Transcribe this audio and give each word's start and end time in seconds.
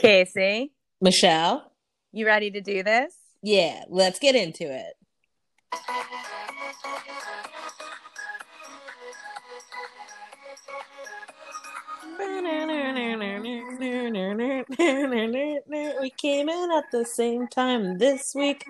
Casey, 0.00 0.72
Michelle? 1.00 1.70
you 2.12 2.26
ready 2.26 2.50
to 2.50 2.60
do 2.60 2.82
this? 2.82 3.12
Yeah, 3.42 3.84
let's 3.88 4.18
get 4.18 4.34
into 4.34 4.64
it. 4.64 4.94
We 13.80 13.86
came 16.10 16.50
in 16.50 16.70
at 16.72 16.90
the 16.92 17.04
same 17.04 17.48
time 17.48 17.96
this 17.96 18.34
week. 18.34 18.66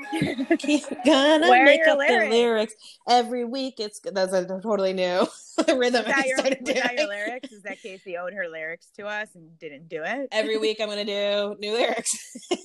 Keep 0.59 0.85
gonna 1.05 1.51
Where 1.51 1.65
make 1.65 1.85
up 1.89 1.99
lyrics? 1.99 2.25
the 2.25 2.31
lyrics 2.31 2.75
every 3.09 3.45
week. 3.45 3.75
It's 3.79 3.99
that's 4.01 4.33
a 4.33 4.47
totally 4.47 4.93
new 4.93 5.27
rhythm. 5.69 6.07
Is 6.07 6.15
that, 6.15 6.27
your, 6.27 6.37
was 6.37 6.75
that 6.75 6.95
your 6.97 7.09
lyrics? 7.09 7.51
Is 7.51 7.63
that 7.63 7.83
Casey 7.83 8.17
owed 8.17 8.35
her 8.35 8.49
lyrics 8.49 8.87
to 8.99 9.07
us 9.07 9.29
and 9.35 9.59
didn't 9.59 9.89
do 9.89 10.05
it? 10.05 10.29
Every 10.31 10.59
week 10.59 10.81
I'm 10.81 10.89
gonna 10.89 11.05
do 11.05 11.57
new 11.59 11.73
lyrics. 11.73 12.47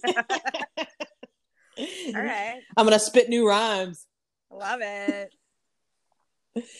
All 1.78 1.86
right. 2.14 2.62
I'm 2.78 2.86
gonna 2.86 3.00
spit 3.00 3.28
new 3.28 3.48
rhymes. 3.48 4.06
Love 4.52 4.82
it. 4.84 5.34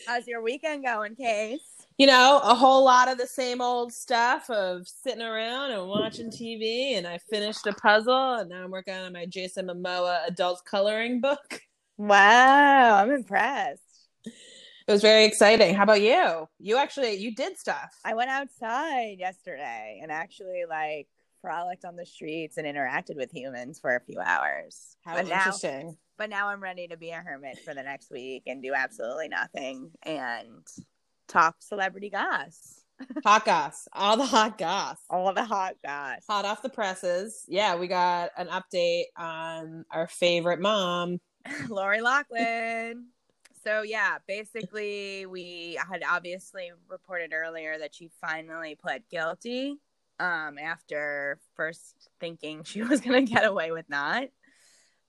How's 0.06 0.28
your 0.28 0.42
weekend 0.42 0.84
going, 0.84 1.16
Case? 1.16 1.75
You 1.98 2.06
know, 2.06 2.40
a 2.42 2.54
whole 2.54 2.84
lot 2.84 3.08
of 3.08 3.16
the 3.16 3.26
same 3.26 3.60
old 3.60 3.92
stuff 3.92 4.50
of 4.50 4.86
sitting 4.86 5.22
around 5.22 5.70
and 5.70 5.88
watching 5.88 6.30
TV. 6.30 6.96
And 6.96 7.06
I 7.06 7.18
finished 7.18 7.66
a 7.66 7.72
puzzle, 7.72 8.34
and 8.34 8.50
now 8.50 8.64
I'm 8.64 8.70
working 8.70 8.94
on 8.94 9.12
my 9.12 9.26
Jason 9.26 9.68
Momoa 9.68 10.26
adult 10.26 10.62
coloring 10.64 11.20
book. 11.20 11.62
Wow, 11.98 12.96
I'm 12.96 13.10
impressed. 13.10 13.80
It 14.24 14.92
was 14.92 15.02
very 15.02 15.24
exciting. 15.24 15.74
How 15.74 15.82
about 15.82 16.02
you? 16.02 16.48
You 16.60 16.76
actually 16.76 17.14
you 17.14 17.34
did 17.34 17.58
stuff. 17.58 17.90
I 18.04 18.14
went 18.14 18.30
outside 18.30 19.16
yesterday 19.18 19.98
and 20.02 20.12
actually 20.12 20.64
like 20.68 21.08
frolicked 21.40 21.84
on 21.84 21.96
the 21.96 22.06
streets 22.06 22.56
and 22.56 22.66
interacted 22.66 23.16
with 23.16 23.32
humans 23.32 23.80
for 23.80 23.96
a 23.96 24.00
few 24.00 24.20
hours. 24.20 24.96
How 25.04 25.14
but 25.14 25.26
now, 25.26 25.38
interesting. 25.38 25.96
but 26.18 26.30
now 26.30 26.48
I'm 26.48 26.62
ready 26.62 26.86
to 26.88 26.96
be 26.96 27.10
a 27.10 27.16
hermit 27.16 27.58
for 27.64 27.74
the 27.74 27.82
next 27.82 28.10
week 28.10 28.44
and 28.46 28.62
do 28.62 28.74
absolutely 28.74 29.28
nothing 29.28 29.90
and 30.02 30.66
talk 31.28 31.56
celebrity 31.60 32.10
goss. 32.10 32.82
hot 33.24 33.44
goss, 33.44 33.86
all 33.92 34.16
the 34.16 34.24
hot 34.24 34.56
goss, 34.56 34.96
All 35.10 35.32
the 35.34 35.44
hot 35.44 35.74
goss. 35.84 36.22
hot 36.26 36.44
off 36.46 36.62
the 36.62 36.70
presses. 36.70 37.44
Yeah, 37.46 37.76
we 37.76 37.88
got 37.88 38.30
an 38.38 38.48
update 38.48 39.04
on 39.16 39.84
our 39.90 40.06
favorite 40.08 40.60
mom. 40.60 41.18
Lori 41.68 42.00
Loughlin. 42.00 43.06
So 43.64 43.82
yeah, 43.82 44.16
basically 44.26 45.26
we 45.26 45.78
had 45.90 46.02
obviously 46.08 46.70
reported 46.88 47.32
earlier 47.34 47.78
that 47.78 47.94
she 47.94 48.10
finally 48.20 48.74
pled 48.76 49.02
guilty 49.10 49.76
um 50.18 50.56
after 50.58 51.38
first 51.54 52.08
thinking 52.20 52.64
she 52.64 52.80
was 52.90 53.02
going 53.02 53.26
to 53.26 53.30
get 53.32 53.44
away 53.44 53.72
with 53.72 53.88
not. 53.90 54.24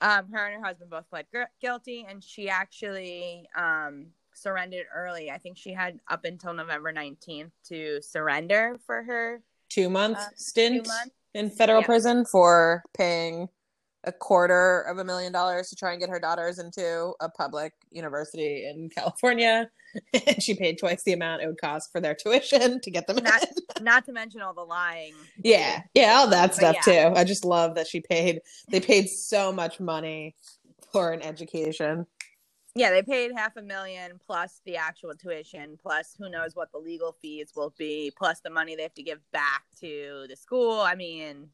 Um 0.01 0.29
her 0.33 0.45
and 0.45 0.55
her 0.59 0.63
husband 0.65 0.89
both 0.89 1.09
pled 1.09 1.27
gu- 1.33 1.45
guilty 1.61 2.05
and 2.07 2.21
she 2.23 2.49
actually 2.49 3.47
um 3.55 4.07
surrendered 4.41 4.85
early. 4.93 5.31
I 5.31 5.37
think 5.37 5.57
she 5.57 5.73
had 5.73 5.99
up 6.09 6.25
until 6.25 6.53
November 6.53 6.93
19th 6.93 7.51
to 7.69 8.01
surrender 8.01 8.77
for 8.85 9.03
her 9.03 9.41
Two 9.69 9.89
month 9.89 10.17
Uh, 10.17 10.25
stint 10.35 10.85
two 10.85 10.89
months. 10.89 11.11
in 11.33 11.49
federal 11.49 11.81
Yeah. 11.81 11.85
prison 11.87 12.25
for 12.25 12.83
paying 12.95 13.49
a 14.05 14.11
quarter 14.13 14.81
of 14.83 14.99
a 14.99 15.03
million 15.03 15.33
dollars 15.33 15.69
to 15.69 15.75
try 15.75 15.91
and 15.91 15.99
get 15.99 16.09
her 16.09 16.19
daughters 16.19 16.59
into 16.59 17.13
a 17.19 17.27
public 17.29 17.73
university 17.91 18.65
in 18.65 18.89
California. 18.89 19.69
and 20.27 20.41
she 20.41 20.53
paid 20.53 20.77
twice 20.77 21.03
the 21.03 21.11
amount 21.13 21.41
it 21.41 21.47
would 21.47 21.59
cost 21.59 21.91
for 21.91 21.99
their 21.99 22.13
tuition 22.15 22.79
to 22.81 22.91
get 22.91 23.07
them 23.07 23.17
Not- 23.17 23.43
in. 23.43 23.49
Not 23.83 24.05
to 24.05 24.13
mention 24.13 24.41
all 24.41 24.53
the 24.53 24.63
lying. 24.63 25.13
Yeah, 25.43 25.81
yeah, 25.93 26.13
all 26.17 26.27
that 26.29 26.55
stuff 26.55 26.77
yeah. 26.87 27.09
too. 27.09 27.15
I 27.15 27.23
just 27.25 27.43
love 27.43 27.75
that 27.75 27.87
she 27.87 27.99
paid. 27.99 28.41
They 28.69 28.79
paid 28.79 29.07
so 29.09 29.51
much 29.51 29.79
money 29.81 30.35
for 30.93 31.11
an 31.11 31.21
education. 31.21 32.05
Yeah, 32.77 32.91
they 32.91 33.01
paid 33.01 33.31
half 33.35 33.57
a 33.57 33.61
million 33.63 34.19
plus 34.23 34.61
the 34.63 34.77
actual 34.77 35.15
tuition, 35.15 35.79
plus 35.81 36.13
who 36.15 36.29
knows 36.29 36.55
what 36.55 36.71
the 36.71 36.77
legal 36.77 37.11
fees 37.11 37.53
will 37.55 37.73
be, 37.75 38.11
plus 38.15 38.39
the 38.41 38.51
money 38.51 38.75
they 38.75 38.83
have 38.83 38.93
to 38.93 39.01
give 39.01 39.19
back 39.31 39.63
to 39.79 40.27
the 40.29 40.35
school. 40.35 40.79
I 40.79 40.93
mean, 40.93 41.49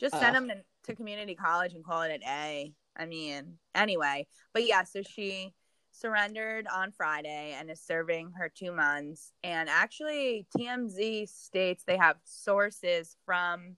just 0.00 0.18
send 0.18 0.34
Ugh. 0.34 0.48
them 0.48 0.48
to, 0.48 0.90
to 0.90 0.96
community 0.96 1.36
college 1.36 1.74
and 1.74 1.84
call 1.84 2.02
it 2.02 2.10
an 2.10 2.24
A. 2.24 2.72
I 2.96 3.06
mean, 3.06 3.58
anyway, 3.72 4.26
but 4.52 4.66
yeah, 4.66 4.82
so 4.82 5.00
she 5.02 5.54
surrendered 5.92 6.66
on 6.66 6.90
Friday 6.90 7.54
and 7.56 7.70
is 7.70 7.80
serving 7.80 8.32
her 8.36 8.48
two 8.52 8.72
months. 8.72 9.32
And 9.44 9.68
actually, 9.68 10.44
TMZ 10.58 11.28
states 11.28 11.84
they 11.86 11.98
have 11.98 12.16
sources 12.24 13.16
from 13.24 13.76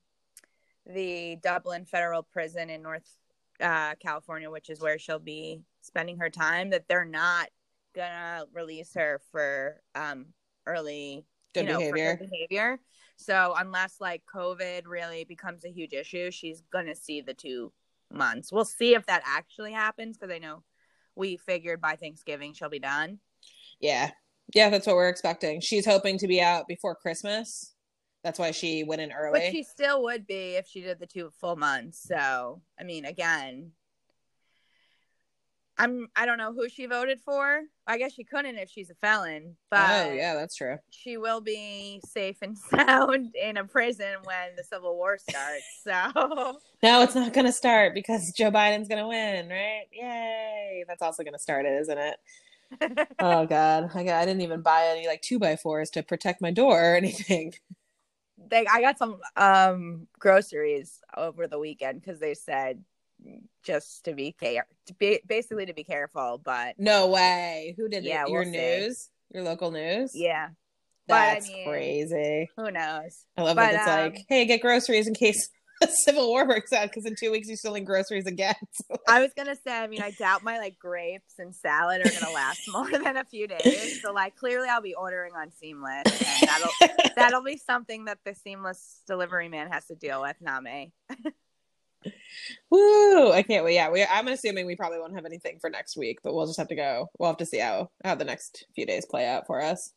the 0.86 1.36
Dublin 1.42 1.84
Federal 1.84 2.22
Prison 2.22 2.70
in 2.70 2.80
North 2.80 3.18
uh, 3.62 3.94
California, 4.00 4.50
which 4.50 4.70
is 4.70 4.80
where 4.80 4.98
she'll 4.98 5.18
be 5.18 5.62
spending 5.80 6.18
her 6.18 6.30
time, 6.30 6.70
that 6.70 6.88
they're 6.88 7.04
not 7.04 7.48
gonna 7.94 8.44
release 8.52 8.94
her 8.94 9.20
for 9.30 9.80
um, 9.94 10.26
early 10.66 11.24
Good 11.54 11.66
you 11.66 11.72
know, 11.72 11.78
behavior. 11.78 12.16
good 12.16 12.30
behavior. 12.30 12.80
So 13.16 13.54
unless 13.56 13.96
like 14.00 14.22
COVID 14.34 14.82
really 14.86 15.24
becomes 15.24 15.64
a 15.64 15.70
huge 15.70 15.92
issue, 15.92 16.30
she's 16.30 16.62
gonna 16.72 16.96
see 16.96 17.20
the 17.20 17.34
two 17.34 17.72
months. 18.10 18.50
We'll 18.52 18.64
see 18.64 18.94
if 18.94 19.06
that 19.06 19.22
actually 19.26 19.72
happens 19.72 20.16
because 20.16 20.34
I 20.34 20.38
know 20.38 20.62
we 21.14 21.36
figured 21.36 21.80
by 21.80 21.96
Thanksgiving 21.96 22.54
she'll 22.54 22.70
be 22.70 22.78
done. 22.78 23.18
Yeah, 23.80 24.10
yeah, 24.54 24.70
that's 24.70 24.86
what 24.86 24.96
we're 24.96 25.08
expecting. 25.08 25.60
She's 25.60 25.86
hoping 25.86 26.18
to 26.18 26.26
be 26.26 26.40
out 26.40 26.66
before 26.66 26.94
Christmas. 26.94 27.71
That's 28.22 28.38
why 28.38 28.52
she 28.52 28.84
went 28.84 29.00
in 29.02 29.12
early. 29.12 29.40
But 29.40 29.50
she 29.50 29.62
still 29.64 30.04
would 30.04 30.26
be 30.26 30.56
if 30.56 30.66
she 30.66 30.80
did 30.80 31.00
the 31.00 31.06
two 31.06 31.30
full 31.40 31.56
months. 31.56 32.02
So 32.02 32.62
I 32.78 32.84
mean, 32.84 33.04
again, 33.04 33.72
I'm 35.78 36.08
I 36.14 36.26
don't 36.26 36.38
know 36.38 36.52
who 36.52 36.68
she 36.68 36.86
voted 36.86 37.20
for. 37.20 37.62
I 37.86 37.98
guess 37.98 38.12
she 38.12 38.22
couldn't 38.22 38.56
if 38.56 38.70
she's 38.70 38.90
a 38.90 38.94
felon, 38.94 39.42
oh, 39.48 39.56
but 39.70 40.06
oh 40.06 40.12
yeah, 40.12 40.34
that's 40.34 40.54
true. 40.54 40.76
she 40.90 41.16
will 41.16 41.40
be 41.40 42.00
safe 42.06 42.36
and 42.42 42.56
sound 42.70 43.34
in 43.34 43.56
a 43.56 43.64
prison 43.64 44.14
when 44.24 44.54
the 44.56 44.62
Civil 44.62 44.96
War 44.96 45.18
starts. 45.18 45.64
So 45.82 46.58
No, 46.82 47.02
it's 47.02 47.14
not 47.14 47.32
going 47.32 47.46
to 47.46 47.52
start 47.52 47.94
because 47.94 48.32
Joe 48.32 48.50
Biden's 48.50 48.88
going 48.88 49.02
to 49.02 49.08
win, 49.08 49.48
right? 49.48 49.84
Yay! 49.92 50.84
That's 50.86 51.02
also 51.02 51.22
going 51.22 51.34
to 51.34 51.38
start 51.38 51.64
it, 51.64 51.80
isn't 51.80 51.98
it? 51.98 53.08
oh 53.18 53.46
God, 53.46 53.90
I, 53.94 54.00
I 54.00 54.24
didn't 54.24 54.42
even 54.42 54.62
buy 54.62 54.88
any 54.90 55.06
like 55.06 55.22
two 55.22 55.38
by 55.38 55.56
fours 55.56 55.90
to 55.90 56.02
protect 56.02 56.40
my 56.40 56.50
door 56.50 56.92
or 56.92 56.96
anything. 56.96 57.54
They 58.48 58.66
I 58.66 58.80
got 58.80 58.98
some 58.98 59.18
um 59.36 60.06
groceries 60.18 61.00
over 61.16 61.46
the 61.46 61.58
weekend 61.58 62.00
because 62.00 62.20
they 62.20 62.34
said 62.34 62.82
just 63.62 64.04
to 64.04 64.14
be 64.14 64.32
care 64.32 64.66
to 64.86 64.94
be 64.94 65.20
basically 65.26 65.66
to 65.66 65.74
be 65.74 65.84
careful, 65.84 66.40
but 66.42 66.74
No 66.78 67.08
way. 67.08 67.74
Who 67.76 67.88
did 67.88 68.04
Yeah, 68.04 68.24
it? 68.24 68.30
Your 68.30 68.42
we'll 68.42 68.52
see. 68.52 68.58
news? 68.58 69.10
Your 69.32 69.44
local 69.44 69.70
news? 69.70 70.12
yeah, 70.14 70.48
but 71.06 71.14
I 71.14 71.34
That's 71.34 71.48
mean- 71.48 71.68
crazy. 71.68 72.50
who 72.56 72.70
knows? 72.70 73.24
I 73.36 73.42
love 73.42 73.56
But, 73.56 73.72
that 73.72 73.74
it's 73.74 73.86
um, 73.88 74.12
like, 74.12 74.24
hey, 74.28 74.44
get 74.44 74.60
groceries 74.60 75.06
in 75.06 75.14
case 75.14 75.48
civil 76.04 76.28
war 76.28 76.46
breaks 76.46 76.72
out 76.72 76.88
because 76.88 77.06
in 77.06 77.14
two 77.18 77.30
weeks 77.30 77.48
you're 77.48 77.56
stealing 77.56 77.84
groceries 77.84 78.26
again. 78.26 78.54
So, 78.72 78.96
I 79.06 79.20
was 79.20 79.32
gonna 79.36 79.54
say, 79.54 79.78
I 79.78 79.86
mean, 79.86 80.02
I 80.02 80.12
doubt 80.12 80.42
my 80.42 80.58
like 80.58 80.78
grapes 80.78 81.34
and 81.38 81.54
salad 81.54 82.00
are 82.00 82.10
gonna 82.10 82.32
last 82.32 82.62
more 82.72 82.90
than 82.90 83.16
a 83.16 83.24
few 83.24 83.46
days. 83.46 84.00
So 84.02 84.12
like, 84.12 84.34
clearly, 84.34 84.68
I'll 84.68 84.80
be 84.80 84.94
ordering 84.94 85.34
on 85.34 85.50
Seamless, 85.52 86.04
and 86.06 86.48
that'll 86.48 87.12
that'll 87.16 87.42
be 87.42 87.58
something 87.58 88.06
that 88.06 88.18
the 88.24 88.34
Seamless 88.34 89.02
delivery 89.06 89.48
man 89.48 89.70
has 89.70 89.86
to 89.86 89.94
deal 89.94 90.22
with, 90.22 90.36
not 90.40 90.62
me. 90.62 90.92
Woo! 92.70 93.30
I 93.30 93.42
can't 93.42 93.64
wait. 93.64 93.74
Yeah, 93.74 93.90
we, 93.90 94.04
I'm 94.04 94.28
assuming 94.28 94.66
we 94.66 94.76
probably 94.76 94.98
won't 94.98 95.14
have 95.14 95.26
anything 95.26 95.58
for 95.60 95.70
next 95.70 95.96
week, 95.96 96.18
but 96.24 96.34
we'll 96.34 96.46
just 96.46 96.58
have 96.58 96.68
to 96.68 96.76
go. 96.76 97.10
We'll 97.18 97.30
have 97.30 97.36
to 97.38 97.46
see 97.46 97.58
how 97.58 97.90
how 98.04 98.14
the 98.14 98.24
next 98.24 98.66
few 98.74 98.86
days 98.86 99.06
play 99.06 99.26
out 99.26 99.46
for 99.46 99.60
us. 99.60 99.92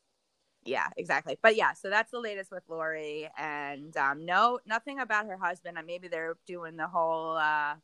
Yeah, 0.65 0.87
exactly. 0.97 1.37
But 1.41 1.55
yeah, 1.55 1.73
so 1.73 1.89
that's 1.89 2.11
the 2.11 2.19
latest 2.19 2.51
with 2.51 2.63
Lori, 2.67 3.29
and 3.37 3.95
um, 3.97 4.25
no, 4.25 4.59
nothing 4.65 4.99
about 4.99 5.27
her 5.27 5.37
husband. 5.37 5.77
And 5.77 5.85
maybe 5.85 6.07
they're 6.07 6.35
doing 6.47 6.75
the 6.75 6.87
whole. 6.87 7.37
uh 7.37 7.75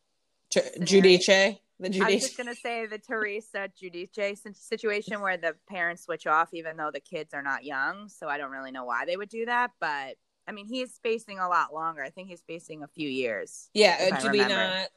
Ch- 0.52 0.78
Giudice, 0.82 1.60
the 1.80 2.02
I 2.02 2.12
was 2.12 2.22
just 2.24 2.38
gonna 2.38 2.56
say 2.56 2.86
the 2.86 2.98
Teresa 2.98 3.70
Giudice 3.82 4.56
situation 4.56 5.22
where 5.22 5.38
the 5.38 5.56
parents 5.70 6.04
switch 6.04 6.28
off, 6.28 6.54
even 6.54 6.76
though 6.78 6.92
the 6.92 7.00
kids 7.00 7.34
are 7.34 7.42
not 7.42 7.64
young. 7.64 8.10
So 8.10 8.28
I 8.28 8.38
don't 8.38 8.52
really 8.52 8.72
know 8.72 8.86
why 8.86 9.06
they 9.06 9.16
would 9.16 9.30
do 9.30 9.46
that, 9.46 9.72
but 9.80 10.18
I 10.48 10.52
mean, 10.52 10.66
he's 10.68 11.00
facing 11.02 11.40
a 11.40 11.48
lot 11.48 11.74
longer. 11.74 12.04
I 12.04 12.10
think 12.10 12.28
he's 12.28 12.42
facing 12.42 12.84
a 12.84 12.88
few 12.88 13.08
years. 13.08 13.70
Yeah, 13.74 14.10
uh, 14.12 14.20
do 14.20 14.32
we 14.32 14.40
not? 14.40 14.88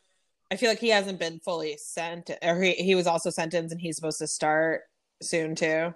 I 0.50 0.56
feel 0.56 0.68
like 0.68 0.78
he 0.78 0.90
hasn't 0.90 1.18
been 1.18 1.40
fully 1.40 1.76
sent, 1.78 2.30
or 2.42 2.60
he, 2.60 2.72
he 2.72 2.94
was 2.94 3.06
also 3.06 3.30
sentenced, 3.30 3.72
and 3.72 3.80
he's 3.80 3.96
supposed 3.96 4.18
to 4.18 4.26
start 4.26 4.82
soon 5.22 5.54
too. 5.54 5.94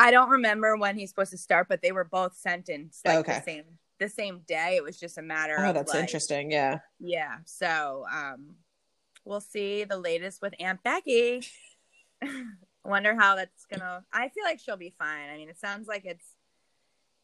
I 0.00 0.10
don't 0.10 0.30
remember 0.30 0.76
when 0.76 0.96
he's 0.96 1.10
supposed 1.10 1.32
to 1.32 1.38
start, 1.38 1.68
but 1.68 1.82
they 1.82 1.92
were 1.92 2.04
both 2.04 2.36
sentenced 2.36 3.06
like 3.06 3.18
Okay. 3.18 3.38
the 3.38 3.42
same 3.42 3.64
the 3.98 4.08
same 4.08 4.40
day. 4.48 4.76
It 4.76 4.82
was 4.82 4.98
just 4.98 5.18
a 5.18 5.22
matter 5.22 5.56
Oh, 5.58 5.68
of 5.68 5.74
that's 5.74 5.92
like, 5.92 6.00
interesting. 6.00 6.50
Yeah, 6.50 6.78
Yeah. 6.98 7.36
So 7.44 8.06
um 8.12 8.56
we'll 9.24 9.40
see 9.42 9.84
the 9.84 9.98
latest 9.98 10.40
with 10.42 10.54
Aunt 10.58 10.82
Becky. 10.82 11.42
Wonder 12.84 13.14
how 13.14 13.36
that's 13.36 13.66
gonna 13.66 14.02
I 14.12 14.30
feel 14.30 14.44
like 14.44 14.58
she'll 14.60 14.76
be 14.78 14.94
fine. 14.98 15.28
I 15.28 15.36
mean 15.36 15.48
it 15.50 15.58
sounds 15.60 15.86
like 15.86 16.04
it's 16.06 16.24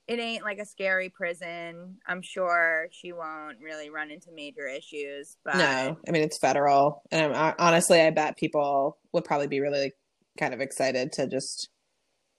it 0.07 0.21
ain't 0.21 0.45
like 0.45 0.59
a 0.59 0.65
scary 0.67 1.09
prison. 1.09 1.97
I'm 2.07 2.23
sure 2.23 2.89
she 2.93 3.13
won't 3.13 3.59
really 3.61 3.91
run 3.91 4.11
into 4.11 4.31
major 4.33 4.69
issues. 4.69 5.37
But 5.45 5.57
No, 5.57 5.97
I 6.07 6.11
mean 6.13 6.23
it's 6.23 6.39
federal, 6.39 7.03
and 7.11 7.35
I'm, 7.35 7.55
honestly, 7.59 8.01
I 8.01 8.11
bet 8.11 8.37
people 8.37 8.99
would 9.13 9.25
probably 9.25 9.49
be 9.49 9.61
really 9.61 9.93
kind 10.39 10.55
of 10.55 10.61
excited 10.61 11.11
to 11.15 11.27
just, 11.27 11.71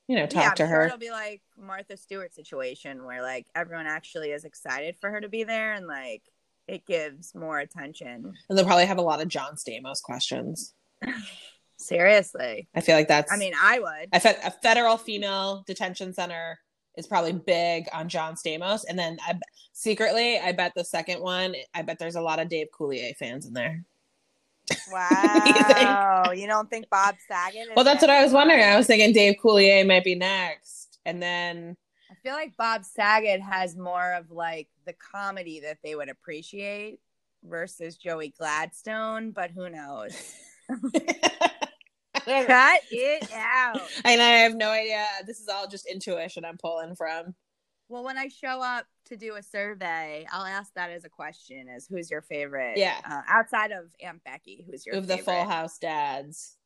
you 0.08 0.16
know, 0.16 0.26
talk 0.26 0.44
yeah, 0.44 0.50
to 0.52 0.64
sure 0.64 0.68
her. 0.68 0.86
it'll 0.86 0.98
be 0.98 1.12
like 1.12 1.42
Martha 1.58 1.98
Stewart 1.98 2.34
situation 2.34 3.06
where 3.06 3.22
like 3.22 3.46
everyone 3.56 3.88
actually 3.88 4.32
is 4.32 4.46
excited 4.46 4.96
for 5.00 5.10
her 5.10 5.22
to 5.22 5.30
be 5.30 5.44
there 5.44 5.74
and 5.74 5.86
like 5.86 6.24
it 6.68 6.86
gives 6.86 7.34
more 7.36 7.60
attention. 7.60 8.34
And 8.50 8.58
they'll 8.58 8.66
probably 8.66 8.86
have 8.86 8.98
a 8.98 9.04
lot 9.04 9.22
of 9.22 9.28
John 9.28 9.56
Stamos 9.56 10.02
questions. 10.02 10.74
Seriously. 11.78 12.68
I 12.76 12.82
feel 12.82 12.96
like 12.96 13.08
that's. 13.08 13.32
I 13.32 13.38
mean, 13.38 13.54
I 13.62 13.80
would. 13.80 14.10
I 14.12 14.20
fe- 14.20 14.40
a 14.44 14.52
federal 14.52 14.98
female 14.98 15.64
detention 15.68 16.14
center 16.14 16.60
is 16.96 17.06
probably 17.06 17.34
big 17.34 17.86
on 17.94 18.10
John 18.10 18.34
Stamos, 18.36 18.82
and 18.90 18.98
then 18.98 19.18
I, 19.26 19.36
secretly, 19.74 20.40
I 20.40 20.52
bet 20.54 20.74
the 20.76 20.84
second 20.84 21.22
one, 21.22 21.54
I 21.76 21.84
bet 21.84 22.00
there's 22.00 22.16
a 22.16 22.22
lot 22.22 22.40
of 22.40 22.50
Dave 22.50 22.68
Coulier 22.78 23.16
fans 23.16 23.46
in 23.46 23.54
there. 23.54 23.84
Wow. 24.92 26.32
you, 26.36 26.48
don't 26.48 26.70
think 26.70 26.90
Bob 26.90 27.16
Saget? 27.28 27.64
is 27.64 27.70
Well, 27.76 27.86
that's 27.86 28.02
what 28.02 28.10
I 28.10 28.24
was 28.24 28.34
wondering. 28.34 28.64
I 28.64 28.78
was 28.78 28.88
thinking 28.88 29.14
Dave 29.14 29.36
Coulier 29.42 29.88
might 29.88 30.04
be 30.04 30.16
next, 30.16 31.00
and 31.06 31.22
then 31.22 31.78
I 32.12 32.16
feel 32.24 32.34
like 32.34 32.56
Bob 32.58 32.84
Saget 32.84 33.42
has 33.42 33.76
more 33.76 34.14
of 34.14 34.32
like 34.32 34.68
the 34.86 34.94
comedy 34.94 35.62
that 35.62 35.78
they 35.84 35.96
would 35.96 36.10
appreciate 36.10 37.00
versus 37.44 37.98
Joey 37.98 38.34
Gladstone, 38.38 39.32
but 39.32 39.52
who 39.52 39.70
knows? 39.70 40.36
Cut 42.28 42.82
it 42.92 43.32
out. 43.34 43.82
And 44.04 44.22
I 44.22 44.30
have 44.30 44.56
no 44.56 44.70
idea. 44.70 45.06
This 45.26 45.40
is 45.40 45.48
all 45.48 45.68
just 45.68 45.86
intuition 45.86 46.44
I'm 46.44 46.58
pulling 46.58 46.96
from. 46.96 47.36
Well, 47.90 48.04
when 48.04 48.18
I 48.18 48.28
show 48.28 48.62
up 48.62 48.86
to 49.06 49.16
do 49.16 49.36
a 49.36 49.44
survey, 49.44 50.28
I'll 50.32 50.46
ask 50.46 50.74
that 50.74 50.92
as 50.92 51.06
a 51.06 51.10
question: 51.10 51.68
"Is 51.70 51.88
who's 51.88 52.12
your 52.12 52.22
favorite?" 52.22 52.78
Yeah. 52.78 53.00
uh, 53.10 53.22
outside 53.28 53.72
of 53.72 53.86
Aunt 54.04 54.24
Becky, 54.24 54.66
who's 54.70 54.86
your 54.86 54.96
favorite 54.96 55.12
of 55.12 55.18
the? 55.20 55.24
Full 55.24 55.46
House 55.46 55.78
dads. 55.78 56.58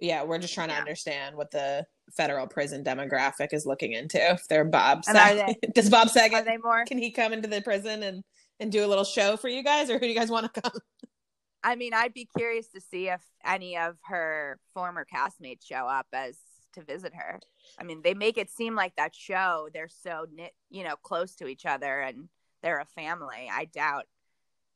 Yeah, 0.00 0.24
we're 0.24 0.38
just 0.38 0.54
trying 0.54 0.68
to 0.68 0.74
understand 0.74 1.36
what 1.36 1.50
the 1.50 1.84
federal 2.16 2.46
prison 2.46 2.84
demographic 2.84 3.48
is 3.52 3.66
looking 3.66 3.92
into. 3.92 4.18
If 4.18 4.46
they're 4.48 4.64
Bob 4.64 5.02
are 5.08 5.14
Saget, 5.14 5.56
does 5.74 5.90
Bob 5.90 6.08
Saget? 6.08 6.34
Are 6.34 6.44
they 6.44 6.56
more? 6.56 6.84
can 6.84 6.98
he 6.98 7.10
come 7.10 7.32
into 7.32 7.48
the 7.48 7.60
prison 7.62 8.02
and 8.02 8.22
and 8.60 8.72
do 8.72 8.84
a 8.84 8.88
little 8.88 9.04
show 9.04 9.36
for 9.36 9.48
you 9.48 9.62
guys, 9.62 9.90
or 9.90 9.94
who 9.94 10.00
do 10.00 10.08
you 10.08 10.14
guys 10.14 10.30
want 10.30 10.52
to 10.52 10.60
come? 10.60 10.72
I 11.64 11.74
mean, 11.74 11.92
I'd 11.92 12.14
be 12.14 12.28
curious 12.36 12.68
to 12.68 12.80
see 12.80 13.08
if 13.08 13.20
any 13.44 13.76
of 13.76 13.96
her 14.04 14.58
former 14.74 15.04
castmates 15.12 15.66
show 15.66 15.86
up 15.88 16.06
as 16.12 16.38
to 16.74 16.82
visit 16.82 17.14
her. 17.14 17.40
I 17.78 17.84
mean, 17.84 18.02
they 18.02 18.14
make 18.14 18.38
it 18.38 18.50
seem 18.50 18.74
like 18.74 18.96
that 18.96 19.14
show 19.14 19.68
they're 19.72 19.88
so 19.88 20.26
knit, 20.32 20.52
you 20.70 20.84
know, 20.84 20.96
close 20.96 21.34
to 21.36 21.46
each 21.46 21.66
other 21.66 22.00
and 22.00 22.28
they're 22.62 22.80
a 22.80 22.84
family. 22.86 23.48
I 23.50 23.66
doubt 23.66 24.04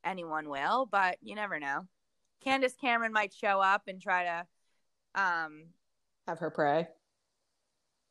anyone 0.03 0.49
will, 0.49 0.85
but 0.85 1.17
you 1.21 1.35
never 1.35 1.59
know. 1.59 1.87
Candace 2.43 2.75
Cameron 2.79 3.13
might 3.13 3.33
show 3.33 3.61
up 3.61 3.83
and 3.87 4.01
try 4.01 4.23
to 4.25 5.21
um 5.21 5.65
Have 6.27 6.39
her 6.39 6.49
pray. 6.49 6.87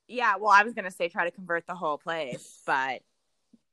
yeah, 0.09 0.37
well, 0.37 0.51
I 0.51 0.63
was 0.63 0.75
going 0.75 0.85
to 0.85 0.91
say 0.91 1.09
try 1.09 1.25
to 1.25 1.31
convert 1.31 1.67
the 1.67 1.75
whole 1.75 1.99
place, 1.99 2.61
but 2.67 3.03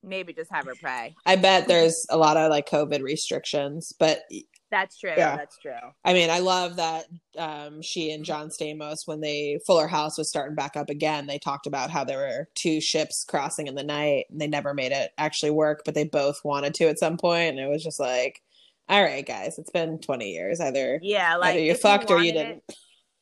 maybe 0.04 0.34
just 0.34 0.52
have 0.52 0.66
her 0.66 0.76
pray. 0.76 1.16
I 1.26 1.36
bet 1.36 1.68
there's 1.68 2.06
a 2.10 2.18
lot 2.18 2.38
of 2.38 2.50
like 2.50 2.70
COVID 2.70 3.02
restrictions, 3.02 3.94
but 3.98 4.24
That's 4.72 5.00
true. 5.00 5.14
Yeah. 5.18 5.36
That's 5.36 5.58
true. 5.58 5.72
I 6.06 6.14
mean, 6.14 6.30
I 6.30 6.40
love 6.40 6.76
that 6.76 7.06
um, 7.38 7.82
she 7.82 8.12
and 8.12 8.24
John 8.24 8.50
Stamos, 8.50 9.08
when 9.08 9.20
they 9.22 9.60
Fuller 9.66 9.88
House 9.88 10.18
was 10.18 10.30
starting 10.30 10.56
back 10.56 10.76
up 10.78 10.90
again, 10.90 11.26
they 11.28 11.40
talked 11.40 11.66
about 11.68 11.90
how 11.90 12.04
there 12.04 12.20
were 12.20 12.50
two 12.56 12.80
ships 12.80 13.26
crossing 13.28 13.68
in 13.68 13.76
the 13.76 13.84
night, 13.84 14.26
and 14.30 14.40
they 14.40 14.48
never 14.48 14.74
made 14.74 14.92
it 14.92 15.12
actually 15.18 15.52
work, 15.52 15.82
but 15.86 15.96
they 15.96 16.04
both 16.04 16.42
wanted 16.44 16.74
to 16.76 16.86
at 16.88 17.00
some 17.00 17.18
point, 17.18 17.50
and 17.52 17.60
it 17.60 17.68
was 17.70 17.84
just 17.84 18.00
like, 18.00 18.42
all 18.88 19.04
right, 19.04 19.26
guys, 19.26 19.58
it's 19.60 19.72
been 19.72 20.00
20 20.00 20.32
years. 20.32 20.60
Either 20.60 21.00
Yeah, 21.02 21.36
like 21.36 21.56
either 21.56 21.64
you 21.64 21.76
fucked 21.76 22.12
or 22.12 22.20
you 22.22 22.32
didn't. 22.34 22.64
it- 22.68 22.76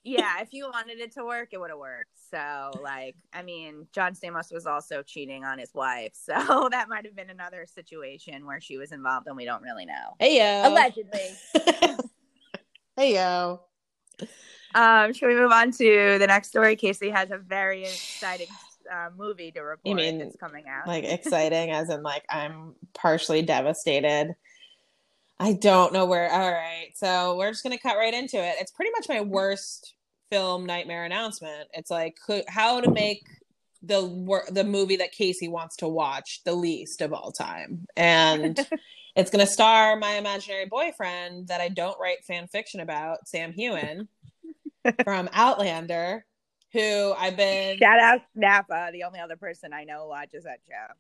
yeah, 0.08 0.40
if 0.42 0.54
you 0.54 0.70
wanted 0.72 1.00
it 1.00 1.12
to 1.14 1.26
work, 1.26 1.50
it 1.52 1.60
would 1.60 1.70
have 1.70 1.80
worked. 1.80 2.12
So, 2.32 2.72
like, 2.82 3.16
I 3.34 3.44
mean, 3.44 3.88
John 3.92 4.14
Stamos 4.14 4.54
was 4.54 4.66
also 4.66 5.04
cheating 5.04 5.44
on 5.44 5.60
his 5.60 5.74
wife, 5.74 6.14
so 6.16 6.70
that 6.72 6.88
might 6.88 7.06
have 7.06 7.16
been 7.16 7.30
another 7.30 7.66
situation 7.66 8.46
where 8.46 8.62
she 8.62 8.78
was 8.78 8.92
involved, 8.92 9.28
and 9.28 9.36
we 9.36 9.46
don't 9.46 9.62
really 9.62 9.86
know. 9.86 10.16
Hey 10.20 10.38
yo, 10.38 10.70
Allegedly. 10.70 11.30
hey 12.96 13.16
yo. 13.16 13.62
Um, 14.74 15.14
should 15.14 15.28
we 15.28 15.36
move 15.36 15.52
on 15.52 15.72
to 15.72 16.18
the 16.20 16.28
next 16.28 16.50
story? 16.50 16.76
Casey 16.76 17.10
has 17.10 17.32
a 17.32 17.38
very 17.38 17.84
exciting 17.84 18.48
uh, 18.92 19.10
movie 19.18 19.52
to 19.52 19.62
report 19.62 19.86
You 19.86 19.96
mean, 19.96 20.20
that's 20.20 20.36
coming 20.38 20.66
out. 20.70 20.88
like 20.88 21.04
exciting 21.04 21.72
as 21.72 21.90
in 21.90 22.04
like 22.04 22.24
I'm 22.30 22.76
partially 22.94 23.42
devastated. 23.42 24.36
I 25.40 25.54
don't 25.54 25.94
know 25.94 26.06
where. 26.06 26.32
All 26.32 26.52
right, 26.52 26.90
so 26.96 27.38
we're 27.38 27.52
just 27.52 27.64
gonna 27.64 27.78
cut 27.78 27.98
right 27.98 28.14
into 28.14 28.38
it. 28.38 28.56
It's 28.60 28.72
pretty 28.72 28.92
much 28.92 29.10
my 29.10 29.22
worst 29.22 29.94
film 30.30 30.66
nightmare 30.66 31.06
announcement. 31.06 31.70
It's 31.74 31.92
like 31.92 32.18
how 32.48 32.82
to 32.82 32.92
make 32.92 33.24
the 33.82 34.44
the 34.52 34.64
movie 34.64 34.98
that 34.98 35.12
Casey 35.12 35.48
wants 35.48 35.78
to 35.78 35.88
watch 35.88 36.42
the 36.46 36.54
least 36.54 37.02
of 37.02 37.14
all 37.14 37.32
time, 37.32 37.86
and 37.96 38.60
it's 39.16 39.30
gonna 39.30 39.48
star 39.48 39.96
my 39.96 40.14
imaginary 40.14 40.66
boyfriend 40.66 41.48
that 41.48 41.62
I 41.62 41.70
don't 41.70 42.00
write 42.00 42.26
fan 42.26 42.48
fiction 42.48 42.80
about, 42.80 43.28
Sam 43.28 43.54
Heughan 43.54 44.08
from 45.04 45.30
Outlander, 45.34 46.26
who 46.74 47.14
I've 47.18 47.38
been 47.38 47.78
Shout 47.78 48.00
out 48.00 48.22
Napa, 48.36 48.90
the 48.92 49.04
only 49.04 49.20
other 49.20 49.38
person 49.38 49.74
I 49.74 49.84
know 49.84 50.08
watches 50.08 50.44
that 50.44 50.60
show. 50.68 50.94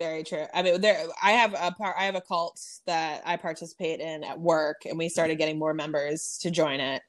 Very 0.00 0.24
true. 0.24 0.46
I 0.52 0.62
mean, 0.62 0.80
there. 0.80 1.06
I 1.22 1.32
have 1.32 1.54
a 1.54 1.70
part. 1.70 1.94
I 1.96 2.06
have 2.06 2.16
a 2.16 2.20
cult 2.20 2.60
that 2.86 3.22
I 3.24 3.36
participate 3.36 4.00
in 4.00 4.24
at 4.24 4.40
work, 4.40 4.82
and 4.84 4.98
we 4.98 5.08
started 5.08 5.38
getting 5.38 5.60
more 5.60 5.74
members 5.74 6.38
to 6.42 6.50
join 6.50 6.80
it. 6.80 7.02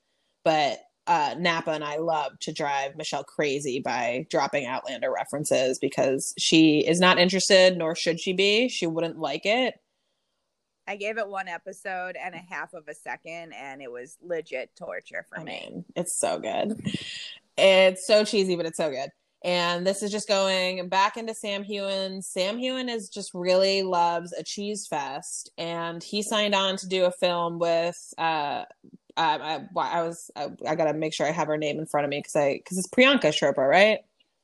But 0.44 0.80
uh, 1.08 1.36
Napa 1.38 1.72
and 1.72 1.84
I 1.84 1.98
love 1.98 2.40
to 2.42 2.54
drive 2.54 2.96
Michelle 2.96 3.24
crazy 3.24 3.80
by 3.80 4.26
dropping 4.30 4.66
Outlander 4.66 5.12
references 5.12 5.78
because 5.80 6.34
she 6.38 6.80
is 6.80 7.00
not 7.00 7.20
interested, 7.20 7.78
nor 7.78 7.96
should 7.96 8.20
she 8.20 8.34
be. 8.34 8.70
She 8.70 8.88
wouldn't 8.88 9.20
like 9.20 9.46
it. 9.46 9.76
I 10.88 10.96
gave 10.98 11.18
it 11.18 11.28
one 11.28 11.48
episode 11.48 12.18
and 12.22 12.36
a 12.36 12.40
half 12.50 12.74
of 12.74 12.88
a 12.88 12.94
second, 12.94 13.54
and 13.54 13.82
it 13.82 13.92
was 13.92 14.18
legit 14.22 14.76
torture 14.76 15.26
for 15.30 15.40
I 15.40 15.44
me. 15.44 15.52
mean, 15.52 15.86
it's 15.96 16.18
so 16.18 16.40
good. 16.40 16.82
It's 17.58 18.08
so 18.08 18.26
cheesy, 18.26 18.56
but 18.56 18.66
it's 18.66 18.78
so 18.78 18.90
good. 18.90 19.10
And 19.46 19.86
this 19.86 20.02
is 20.04 20.12
just 20.12 20.28
going 20.28 20.88
back 20.88 21.18
into 21.18 21.34
Sam 21.34 21.64
Heughan. 21.64 22.22
Sam 22.22 22.58
Heughan 22.58 22.90
is 22.90 23.10
just 23.10 23.32
really 23.34 23.84
loves 23.84 24.32
a 24.34 24.44
cheese 24.44 24.88
fest, 24.88 25.52
and 25.58 26.02
he 26.02 26.22
signed 26.22 26.56
on 26.56 26.78
to 26.78 26.88
do 26.88 27.06
a 27.06 27.12
film 27.12 27.60
with. 27.60 27.98
Uh, 28.18 28.64
I, 29.16 29.38
I, 29.38 29.80
I 29.80 30.04
was 30.04 30.32
I, 30.36 30.50
I 30.68 30.76
gotta 30.76 30.94
make 30.94 31.14
sure 31.14 31.28
I 31.28 31.32
have 31.32 31.48
her 31.48 31.58
name 31.58 31.80
in 31.80 31.86
front 31.86 32.06
of 32.06 32.10
me 32.10 32.20
because 32.20 32.36
I 32.36 32.58
because 32.58 32.78
it's 32.78 32.88
Priyanka 32.88 33.32
Chopra, 33.32 33.68
right? 33.68 34.00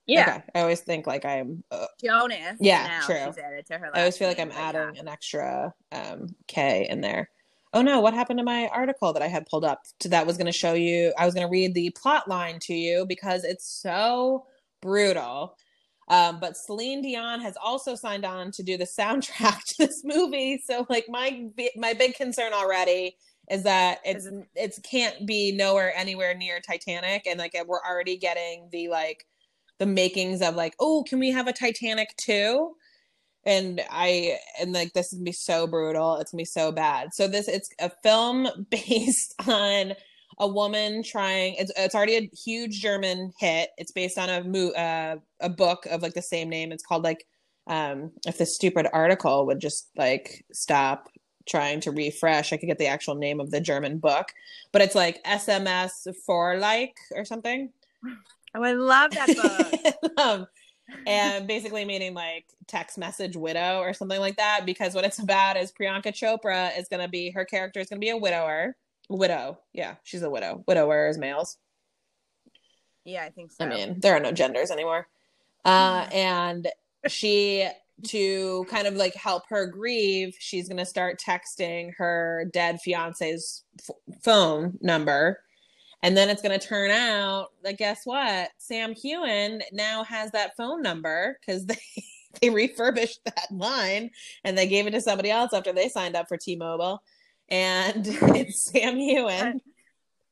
Yeah, 0.05 0.21
Okay. 0.21 0.43
I 0.55 0.61
always 0.61 0.79
think 0.79 1.05
like 1.05 1.23
I'm. 1.23 1.63
Uh, 1.69 1.85
Jonas. 2.03 2.57
Yeah, 2.59 3.01
true. 3.05 3.25
She's 3.27 3.38
added 3.38 3.65
to 3.67 3.77
her. 3.77 3.91
I 3.93 3.99
always 3.99 4.17
feel 4.17 4.27
like 4.27 4.39
I'm 4.39 4.49
but 4.49 4.57
yeah. 4.57 4.69
adding 4.69 4.97
an 4.97 5.07
extra 5.07 5.73
um, 5.91 6.35
K 6.47 6.88
in 6.89 7.01
there. 7.01 7.29
Oh 7.73 7.83
no, 7.83 7.99
what 7.99 8.15
happened 8.15 8.39
to 8.39 8.43
my 8.43 8.67
article 8.69 9.13
that 9.13 9.21
I 9.21 9.27
had 9.27 9.45
pulled 9.45 9.63
up 9.63 9.83
to 9.99 10.09
that 10.09 10.25
was 10.25 10.38
going 10.38 10.47
to 10.47 10.51
show 10.51 10.73
you? 10.73 11.13
I 11.19 11.25
was 11.25 11.35
going 11.35 11.45
to 11.45 11.51
read 11.51 11.75
the 11.75 11.91
plot 11.91 12.27
line 12.27 12.57
to 12.61 12.73
you 12.73 13.05
because 13.07 13.43
it's 13.43 13.67
so 13.67 14.47
brutal. 14.81 15.55
Um, 16.07 16.39
but 16.39 16.57
Celine 16.57 17.03
Dion 17.03 17.39
has 17.41 17.55
also 17.63 17.93
signed 17.93 18.25
on 18.25 18.51
to 18.53 18.63
do 18.63 18.77
the 18.77 18.85
soundtrack 18.85 19.63
to 19.67 19.75
this 19.85 20.01
movie. 20.03 20.59
So 20.65 20.88
like 20.89 21.05
my 21.07 21.45
my 21.75 21.93
big 21.93 22.15
concern 22.15 22.53
already 22.53 23.15
is 23.49 23.63
that 23.63 23.99
it's 24.05 24.27
it's 24.55 24.79
can't 24.79 25.25
be 25.25 25.51
nowhere 25.51 25.93
anywhere 25.95 26.35
near 26.35 26.59
Titanic, 26.59 27.25
and 27.27 27.39
like 27.39 27.55
we're 27.67 27.83
already 27.83 28.17
getting 28.17 28.69
the 28.71 28.89
like 28.89 29.25
the 29.79 29.85
makings 29.85 30.41
of 30.41 30.55
like 30.55 30.75
oh 30.79 31.03
can 31.07 31.19
we 31.19 31.31
have 31.31 31.47
a 31.47 31.53
Titanic 31.53 32.15
too? 32.17 32.75
and 33.45 33.81
I 33.89 34.37
and 34.59 34.73
like 34.73 34.93
this 34.93 35.07
is 35.07 35.13
gonna 35.13 35.25
be 35.25 35.31
so 35.31 35.67
brutal. 35.67 36.17
It's 36.17 36.31
gonna 36.31 36.41
be 36.41 36.45
so 36.45 36.71
bad. 36.71 37.13
So 37.13 37.27
this 37.27 37.47
it's 37.47 37.69
a 37.79 37.91
film 38.03 38.47
based 38.69 39.33
on 39.47 39.93
a 40.39 40.47
woman 40.47 41.03
trying. 41.03 41.55
It's 41.55 41.71
it's 41.77 41.95
already 41.95 42.15
a 42.15 42.29
huge 42.45 42.81
German 42.81 43.31
hit. 43.39 43.69
It's 43.77 43.91
based 43.91 44.17
on 44.17 44.29
a 44.29 44.43
mo- 44.43 44.71
uh, 44.71 45.17
a 45.39 45.49
book 45.49 45.85
of 45.87 46.01
like 46.01 46.13
the 46.13 46.21
same 46.21 46.49
name. 46.49 46.71
It's 46.71 46.83
called 46.83 47.03
like 47.03 47.25
um 47.67 48.11
if 48.25 48.37
this 48.37 48.55
stupid 48.55 48.87
article 48.93 49.45
would 49.45 49.59
just 49.59 49.89
like 49.95 50.43
stop 50.51 51.09
trying 51.49 51.81
to 51.81 51.91
refresh, 51.91 52.53
I 52.53 52.57
could 52.57 52.67
get 52.67 52.77
the 52.77 52.87
actual 52.87 53.15
name 53.15 53.39
of 53.39 53.51
the 53.51 53.59
German 53.59 53.97
book. 53.97 54.33
But 54.71 54.81
it's 54.81 54.95
like 54.95 55.23
SMS 55.23 56.15
for 56.25 56.57
like 56.57 56.95
or 57.15 57.25
something. 57.25 57.71
Oh, 58.05 58.15
I 58.53 58.59
would 58.59 58.77
love 58.77 59.11
that 59.11 59.93
book. 60.01 60.17
um, 60.17 60.47
and 61.05 61.47
basically 61.47 61.85
meaning 61.85 62.13
like 62.13 62.45
text 62.67 62.97
message 62.97 63.35
widow 63.35 63.79
or 63.79 63.93
something 63.93 64.19
like 64.19 64.37
that 64.37 64.61
because 64.65 64.95
what 64.95 65.05
it's 65.05 65.19
about 65.19 65.57
is 65.57 65.71
priyanka 65.71 66.07
chopra 66.07 66.77
is 66.77 66.87
going 66.87 67.01
to 67.01 67.07
be 67.07 67.31
her 67.31 67.45
character 67.45 67.79
is 67.79 67.89
going 67.89 67.99
to 67.99 68.05
be 68.05 68.09
a 68.09 68.17
widower 68.17 68.75
widow 69.09 69.57
yeah 69.73 69.95
she's 70.03 70.23
a 70.23 70.29
widow 70.29 70.63
widower 70.67 71.07
is 71.07 71.17
males 71.17 71.57
yeah, 73.05 73.23
I 73.23 73.29
think 73.29 73.51
so. 73.51 73.65
i 73.65 73.67
mean 73.67 73.99
there 73.99 74.15
are 74.15 74.19
no 74.19 74.31
genders 74.31 74.71
anymore 74.71 75.07
uh 75.65 76.07
and 76.11 76.67
she 77.07 77.67
to 78.05 78.65
kind 78.69 78.87
of 78.87 78.95
like 78.95 79.15
help 79.15 79.43
her 79.49 79.65
grieve, 79.65 80.35
she's 80.39 80.67
going 80.67 80.77
to 80.77 80.85
start 80.85 81.19
texting 81.19 81.91
her 81.97 82.49
dead 82.53 82.79
fiance's 82.81 83.63
f- 83.79 83.95
phone 84.23 84.77
number. 84.81 85.39
And 86.01 86.15
then 86.15 86.29
it's 86.29 86.41
going 86.41 86.57
to 86.57 86.65
turn 86.65 86.91
out 86.91 87.49
that 87.63 87.77
guess 87.77 88.01
what? 88.05 88.49
Sam 88.57 88.93
Heughan 88.93 89.61
now 89.73 90.03
has 90.05 90.31
that 90.31 90.55
phone 90.55 90.81
number 90.81 91.37
because 91.39 91.65
they 91.65 91.77
they 92.41 92.49
refurbished 92.49 93.19
that 93.25 93.47
line 93.51 94.11
and 94.43 94.57
they 94.57 94.67
gave 94.67 94.85
it 94.87 94.91
to 94.91 95.01
somebody 95.01 95.31
else 95.31 95.51
after 95.53 95.73
they 95.73 95.89
signed 95.89 96.15
up 96.15 96.27
for 96.27 96.37
T-Mobile. 96.37 97.01
And 97.49 98.05
it's 98.07 98.63
Sam 98.63 98.97
Heughan. 98.97 99.59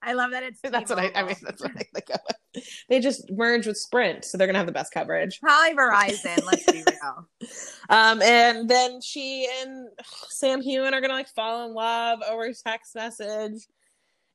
I 0.01 0.13
love 0.13 0.31
that 0.31 0.43
it's. 0.43 0.59
That's 0.63 0.89
what 0.89 0.99
I, 0.99 1.05
I 1.05 1.07
T-Mobile. 1.07 1.27
mean. 1.27 1.35
That's 1.43 1.61
what 1.61 1.71
I 1.75 1.83
think 1.93 2.09
of. 2.11 2.19
They 2.89 2.99
just 2.99 3.29
merged 3.31 3.67
with 3.67 3.77
Sprint, 3.77 4.25
so 4.25 4.35
they're 4.35 4.47
gonna 4.47 4.57
have 4.57 4.65
the 4.65 4.71
best 4.73 4.91
coverage. 4.91 5.39
Probably 5.39 5.75
Verizon. 5.77 6.43
let's 6.43 6.65
be 6.65 6.83
real. 6.87 7.27
Um, 7.89 8.21
and 8.21 8.67
then 8.67 8.99
she 8.99 9.47
and 9.61 9.87
Sam 10.29 10.61
Heughan 10.61 10.93
are 10.93 10.99
gonna 10.99 11.13
like 11.13 11.29
fall 11.29 11.67
in 11.67 11.73
love 11.73 12.19
over 12.27 12.51
text 12.51 12.95
message. 12.95 13.65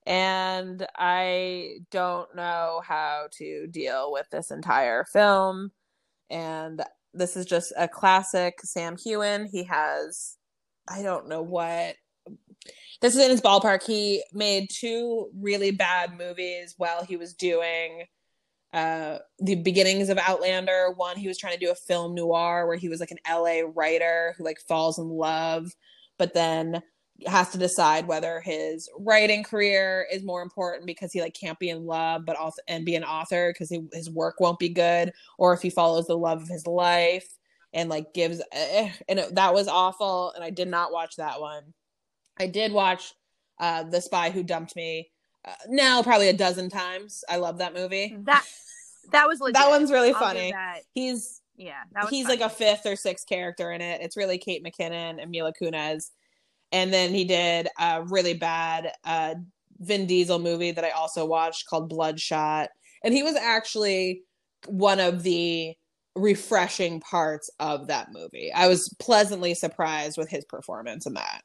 And 0.06 0.86
I 0.96 1.78
don't 1.90 2.34
know 2.34 2.80
how 2.84 3.26
to 3.32 3.66
deal 3.66 4.10
with 4.12 4.28
this 4.30 4.50
entire 4.50 5.04
film. 5.04 5.70
And 6.30 6.82
this 7.12 7.36
is 7.36 7.44
just 7.44 7.72
a 7.76 7.88
classic 7.88 8.60
Sam 8.62 8.96
Heughan. 8.96 9.46
He 9.46 9.64
has, 9.64 10.38
I 10.88 11.02
don't 11.02 11.28
know 11.28 11.42
what. 11.42 11.96
This 13.00 13.14
is 13.14 13.22
in 13.22 13.30
his 13.30 13.40
ballpark. 13.40 13.84
He 13.84 14.22
made 14.32 14.68
two 14.70 15.30
really 15.38 15.70
bad 15.70 16.16
movies 16.16 16.74
while 16.76 17.04
he 17.04 17.16
was 17.16 17.34
doing 17.34 18.04
uh 18.72 19.18
the 19.40 19.56
beginnings 19.56 20.08
of 20.08 20.18
Outlander. 20.18 20.92
One 20.96 21.16
he 21.16 21.28
was 21.28 21.38
trying 21.38 21.54
to 21.54 21.64
do 21.64 21.70
a 21.70 21.74
film 21.74 22.14
noir 22.14 22.66
where 22.66 22.76
he 22.76 22.88
was 22.88 23.00
like 23.00 23.10
an 23.10 23.18
LA 23.28 23.62
writer 23.74 24.34
who 24.36 24.44
like 24.44 24.58
falls 24.66 24.98
in 24.98 25.08
love 25.08 25.70
but 26.18 26.34
then 26.34 26.82
has 27.26 27.50
to 27.50 27.58
decide 27.58 28.06
whether 28.06 28.40
his 28.40 28.88
writing 28.98 29.44
career 29.44 30.06
is 30.12 30.24
more 30.24 30.42
important 30.42 30.86
because 30.86 31.12
he 31.12 31.20
like 31.20 31.34
can't 31.34 31.58
be 31.58 31.68
in 31.68 31.84
love 31.84 32.22
but 32.24 32.36
also 32.36 32.60
and 32.68 32.84
be 32.84 32.96
an 32.96 33.04
author 33.04 33.52
because 33.52 33.74
his 33.92 34.10
work 34.10 34.40
won't 34.40 34.58
be 34.58 34.68
good 34.68 35.12
or 35.38 35.52
if 35.52 35.62
he 35.62 35.70
follows 35.70 36.06
the 36.06 36.16
love 36.16 36.42
of 36.42 36.48
his 36.48 36.66
life 36.66 37.26
and 37.72 37.88
like 37.88 38.12
gives 38.14 38.42
eh, 38.52 38.90
and 39.08 39.18
it, 39.18 39.34
that 39.34 39.54
was 39.54 39.68
awful 39.68 40.32
and 40.34 40.42
I 40.42 40.50
did 40.50 40.68
not 40.68 40.92
watch 40.92 41.16
that 41.16 41.40
one. 41.40 41.62
I 42.42 42.46
did 42.48 42.72
watch 42.72 43.14
uh 43.60 43.84
The 43.84 44.00
Spy 44.00 44.30
Who 44.30 44.42
Dumped 44.42 44.76
Me 44.76 45.10
uh, 45.44 45.52
now 45.68 46.02
probably 46.02 46.28
a 46.28 46.32
dozen 46.32 46.68
times. 46.70 47.24
I 47.28 47.36
love 47.36 47.58
that 47.58 47.74
movie. 47.74 48.16
That 48.24 48.44
that 49.10 49.26
was 49.26 49.40
legit. 49.40 49.54
That 49.54 49.70
one's 49.70 49.90
really 49.90 50.12
funny. 50.12 50.52
that- 50.52 50.80
He's 50.94 51.40
yeah, 51.56 51.82
that 51.92 52.08
he's 52.08 52.26
funny. 52.26 52.38
like 52.40 52.50
a 52.50 52.54
fifth 52.54 52.86
or 52.86 52.96
sixth 52.96 53.28
character 53.28 53.72
in 53.72 53.80
it. 53.80 54.00
It's 54.00 54.16
really 54.16 54.38
Kate 54.38 54.64
McKinnon 54.64 55.20
and 55.20 55.30
Mila 55.30 55.52
Kunis. 55.52 56.10
And 56.70 56.92
then 56.92 57.12
he 57.12 57.24
did 57.24 57.68
a 57.78 58.02
really 58.04 58.32
bad 58.34 58.92
uh, 59.04 59.34
Vin 59.80 60.06
Diesel 60.06 60.38
movie 60.38 60.70
that 60.70 60.84
I 60.84 60.90
also 60.90 61.26
watched 61.26 61.66
called 61.68 61.88
Bloodshot. 61.90 62.70
And 63.04 63.12
he 63.12 63.22
was 63.22 63.36
actually 63.36 64.22
one 64.66 64.98
of 65.00 65.22
the 65.22 65.74
refreshing 66.16 67.00
parts 67.00 67.50
of 67.60 67.88
that 67.88 68.12
movie. 68.12 68.50
I 68.54 68.68
was 68.68 68.94
pleasantly 68.98 69.54
surprised 69.54 70.16
with 70.16 70.30
his 70.30 70.44
performance 70.46 71.04
in 71.06 71.14
that. 71.14 71.42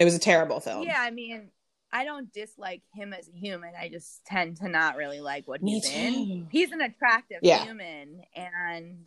It 0.00 0.04
was 0.04 0.14
a 0.14 0.18
terrible 0.18 0.60
film. 0.60 0.82
Yeah, 0.82 0.96
I 0.98 1.10
mean, 1.10 1.50
I 1.92 2.04
don't 2.06 2.32
dislike 2.32 2.82
him 2.94 3.12
as 3.12 3.28
a 3.28 3.36
human. 3.36 3.74
I 3.78 3.90
just 3.90 4.24
tend 4.24 4.56
to 4.56 4.68
not 4.68 4.96
really 4.96 5.20
like 5.20 5.46
what 5.46 5.62
Me 5.62 5.74
he's 5.74 5.90
in. 5.90 6.48
He's 6.50 6.72
an 6.72 6.80
attractive 6.80 7.40
Yeah. 7.42 7.64
human, 7.64 8.22
and 8.34 9.06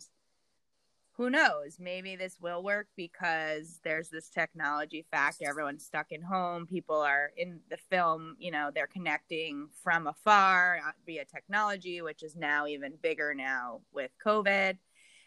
who 1.16 1.30
knows? 1.30 1.78
Maybe 1.80 2.14
this 2.14 2.38
will 2.40 2.62
work 2.62 2.86
because 2.96 3.80
there's 3.82 4.08
this 4.08 4.28
technology 4.28 5.04
factor. 5.10 5.48
Everyone's 5.48 5.84
stuck 5.84 6.12
in 6.12 6.22
home. 6.22 6.64
People 6.66 7.00
are 7.00 7.32
in 7.36 7.60
the 7.70 7.76
film. 7.76 8.36
You 8.38 8.52
know, 8.52 8.70
they're 8.72 8.86
connecting 8.86 9.68
from 9.82 10.06
afar 10.06 10.78
uh, 10.78 10.92
via 11.06 11.24
technology, 11.24 12.02
which 12.02 12.22
is 12.22 12.36
now 12.36 12.66
even 12.68 12.94
bigger 13.02 13.34
now 13.34 13.80
with 13.92 14.12
COVID. 14.24 14.78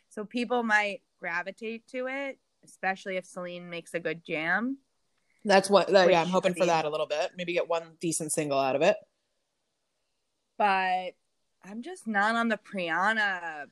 So 0.09 0.24
people 0.24 0.63
might 0.63 1.01
gravitate 1.19 1.88
to 1.89 2.07
it, 2.07 2.39
especially 2.63 3.17
if 3.17 3.25
Celine 3.25 3.69
makes 3.69 3.93
a 3.93 4.00
good 4.00 4.24
jam. 4.25 4.77
That's 5.46 5.70
what 5.70 5.88
that, 5.89 6.10
yeah, 6.10 6.22
I'm 6.22 6.29
hoping 6.29 6.53
for 6.56 6.65
that 6.65 6.86
a 6.86 6.89
little 6.89 7.08
bit. 7.08 7.32
Maybe 7.38 7.53
get 7.53 7.70
one 7.70 7.98
decent 8.01 8.32
single 8.34 8.60
out 8.60 8.75
of 8.75 8.82
it. 8.82 8.98
but 10.58 11.12
I'm 11.63 11.82
just 11.82 12.08
not 12.08 12.36
on 12.36 12.48
the 12.50 12.58
Priyanka 12.58 13.65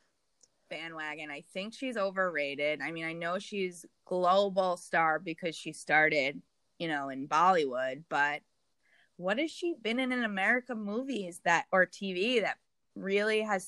bandwagon. 0.70 1.32
I 1.32 1.42
think 1.54 1.74
she's 1.74 1.98
overrated. 1.98 2.82
I 2.82 2.92
mean, 2.92 3.06
I 3.06 3.14
know 3.14 3.40
she's 3.40 3.86
global 4.06 4.78
star 4.78 5.20
because 5.20 5.56
she 5.56 5.74
started, 5.74 6.42
you 6.80 6.88
know, 6.88 7.10
in 7.10 7.28
Bollywood, 7.28 8.04
but 8.10 8.42
what 9.18 9.40
has 9.40 9.52
she 9.52 9.76
been 9.82 10.00
in 10.00 10.12
in 10.12 10.24
America 10.24 10.76
movies 10.76 11.42
that 11.46 11.66
or 11.72 11.86
TV 11.86 12.42
that 12.42 12.58
really 12.96 13.42
has 13.42 13.68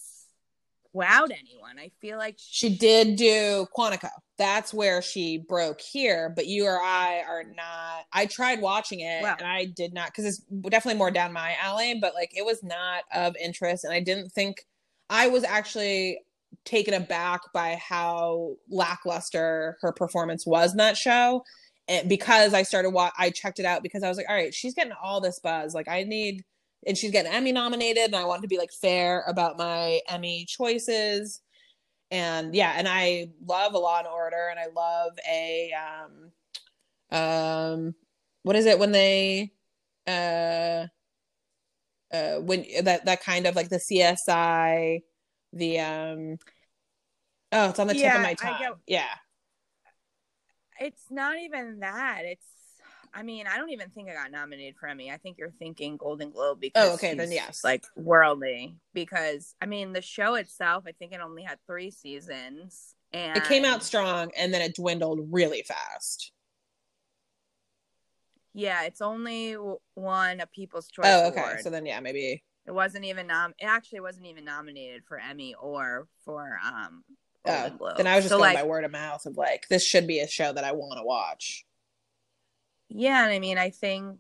wowed 0.97 1.31
anyone? 1.31 1.77
I 1.79 1.91
feel 2.01 2.17
like 2.17 2.35
She 2.37 2.75
did 2.75 3.15
do 3.15 3.67
Quantico. 3.77 4.09
That's 4.37 4.73
where 4.73 5.01
she 5.01 5.37
broke 5.37 5.81
here, 5.81 6.31
but 6.35 6.45
you 6.47 6.65
or 6.65 6.79
I 6.81 7.23
are 7.27 7.43
not. 7.43 8.05
I 8.13 8.25
tried 8.27 8.61
watching 8.61 8.99
it 8.99 9.23
Wow. 9.23 9.35
and 9.39 9.47
I 9.47 9.65
did 9.65 9.93
not 9.93 10.07
because 10.07 10.25
it's 10.25 10.39
definitely 10.69 10.97
more 10.99 11.11
down 11.11 11.33
my 11.33 11.55
alley, 11.61 11.97
but 11.99 12.13
like 12.13 12.31
it 12.35 12.45
was 12.45 12.63
not 12.63 13.03
of 13.13 13.35
interest. 13.43 13.83
And 13.83 13.93
I 13.93 13.99
didn't 13.99 14.29
think 14.29 14.65
I 15.09 15.27
was 15.27 15.43
actually 15.43 16.19
taken 16.65 16.93
aback 16.93 17.41
by 17.53 17.75
how 17.81 18.55
lackluster 18.69 19.77
her 19.81 19.91
performance 19.91 20.45
was 20.45 20.71
in 20.71 20.77
that 20.77 20.97
show. 20.97 21.43
And 21.87 22.09
because 22.09 22.53
I 22.53 22.63
started 22.63 22.89
wa- 22.89 23.11
I 23.17 23.29
checked 23.29 23.59
it 23.59 23.65
out 23.65 23.81
because 23.83 24.03
I 24.03 24.09
was 24.09 24.17
like, 24.17 24.25
all 24.29 24.35
right, 24.35 24.53
she's 24.53 24.73
getting 24.73 24.93
all 25.01 25.21
this 25.21 25.39
buzz. 25.39 25.73
Like 25.73 25.87
I 25.87 26.03
need 26.03 26.43
and 26.87 26.97
she's 26.97 27.11
getting 27.11 27.31
Emmy 27.31 27.51
nominated, 27.51 28.05
and 28.05 28.15
I 28.15 28.25
want 28.25 28.41
to 28.43 28.47
be 28.47 28.57
like 28.57 28.71
fair 28.71 29.23
about 29.27 29.57
my 29.57 29.99
Emmy 30.07 30.45
choices. 30.47 31.41
And 32.09 32.55
yeah, 32.55 32.73
and 32.77 32.87
I 32.87 33.29
love 33.45 33.73
a 33.73 33.77
Law 33.77 33.99
and 33.99 34.07
Order, 34.07 34.47
and 34.49 34.59
I 34.59 34.67
love 34.73 35.11
a 35.29 35.73
um, 37.11 37.19
um, 37.19 37.95
what 38.43 38.55
is 38.55 38.65
it 38.65 38.79
when 38.79 38.93
they 38.93 39.51
uh, 40.07 40.87
uh, 42.13 42.35
when 42.39 42.65
that 42.83 43.05
that 43.05 43.21
kind 43.21 43.45
of 43.45 43.55
like 43.55 43.69
the 43.69 43.79
CSI, 43.79 45.01
the 45.51 45.79
um, 45.79 46.37
oh, 47.51 47.69
it's 47.69 47.79
on 47.79 47.87
the 47.87 47.93
tip 47.93 48.03
Yeah, 48.03 48.15
of 48.15 48.23
my 48.23 48.33
tongue. 48.35 48.75
Yeah, 48.87 49.09
it's 50.79 51.03
not 51.09 51.37
even 51.39 51.79
that. 51.79 52.21
It's 52.23 52.45
I 53.17 53.23
mean, 53.23 53.47
I 53.47 53.57
don't 53.57 53.71
even 53.71 53.89
think 53.89 54.09
I 54.09 54.13
got 54.13 54.29
nominated 54.31 54.75
for 54.79 54.87
Emmy. 54.87 55.09
I 55.09 55.17
think 55.17 55.39
you're 55.39 55.49
thinking 55.57 55.97
Golden 55.97 56.29
Globe 56.29 56.59
because 56.61 56.91
Oh, 56.91 56.93
okay, 56.93 57.15
then 57.15 57.31
yes. 57.31 57.63
like 57.63 57.83
worldly. 57.95 58.75
Because 58.93 59.55
I 59.59 59.65
mean, 59.65 59.91
the 59.91 60.03
show 60.03 60.35
itself, 60.35 60.83
I 60.87 60.91
think 60.91 61.13
it 61.13 61.19
only 61.19 61.41
had 61.41 61.57
three 61.65 61.89
seasons, 61.89 62.93
and 63.11 63.35
it 63.35 63.43
came 63.45 63.65
out 63.65 63.83
strong, 63.83 64.29
and 64.37 64.53
then 64.53 64.61
it 64.61 64.75
dwindled 64.75 65.29
really 65.31 65.63
fast. 65.63 66.31
Yeah, 68.53 68.83
it's 68.83 69.01
only 69.01 69.57
won 69.95 70.39
a 70.39 70.45
People's 70.45 70.87
Choice 70.87 71.05
Oh, 71.07 71.29
okay. 71.29 71.41
Award. 71.41 71.61
So 71.61 71.71
then, 71.71 71.87
yeah, 71.87 71.99
maybe 71.99 72.43
it 72.67 72.71
wasn't 72.71 73.05
even 73.05 73.25
nom. 73.25 73.55
It 73.57 73.65
actually 73.65 74.01
wasn't 74.01 74.27
even 74.27 74.45
nominated 74.45 75.05
for 75.07 75.19
Emmy 75.19 75.55
or 75.59 76.07
for 76.23 76.59
um. 76.63 77.03
Oh, 77.45 77.69
Globe. 77.77 77.97
then 77.97 78.07
I 78.07 78.15
was 78.15 78.25
just 78.25 78.33
So, 78.33 78.37
going 78.37 78.49
like, 78.53 78.57
by 78.57 78.67
word 78.67 78.83
of 78.83 78.91
mouth 78.91 79.25
of 79.25 79.37
like 79.37 79.67
this 79.69 79.83
should 79.85 80.05
be 80.05 80.19
a 80.19 80.27
show 80.27 80.51
that 80.53 80.63
I 80.65 80.73
want 80.73 80.99
to 80.99 81.03
watch. 81.03 81.65
Yeah, 82.89 83.23
and 83.23 83.33
I 83.33 83.39
mean, 83.39 83.57
I 83.57 83.69
think 83.69 84.19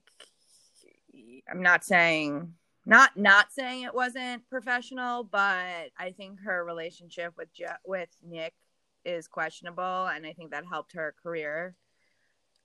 I'm 1.49 1.61
not 1.61 1.83
saying 1.83 2.53
not 2.85 3.17
not 3.17 3.51
saying 3.51 3.83
it 3.83 3.93
wasn't 3.93 4.47
professional, 4.49 5.23
but 5.23 5.89
I 5.97 6.13
think 6.15 6.39
her 6.41 6.63
relationship 6.63 7.33
with 7.37 7.53
Je- 7.53 7.65
with 7.85 8.09
Nick 8.23 8.53
is 9.05 9.27
questionable, 9.27 10.05
and 10.07 10.25
I 10.25 10.33
think 10.33 10.51
that 10.51 10.65
helped 10.65 10.93
her 10.93 11.13
career. 11.21 11.75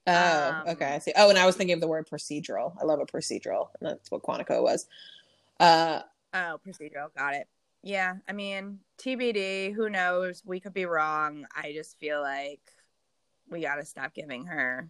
Oh, 0.06 0.49
Um, 0.50 0.68
okay, 0.68 0.94
I 0.94 0.99
see. 0.99 1.12
Oh, 1.16 1.28
and 1.30 1.38
I 1.38 1.47
was 1.47 1.56
thinking 1.56 1.75
of 1.75 1.80
the 1.80 1.88
word 1.88 2.09
procedural. 2.09 2.76
I 2.80 2.85
love 2.85 3.00
a 3.00 3.06
procedural, 3.06 3.68
and 3.80 3.90
that's 3.90 4.11
what 4.11 4.23
Quantico 4.23 4.62
was. 4.62 4.87
Uh, 5.61 6.02
Oh, 6.35 6.59
procedural, 6.66 7.14
got 7.14 7.35
it. 7.35 7.47
Yeah, 7.82 8.14
I 8.28 8.32
mean, 8.32 8.78
TBD. 8.99 9.73
Who 9.75 9.90
knows? 9.90 10.42
We 10.47 10.61
could 10.61 10.73
be 10.73 10.87
wrong. 10.87 11.47
I 11.54 11.73
just 11.73 11.99
feel 11.99 12.21
like 12.23 12.61
we 13.50 13.61
got 13.61 13.76
to 13.76 13.85
stop 13.85 14.14
giving 14.14 14.47
her 14.47 14.88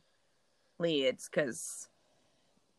leads 0.79 1.29
because 1.29 1.89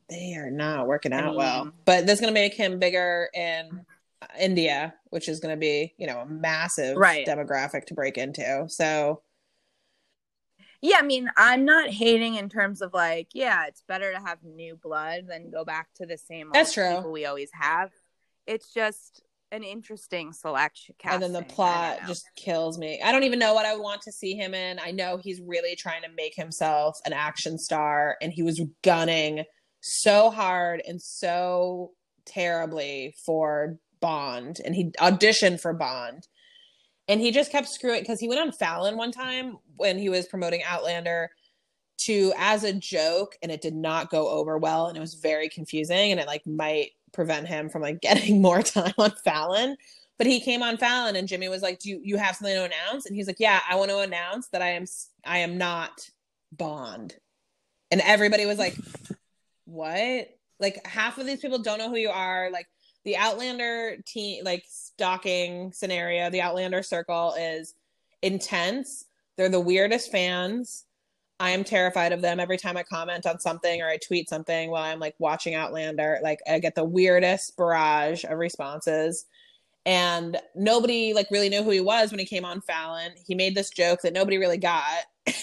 they 0.09 0.35
are 0.35 0.51
not 0.51 0.87
working 0.87 1.13
I 1.13 1.21
out 1.21 1.35
well, 1.35 1.65
mean- 1.65 1.73
but 1.85 2.05
that's 2.05 2.19
going 2.21 2.33
to 2.33 2.39
make 2.39 2.53
him 2.53 2.79
bigger 2.79 3.29
in 3.33 3.85
uh, 4.21 4.25
India, 4.39 4.93
which 5.09 5.27
is 5.29 5.39
going 5.39 5.53
to 5.55 5.59
be 5.59 5.93
you 5.97 6.07
know 6.07 6.19
a 6.19 6.25
massive 6.25 6.97
Right. 6.97 7.25
demographic 7.25 7.85
to 7.85 7.93
break 7.93 8.17
into. 8.17 8.65
So 8.69 9.21
Yeah, 10.81 10.97
I 10.99 11.03
mean, 11.03 11.29
I'm 11.37 11.63
not 11.65 11.89
hating 11.89 12.35
in 12.35 12.49
terms 12.49 12.81
of 12.81 12.93
like, 12.93 13.29
yeah, 13.33 13.67
it's 13.67 13.83
better 13.87 14.11
to 14.11 14.19
have 14.19 14.43
new 14.43 14.75
blood 14.75 15.27
than 15.27 15.49
go 15.49 15.63
back 15.63 15.87
to 15.95 16.05
the 16.05 16.17
same 16.17 16.47
old 16.47 16.53
That's 16.53 16.73
true. 16.73 16.95
people 16.97 17.11
we 17.11 17.25
always 17.25 17.51
have. 17.53 17.91
It's 18.45 18.73
just 18.73 19.21
an 19.53 19.63
interesting 19.63 20.33
selection. 20.33 20.95
and 21.05 21.21
then 21.21 21.31
the 21.31 21.43
plot 21.43 21.99
just 22.07 22.27
kills 22.35 22.79
me. 22.79 22.99
I 23.03 23.11
don't 23.11 23.23
even 23.23 23.39
know 23.39 23.53
what 23.53 23.65
I 23.65 23.75
would 23.75 23.83
want 23.83 24.01
to 24.01 24.11
see 24.11 24.33
him 24.33 24.53
in. 24.53 24.79
I 24.83 24.91
know 24.91 25.17
he's 25.17 25.39
really 25.39 25.75
trying 25.75 26.01
to 26.01 26.09
make 26.09 26.35
himself 26.35 26.99
an 27.05 27.13
action 27.13 27.59
star, 27.59 28.17
and 28.21 28.33
he 28.33 28.41
was 28.41 28.59
gunning 28.83 29.45
so 29.79 30.31
hard 30.31 30.81
and 30.87 30.99
so 31.01 31.91
terribly 32.25 33.15
for 33.25 33.77
Bond, 34.01 34.59
and 34.65 34.73
he 34.73 34.85
auditioned 34.99 35.61
for 35.61 35.71
Bond, 35.71 36.27
and 37.07 37.21
he 37.21 37.31
just 37.31 37.51
kept 37.51 37.69
screwing 37.69 38.01
because 38.01 38.19
he 38.19 38.27
went 38.27 38.41
on 38.41 38.51
Fallon 38.51 38.97
one 38.97 39.11
time 39.11 39.57
when 39.75 39.99
he 39.99 40.09
was 40.09 40.25
promoting 40.25 40.63
Outlander 40.63 41.29
to 41.99 42.33
as 42.37 42.63
a 42.63 42.73
joke 42.73 43.37
and 43.43 43.51
it 43.51 43.61
did 43.61 43.75
not 43.75 44.09
go 44.09 44.27
over 44.27 44.57
well 44.57 44.87
and 44.87 44.97
it 44.97 44.99
was 44.99 45.13
very 45.13 45.47
confusing 45.47 46.11
and 46.11 46.19
it 46.19 46.25
like 46.25 46.45
might 46.47 46.89
prevent 47.13 47.47
him 47.47 47.69
from 47.69 47.81
like 47.81 48.01
getting 48.01 48.41
more 48.41 48.61
time 48.61 48.93
on 48.97 49.11
Fallon. 49.23 49.77
But 50.17 50.27
he 50.27 50.39
came 50.39 50.61
on 50.61 50.77
Fallon 50.77 51.15
and 51.15 51.27
Jimmy 51.27 51.49
was 51.49 51.61
like 51.61 51.79
do 51.79 51.89
you, 51.89 52.01
you 52.03 52.17
have 52.17 52.35
something 52.35 52.55
to 52.55 52.65
announce? 52.65 53.05
And 53.05 53.15
he's 53.15 53.27
like 53.27 53.39
yeah 53.39 53.61
I 53.69 53.75
want 53.75 53.91
to 53.91 53.99
announce 53.99 54.47
that 54.49 54.61
I 54.61 54.69
am 54.69 54.85
I 55.25 55.39
am 55.39 55.57
not 55.57 56.09
Bond. 56.51 57.15
And 57.91 58.01
everybody 58.01 58.45
was 58.45 58.57
like 58.57 58.75
what? 59.65 60.29
Like 60.59 60.85
half 60.85 61.17
of 61.17 61.25
these 61.25 61.39
people 61.39 61.59
don't 61.59 61.79
know 61.79 61.89
who 61.89 61.97
you 61.97 62.09
are. 62.09 62.49
Like 62.51 62.67
the 63.05 63.17
Outlander 63.17 63.97
team 64.05 64.43
like 64.43 64.63
stalking 64.67 65.71
scenario 65.73 66.29
the 66.29 66.41
Outlander 66.41 66.83
circle 66.83 67.33
is 67.37 67.73
intense. 68.21 69.05
They're 69.35 69.49
the 69.49 69.59
weirdest 69.59 70.11
fans 70.11 70.85
I 71.43 71.49
am 71.49 71.65
terrified 71.65 72.13
of 72.13 72.21
them 72.21 72.39
every 72.39 72.55
time 72.55 72.77
I 72.77 72.83
comment 72.83 73.25
on 73.25 73.37
something 73.37 73.81
or 73.81 73.89
I 73.89 73.97
tweet 73.97 74.29
something 74.29 74.71
while 74.71 74.83
I'm 74.83 74.99
like 74.99 75.13
watching 75.19 75.55
Outlander. 75.55 76.19
Like 76.23 76.39
I 76.49 76.57
get 76.59 76.73
the 76.73 76.85
weirdest 76.85 77.57
barrage 77.57 78.23
of 78.23 78.37
responses. 78.37 79.25
And 79.85 80.37
nobody 80.55 81.13
like 81.13 81.27
really 81.31 81.49
knew 81.49 81.61
who 81.61 81.71
he 81.71 81.81
was 81.81 82.11
when 82.11 82.19
he 82.19 82.25
came 82.25 82.45
on 82.45 82.61
Fallon. 82.61 83.11
He 83.27 83.35
made 83.35 83.55
this 83.55 83.71
joke 83.71 83.99
that 84.03 84.13
nobody 84.13 84.37
really 84.37 84.57
got. 84.57 85.03
and 85.27 85.35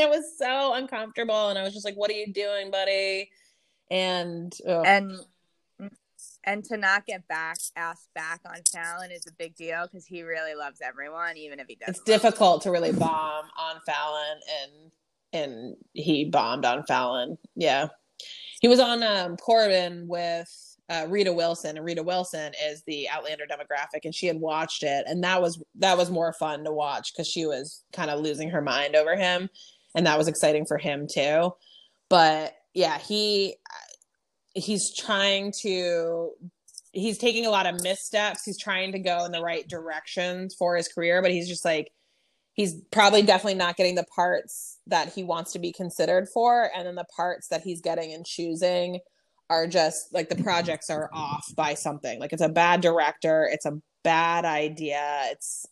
it 0.00 0.08
was 0.08 0.38
so 0.38 0.74
uncomfortable. 0.74 1.48
And 1.48 1.58
I 1.58 1.64
was 1.64 1.72
just 1.72 1.84
like, 1.84 1.96
what 1.96 2.08
are 2.12 2.14
you 2.14 2.32
doing, 2.32 2.70
buddy? 2.70 3.32
And, 3.90 4.56
ugh. 4.64 4.84
and 4.86 5.10
and 6.44 6.64
to 6.64 6.76
not 6.76 7.06
get 7.06 7.26
back 7.28 7.56
asked 7.76 8.08
back 8.14 8.40
on 8.46 8.56
Fallon 8.72 9.10
is 9.10 9.26
a 9.26 9.32
big 9.32 9.54
deal 9.56 9.84
because 9.84 10.06
he 10.06 10.22
really 10.22 10.54
loves 10.54 10.80
everyone, 10.80 11.36
even 11.36 11.60
if 11.60 11.66
he 11.66 11.74
doesn't. 11.74 11.90
it's 11.90 11.98
love 11.98 12.06
them. 12.06 12.30
difficult 12.30 12.62
to 12.62 12.70
really 12.70 12.92
bomb 12.98 13.44
on 13.58 13.76
Fallon 13.86 14.40
and 14.62 14.92
and 15.30 15.76
he 15.92 16.24
bombed 16.24 16.64
on 16.64 16.84
Fallon. 16.84 17.36
Yeah. 17.54 17.88
He 18.60 18.68
was 18.68 18.80
on 18.80 19.02
um 19.02 19.36
Corden 19.36 20.06
with 20.06 20.48
uh, 20.90 21.06
Rita 21.06 21.32
Wilson 21.32 21.76
and 21.76 21.84
Rita 21.84 22.02
Wilson 22.02 22.52
is 22.64 22.82
the 22.86 23.10
Outlander 23.10 23.44
demographic 23.44 24.04
and 24.04 24.14
she 24.14 24.26
had 24.26 24.40
watched 24.40 24.82
it 24.82 25.04
and 25.06 25.22
that 25.22 25.42
was 25.42 25.62
that 25.76 25.98
was 25.98 26.10
more 26.10 26.32
fun 26.32 26.64
to 26.64 26.72
watch 26.72 27.14
cuz 27.14 27.26
she 27.28 27.44
was 27.44 27.84
kind 27.92 28.10
of 28.10 28.20
losing 28.20 28.48
her 28.48 28.62
mind 28.62 28.96
over 28.96 29.14
him 29.14 29.50
and 29.94 30.06
that 30.06 30.16
was 30.16 30.28
exciting 30.28 30.64
for 30.64 30.78
him 30.78 31.06
too. 31.06 31.52
But 32.08 32.56
yeah, 32.72 32.98
he 32.98 33.56
he's 34.54 34.94
trying 34.94 35.52
to 35.62 36.30
he's 36.92 37.18
taking 37.18 37.46
a 37.46 37.50
lot 37.50 37.66
of 37.66 37.82
missteps. 37.82 38.44
He's 38.44 38.58
trying 38.58 38.92
to 38.92 38.98
go 38.98 39.24
in 39.24 39.32
the 39.32 39.42
right 39.42 39.68
directions 39.68 40.54
for 40.54 40.76
his 40.76 40.88
career, 40.88 41.22
but 41.22 41.30
he's 41.30 41.48
just 41.48 41.64
like 41.64 41.90
he's 42.54 42.74
probably 42.90 43.22
definitely 43.22 43.54
not 43.54 43.76
getting 43.76 43.94
the 43.94 44.04
parts 44.04 44.78
that 44.86 45.12
he 45.12 45.22
wants 45.22 45.52
to 45.52 45.58
be 45.58 45.72
considered 45.72 46.28
for 46.28 46.70
and 46.74 46.86
then 46.86 46.96
the 46.96 47.06
parts 47.16 47.48
that 47.48 47.62
he's 47.62 47.80
getting 47.80 48.12
and 48.12 48.26
choosing 48.26 48.98
are 49.48 49.66
just 49.66 50.12
like 50.12 50.28
the 50.28 50.42
projects 50.42 50.90
are 50.90 51.08
off 51.12 51.46
by 51.54 51.74
something. 51.74 52.18
Like 52.18 52.32
it's 52.32 52.42
a 52.42 52.48
bad 52.48 52.80
director, 52.80 53.48
it's 53.50 53.64
a 53.64 53.80
bad 54.02 54.44
idea. 54.44 55.22
It's 55.26 55.66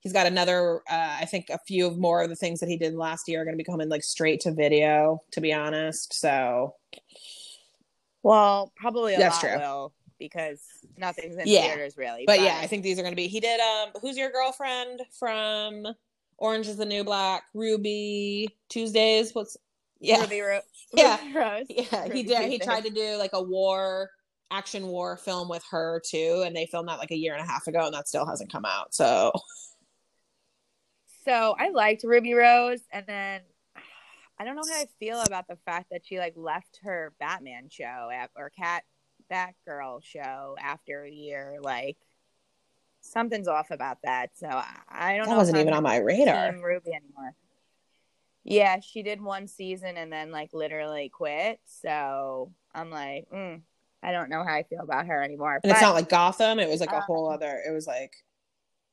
he's 0.00 0.12
got 0.12 0.26
another 0.26 0.80
uh, 0.90 1.16
I 1.20 1.24
think 1.24 1.50
a 1.50 1.58
few 1.66 1.86
of 1.86 1.98
more 1.98 2.22
of 2.22 2.28
the 2.28 2.36
things 2.36 2.60
that 2.60 2.68
he 2.68 2.76
did 2.76 2.94
last 2.94 3.28
year 3.28 3.40
are 3.40 3.44
going 3.44 3.54
to 3.54 3.62
be 3.62 3.70
coming 3.70 3.88
like 3.88 4.04
straight 4.04 4.40
to 4.40 4.52
video 4.52 5.22
to 5.32 5.40
be 5.40 5.52
honest. 5.52 6.12
So 6.14 6.74
Well, 8.28 8.72
probably 8.76 9.14
a 9.14 9.18
That's 9.18 9.42
lot 9.42 9.50
true. 9.50 9.58
will 9.58 9.94
because 10.18 10.60
nothing's 10.98 11.36
in 11.38 11.46
Yeah. 11.46 11.62
theaters 11.62 11.96
really. 11.96 12.24
but 12.26 12.40
yeah, 12.42 12.58
I 12.60 12.66
think 12.66 12.82
these 12.82 12.98
are 12.98 13.02
going 13.02 13.12
to 13.12 13.16
be. 13.16 13.26
He 13.26 13.40
did. 13.40 13.58
Um, 13.58 13.88
who's 14.02 14.18
your 14.18 14.30
girlfriend 14.30 15.00
from 15.18 15.86
Orange 16.36 16.66
Is 16.68 16.76
the 16.76 16.84
New 16.84 17.04
Black? 17.04 17.44
Ruby 17.54 18.54
Tuesdays. 18.68 19.34
What's 19.34 19.56
yeah, 20.00 20.20
Ruby 20.20 20.42
Ro- 20.42 20.60
Yeah. 20.92 21.18
Rose. 21.34 21.66
yeah. 21.70 22.04
He 22.04 22.10
Ruby 22.10 22.22
did. 22.24 22.50
He 22.50 22.58
tried 22.58 22.84
to 22.84 22.90
do 22.90 23.16
like 23.16 23.30
a 23.32 23.42
war 23.42 24.10
action 24.50 24.88
war 24.88 25.16
film 25.16 25.48
with 25.48 25.64
her 25.70 26.02
too, 26.06 26.42
and 26.44 26.54
they 26.54 26.66
filmed 26.66 26.88
that 26.90 26.98
like 26.98 27.10
a 27.10 27.16
year 27.16 27.32
and 27.34 27.42
a 27.42 27.46
half 27.50 27.66
ago, 27.66 27.86
and 27.86 27.94
that 27.94 28.08
still 28.08 28.26
hasn't 28.26 28.52
come 28.52 28.66
out. 28.66 28.94
So 28.94 29.32
So 31.24 31.54
I 31.58 31.70
liked 31.70 32.04
Ruby 32.04 32.34
Rose, 32.34 32.80
and 32.92 33.06
then 33.06 33.40
I 34.38 34.44
don't 34.44 34.54
know 34.56 34.62
how 34.70 34.80
I 34.80 34.86
feel 35.00 35.20
about 35.20 35.48
the 35.48 35.56
fact 35.64 35.90
that 35.90 36.02
she 36.06 36.18
like 36.18 36.34
left 36.36 36.80
her 36.84 37.12
Batman 37.18 37.68
show 37.68 38.08
af- 38.12 38.30
or 38.36 38.50
Cat 38.50 38.84
Batgirl 39.30 40.02
show 40.04 40.56
after 40.60 41.02
a 41.04 41.10
year. 41.10 41.58
Like 41.60 41.96
something's 43.00 43.48
off 43.48 43.70
about 43.70 43.98
that. 44.04 44.30
So 44.38 44.46
I, 44.46 44.66
I 44.88 45.16
don't 45.16 45.26
that 45.26 45.32
know. 45.32 45.38
wasn't 45.38 45.58
even 45.58 45.72
on 45.74 45.82
my 45.82 45.96
radar. 45.96 46.52
Ruby 46.62 46.92
anymore. 46.92 47.34
Yeah, 48.44 48.80
she 48.80 49.02
did 49.02 49.20
one 49.20 49.46
season 49.46 49.96
and 49.96 50.12
then 50.12 50.30
like 50.30 50.50
literally 50.52 51.08
quit. 51.08 51.60
So 51.66 52.52
I'm 52.74 52.90
like, 52.90 53.28
mm, 53.30 53.60
I 54.02 54.12
don't 54.12 54.30
know 54.30 54.44
how 54.44 54.54
I 54.54 54.62
feel 54.62 54.80
about 54.80 55.06
her 55.06 55.22
anymore. 55.22 55.58
And 55.62 55.72
it's 55.72 55.82
not 55.82 55.94
like 55.94 56.08
Gotham. 56.08 56.58
It 56.60 56.68
was 56.68 56.80
like 56.80 56.92
a 56.92 56.96
Um, 56.96 57.02
whole 57.02 57.30
other. 57.30 57.60
It 57.66 57.72
was 57.72 57.86
like. 57.86 58.12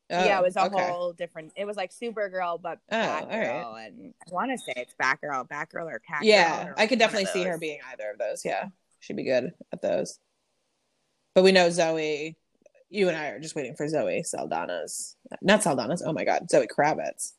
Yeah, 0.10 0.38
Oh, 0.38 0.42
it 0.42 0.44
was 0.46 0.56
a 0.56 0.66
okay. 0.66 0.90
whole 0.92 1.14
different. 1.14 1.54
It 1.56 1.66
was 1.66 1.78
like 1.78 1.92
Supergirl, 1.92 2.62
but 2.62 2.80
Oh, 2.92 2.96
Batgirl, 2.96 3.86
and 3.88 4.14
I 4.30 4.34
want 4.34 4.52
to 4.52 4.58
say 4.58 4.74
it's 4.78 4.94
Batgirl, 5.02 5.48
Batgirl 5.50 5.86
or 5.92 6.00
Catgirl. 6.08 6.24
Yeah, 6.24 6.68
or 6.68 6.80
I 6.80 6.88
could 6.88 7.00
definitely 7.00 7.26
see 7.28 7.44
her 7.44 7.58
being 7.58 7.80
either 7.92 8.12
of 8.12 8.18
those. 8.20 8.44
Yeah, 8.46 8.66
she'd 9.00 9.16
be 9.16 9.24
good 9.24 9.54
at 9.72 9.82
those. 9.82 10.20
But 11.34 11.44
we 11.44 11.52
know 11.52 11.70
Zoe. 11.70 12.36
You 12.90 13.10
and 13.10 13.18
I 13.18 13.30
are 13.30 13.40
just 13.40 13.56
waiting 13.56 13.76
for 13.76 13.88
Zoe 13.88 14.24
Saldana's, 14.24 15.18
not 15.42 15.62
Saldana's. 15.64 16.04
Oh 16.06 16.14
my 16.14 16.24
God, 16.24 16.50
Zoe 16.50 16.68
Kravitz. 16.68 17.34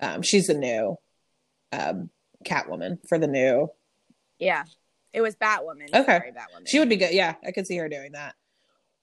Um, 0.00 0.20
she's 0.22 0.48
the 0.48 0.54
new 0.54 0.96
um, 1.72 2.10
Catwoman 2.44 2.98
for 3.08 3.18
the 3.18 3.28
new. 3.28 3.68
Yeah, 4.38 4.64
it 5.12 5.20
was 5.20 5.36
Batwoman. 5.36 5.94
Okay. 5.94 6.04
Sorry, 6.18 6.32
Batwoman. 6.32 6.66
She 6.66 6.80
would 6.80 6.88
be 6.88 6.96
good. 6.96 7.12
Yeah, 7.14 7.36
I 7.46 7.52
could 7.52 7.66
see 7.66 7.76
her 7.78 7.88
doing 7.88 8.12
that. 8.12 8.34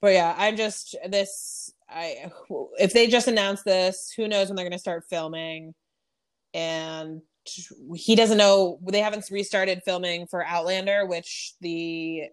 But 0.01 0.13
yeah, 0.13 0.33
I'm 0.37 0.57
just 0.57 0.95
this. 1.07 1.71
I 1.89 2.31
if 2.79 2.93
they 2.93 3.07
just 3.07 3.27
announced 3.27 3.65
this, 3.65 4.11
who 4.15 4.27
knows 4.27 4.47
when 4.47 4.55
they're 4.55 4.65
going 4.65 4.71
to 4.71 4.79
start 4.79 5.05
filming? 5.09 5.73
And 6.53 7.21
he 7.95 8.15
doesn't 8.15 8.37
know. 8.37 8.79
They 8.89 8.99
haven't 8.99 9.29
restarted 9.31 9.81
filming 9.85 10.27
for 10.27 10.45
Outlander, 10.45 11.05
which 11.05 11.53
the 11.61 12.23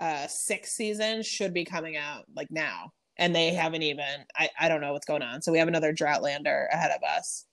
uh 0.00 0.26
sixth 0.26 0.72
season 0.72 1.22
should 1.22 1.52
be 1.54 1.64
coming 1.64 1.96
out 1.96 2.24
like 2.36 2.48
now, 2.50 2.92
and 3.18 3.34
they 3.34 3.52
haven't 3.52 3.82
even. 3.82 4.04
I 4.36 4.50
I 4.58 4.68
don't 4.68 4.80
know 4.80 4.92
what's 4.92 5.06
going 5.06 5.22
on. 5.22 5.42
So 5.42 5.52
we 5.52 5.58
have 5.58 5.68
another 5.68 5.92
Droughtlander 5.92 6.66
ahead 6.72 6.92
of 6.92 7.02
us. 7.02 7.46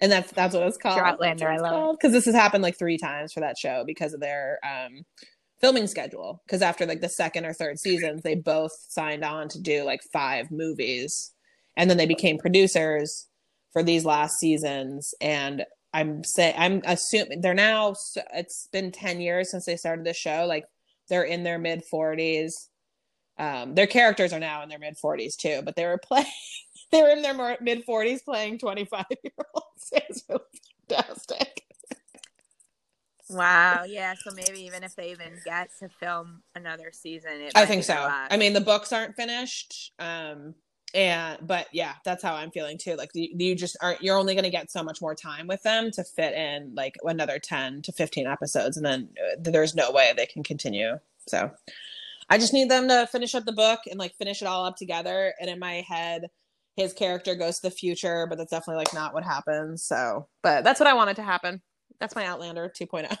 And 0.00 0.10
that's 0.10 0.32
that's 0.32 0.54
what 0.54 0.66
it's 0.66 0.78
called. 0.78 0.98
Droughtlander, 1.00 1.42
I 1.46 1.58
love 1.58 1.94
it. 1.94 1.98
because 2.00 2.12
this 2.12 2.24
has 2.24 2.34
happened 2.34 2.62
like 2.62 2.78
three 2.78 2.98
times 2.98 3.32
for 3.32 3.40
that 3.40 3.58
show 3.58 3.84
because 3.86 4.14
of 4.14 4.20
their 4.20 4.58
um 4.64 5.02
filming 5.62 5.86
schedule 5.86 6.42
because 6.44 6.60
after 6.60 6.84
like 6.84 7.00
the 7.00 7.08
second 7.08 7.46
or 7.46 7.52
third 7.54 7.78
seasons 7.78 8.22
they 8.22 8.34
both 8.34 8.72
signed 8.88 9.24
on 9.24 9.48
to 9.48 9.60
do 9.60 9.84
like 9.84 10.02
five 10.12 10.50
movies. 10.50 11.32
And 11.76 11.88
then 11.88 11.96
they 11.96 12.06
became 12.06 12.36
producers 12.36 13.28
for 13.72 13.82
these 13.82 14.04
last 14.04 14.38
seasons. 14.38 15.14
And 15.20 15.64
i'm 15.94 16.24
say 16.24 16.54
i'm 16.56 16.80
assuming 16.86 17.42
they're 17.42 17.54
now 17.54 17.94
it's 18.32 18.66
been 18.72 18.90
10 18.90 19.20
years 19.20 19.50
since 19.50 19.64
they 19.64 19.76
started 19.76 20.04
the 20.04 20.12
show. 20.12 20.44
Like 20.46 20.64
they're 21.08 21.22
in 21.22 21.44
their 21.44 21.58
mid 21.58 21.82
40s 21.92 22.52
um 23.38 23.74
their 23.74 23.86
characters 23.86 24.32
are 24.32 24.40
now 24.40 24.62
in 24.62 24.68
their 24.68 24.78
mid 24.78 24.96
40s 25.02 25.36
too 25.36 25.62
but 25.64 25.76
they 25.76 25.84
were 25.86 25.98
playing 26.04 26.26
they 26.90 27.02
were 27.02 27.08
in 27.10 27.22
their 27.22 27.56
mid 27.60 27.86
40s 27.86 28.24
playing 28.24 28.58
25 28.58 29.04
year 29.22 29.32
olds 29.54 29.88
it's 29.92 30.24
really 30.28 30.40
fantastic 30.88 31.64
Wow. 33.30 33.84
Yeah. 33.86 34.14
So 34.14 34.34
maybe 34.34 34.60
even 34.64 34.82
if 34.82 34.94
they 34.96 35.10
even 35.10 35.38
get 35.44 35.70
to 35.78 35.88
film 35.88 36.42
another 36.54 36.90
season, 36.92 37.32
it 37.40 37.52
I 37.54 37.66
think 37.66 37.84
so. 37.84 37.94
I 37.94 38.36
mean, 38.36 38.52
the 38.52 38.60
books 38.60 38.92
aren't 38.92 39.16
finished. 39.16 39.92
Um, 39.98 40.54
and 40.94 41.38
but 41.46 41.68
yeah, 41.72 41.94
that's 42.04 42.22
how 42.22 42.34
I'm 42.34 42.50
feeling 42.50 42.76
too. 42.76 42.96
Like 42.96 43.10
you, 43.14 43.28
you 43.36 43.54
just 43.54 43.76
aren't. 43.80 44.02
You're 44.02 44.18
only 44.18 44.34
going 44.34 44.44
to 44.44 44.50
get 44.50 44.70
so 44.70 44.82
much 44.82 45.00
more 45.00 45.14
time 45.14 45.46
with 45.46 45.62
them 45.62 45.90
to 45.92 46.04
fit 46.04 46.34
in 46.34 46.74
like 46.74 46.96
another 47.02 47.38
ten 47.38 47.80
to 47.82 47.92
fifteen 47.92 48.26
episodes, 48.26 48.76
and 48.76 48.84
then 48.84 49.08
uh, 49.18 49.36
there's 49.38 49.74
no 49.74 49.90
way 49.90 50.12
they 50.14 50.26
can 50.26 50.42
continue. 50.42 50.98
So 51.28 51.50
I 52.28 52.38
just 52.38 52.52
need 52.52 52.70
them 52.70 52.88
to 52.88 53.06
finish 53.10 53.34
up 53.34 53.44
the 53.44 53.52
book 53.52 53.80
and 53.90 53.98
like 53.98 54.14
finish 54.16 54.42
it 54.42 54.48
all 54.48 54.66
up 54.66 54.76
together. 54.76 55.32
And 55.40 55.48
in 55.48 55.58
my 55.58 55.84
head, 55.88 56.28
his 56.76 56.92
character 56.92 57.34
goes 57.34 57.60
to 57.60 57.68
the 57.68 57.74
future, 57.74 58.26
but 58.26 58.36
that's 58.36 58.50
definitely 58.50 58.78
like 58.78 58.94
not 58.94 59.14
what 59.14 59.24
happens. 59.24 59.84
So, 59.84 60.28
but 60.42 60.64
that's 60.64 60.80
what 60.80 60.88
I 60.88 60.94
wanted 60.94 61.16
to 61.16 61.22
happen. 61.22 61.62
That's 62.02 62.16
my 62.16 62.26
Outlander 62.26 62.64
oh. 62.64 62.84
2.0. 62.84 63.16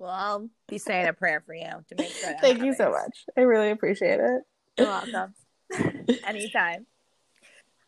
Well, 0.00 0.10
I'll 0.10 0.50
be 0.66 0.78
saying 0.78 1.06
a 1.06 1.12
prayer 1.12 1.44
for 1.46 1.54
you 1.54 1.62
to 1.62 1.94
make 1.96 2.08
sure. 2.08 2.30
that 2.30 2.40
Thank 2.40 2.60
you 2.60 2.74
so 2.74 2.90
much. 2.90 3.24
I 3.38 3.42
really 3.42 3.70
appreciate 3.70 4.18
it. 4.18 4.42
You're 4.76 4.88
welcome. 4.88 5.32
Anytime. 6.26 6.86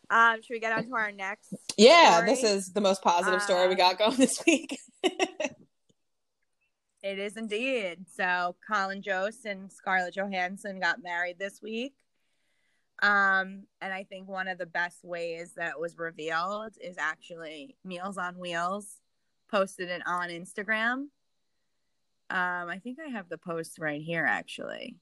Um, 0.09 0.41
should 0.41 0.53
we 0.53 0.61
get 0.61 0.71
on 0.71 0.85
to 0.85 0.95
our 0.95 1.11
next? 1.11 1.53
Yeah, 1.77 2.19
story? 2.19 2.29
this 2.29 2.43
is 2.45 2.71
the 2.71 2.79
most 2.79 3.01
positive 3.01 3.41
story 3.41 3.67
we 3.67 3.73
Um, 3.73 3.77
got 3.77 3.99
going 3.99 4.15
this 4.15 4.41
week. 4.47 4.79
It 7.03 7.19
is 7.19 7.37
indeed. 7.37 8.05
So 8.13 8.55
Colin 8.69 9.01
Jost 9.01 9.45
and 9.45 9.71
Scarlett 9.71 10.15
Johansson 10.15 10.79
got 10.79 11.01
married 11.01 11.39
this 11.39 11.61
week. 11.61 11.93
Um, 13.01 13.63
and 13.79 13.93
I 13.93 14.03
think 14.03 14.27
one 14.27 14.47
of 14.47 14.57
the 14.57 14.65
best 14.65 15.03
ways 15.03 15.53
that 15.55 15.79
was 15.79 15.97
revealed 15.97 16.73
is 16.81 16.97
actually 16.97 17.77
Meals 17.83 18.17
on 18.17 18.39
Wheels 18.39 18.97
posted 19.51 19.89
it 19.89 20.01
on 20.07 20.29
Instagram. 20.29 21.07
Um, 22.29 22.69
I 22.69 22.79
think 22.83 22.97
I 22.99 23.09
have 23.09 23.29
the 23.29 23.37
post 23.37 23.77
right 23.79 24.01
here 24.01 24.25
actually. 24.25 24.95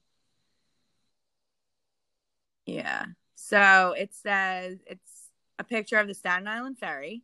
Yeah. 2.66 3.06
So 3.34 3.94
it 3.96 4.12
says 4.14 4.78
it's 4.86 5.30
a 5.58 5.64
picture 5.64 5.98
of 5.98 6.06
the 6.06 6.14
Staten 6.14 6.46
Island 6.46 6.78
ferry 6.78 7.22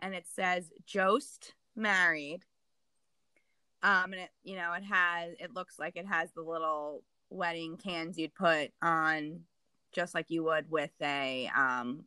and 0.00 0.14
it 0.14 0.26
says 0.32 0.70
Jost 0.86 1.54
married 1.76 2.44
um 3.82 4.12
and 4.12 4.22
it 4.22 4.30
you 4.44 4.54
know 4.54 4.72
it 4.74 4.84
has 4.84 5.34
it 5.40 5.52
looks 5.54 5.76
like 5.76 5.96
it 5.96 6.06
has 6.06 6.30
the 6.32 6.40
little 6.40 7.02
wedding 7.30 7.76
cans 7.76 8.16
you'd 8.16 8.34
put 8.34 8.70
on 8.80 9.40
just 9.94 10.14
like 10.14 10.30
you 10.30 10.44
would 10.44 10.70
with 10.70 10.92
a 11.00 11.50
um 11.56 12.04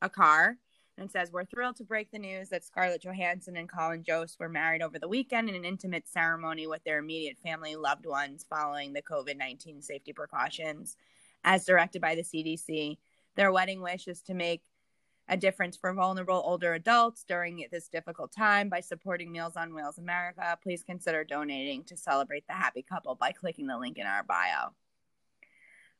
a 0.00 0.08
car 0.08 0.56
and 0.98 1.10
says 1.10 1.30
we're 1.32 1.44
thrilled 1.44 1.76
to 1.76 1.84
break 1.84 2.10
the 2.10 2.18
news 2.18 2.48
that 2.48 2.64
scarlett 2.64 3.02
johansson 3.02 3.56
and 3.56 3.68
colin 3.68 4.02
jost 4.02 4.38
were 4.38 4.48
married 4.48 4.82
over 4.82 4.98
the 4.98 5.08
weekend 5.08 5.48
in 5.48 5.54
an 5.54 5.64
intimate 5.64 6.08
ceremony 6.08 6.66
with 6.66 6.82
their 6.84 6.98
immediate 6.98 7.38
family 7.38 7.76
loved 7.76 8.06
ones 8.06 8.44
following 8.48 8.92
the 8.92 9.02
covid-19 9.02 9.82
safety 9.82 10.12
precautions 10.12 10.96
as 11.44 11.64
directed 11.64 12.02
by 12.02 12.14
the 12.14 12.22
cdc 12.22 12.96
their 13.36 13.52
wedding 13.52 13.80
wish 13.80 14.08
is 14.08 14.20
to 14.20 14.34
make 14.34 14.62
a 15.28 15.36
difference 15.36 15.76
for 15.76 15.92
vulnerable 15.94 16.42
older 16.44 16.74
adults 16.74 17.24
during 17.24 17.64
this 17.70 17.88
difficult 17.88 18.32
time 18.32 18.68
by 18.68 18.80
supporting 18.80 19.30
Meals 19.30 19.56
on 19.56 19.74
Wheels 19.74 19.98
America. 19.98 20.58
Please 20.62 20.82
consider 20.82 21.24
donating 21.24 21.84
to 21.84 21.96
celebrate 21.96 22.46
the 22.46 22.54
happy 22.54 22.82
couple 22.82 23.14
by 23.14 23.32
clicking 23.32 23.66
the 23.66 23.78
link 23.78 23.98
in 23.98 24.06
our 24.06 24.24
bio. 24.24 24.74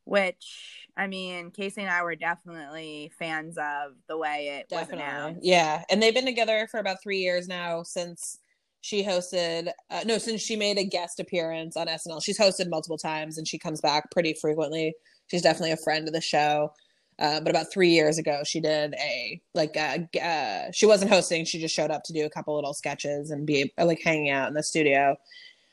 Which, 0.04 0.88
I 0.96 1.06
mean, 1.06 1.50
Casey 1.50 1.82
and 1.82 1.90
I 1.90 2.02
were 2.02 2.16
definitely 2.16 3.12
fans 3.18 3.56
of 3.56 3.92
the 4.08 4.18
way 4.18 4.58
it 4.58 4.74
was 4.74 4.88
Definitely. 4.88 5.40
Yeah. 5.42 5.84
And 5.90 6.02
they've 6.02 6.14
been 6.14 6.26
together 6.26 6.66
for 6.70 6.80
about 6.80 7.02
three 7.02 7.18
years 7.18 7.46
now 7.46 7.82
since 7.82 8.38
she 8.80 9.04
hosted, 9.04 9.70
uh, 9.90 10.02
no, 10.04 10.18
since 10.18 10.42
she 10.42 10.56
made 10.56 10.76
a 10.76 10.84
guest 10.84 11.20
appearance 11.20 11.76
on 11.76 11.86
SNL. 11.86 12.22
She's 12.22 12.38
hosted 12.38 12.68
multiple 12.68 12.98
times 12.98 13.38
and 13.38 13.46
she 13.46 13.58
comes 13.58 13.80
back 13.80 14.10
pretty 14.10 14.34
frequently. 14.34 14.92
She's 15.28 15.42
definitely 15.42 15.72
a 15.72 15.76
friend 15.76 16.08
of 16.08 16.14
the 16.14 16.20
show. 16.20 16.72
Uh, 17.18 17.40
but 17.40 17.50
about 17.50 17.70
three 17.72 17.90
years 17.90 18.18
ago, 18.18 18.42
she 18.44 18.60
did 18.60 18.94
a 18.94 19.40
like 19.54 19.74
g- 19.74 20.20
uh, 20.20 20.70
she 20.72 20.86
wasn't 20.86 21.10
hosting. 21.10 21.44
She 21.44 21.60
just 21.60 21.74
showed 21.74 21.90
up 21.90 22.02
to 22.04 22.12
do 22.12 22.24
a 22.24 22.30
couple 22.30 22.54
little 22.54 22.74
sketches 22.74 23.30
and 23.30 23.46
be 23.46 23.72
like 23.78 24.00
hanging 24.02 24.30
out 24.30 24.48
in 24.48 24.54
the 24.54 24.62
studio. 24.62 25.16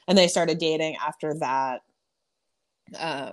And 0.08 0.18
they 0.18 0.28
started 0.28 0.60
dating 0.60 0.98
after 1.06 1.34
that. 1.39 1.82
Uh, 2.98 3.32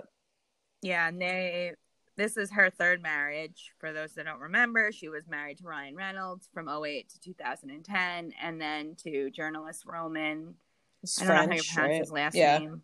Yeah, 0.81 1.07
and 1.07 1.21
they 1.21 1.73
this 2.15 2.35
is 2.35 2.51
her 2.51 2.69
third 2.69 3.01
marriage. 3.01 3.71
For 3.79 3.93
those 3.93 4.13
that 4.13 4.25
don't 4.25 4.39
remember, 4.39 4.91
she 4.91 5.07
was 5.09 5.27
married 5.27 5.59
to 5.59 5.65
Ryan 5.65 5.95
Reynolds 5.95 6.49
from 6.53 6.67
08 6.67 7.09
to 7.09 7.19
2010 7.19 8.33
and 8.41 8.61
then 8.61 8.95
to 9.03 9.29
journalist 9.29 9.85
Roman 9.85 10.55
it's 11.03 11.21
I 11.21 11.25
don't 11.25 11.35
know 11.35 11.41
how 11.41 11.55
you 11.55 11.63
pronounce 11.63 11.91
right? 11.91 11.99
his 11.99 12.11
last 12.11 12.35
Yeah. 12.35 12.59
name. 12.59 12.81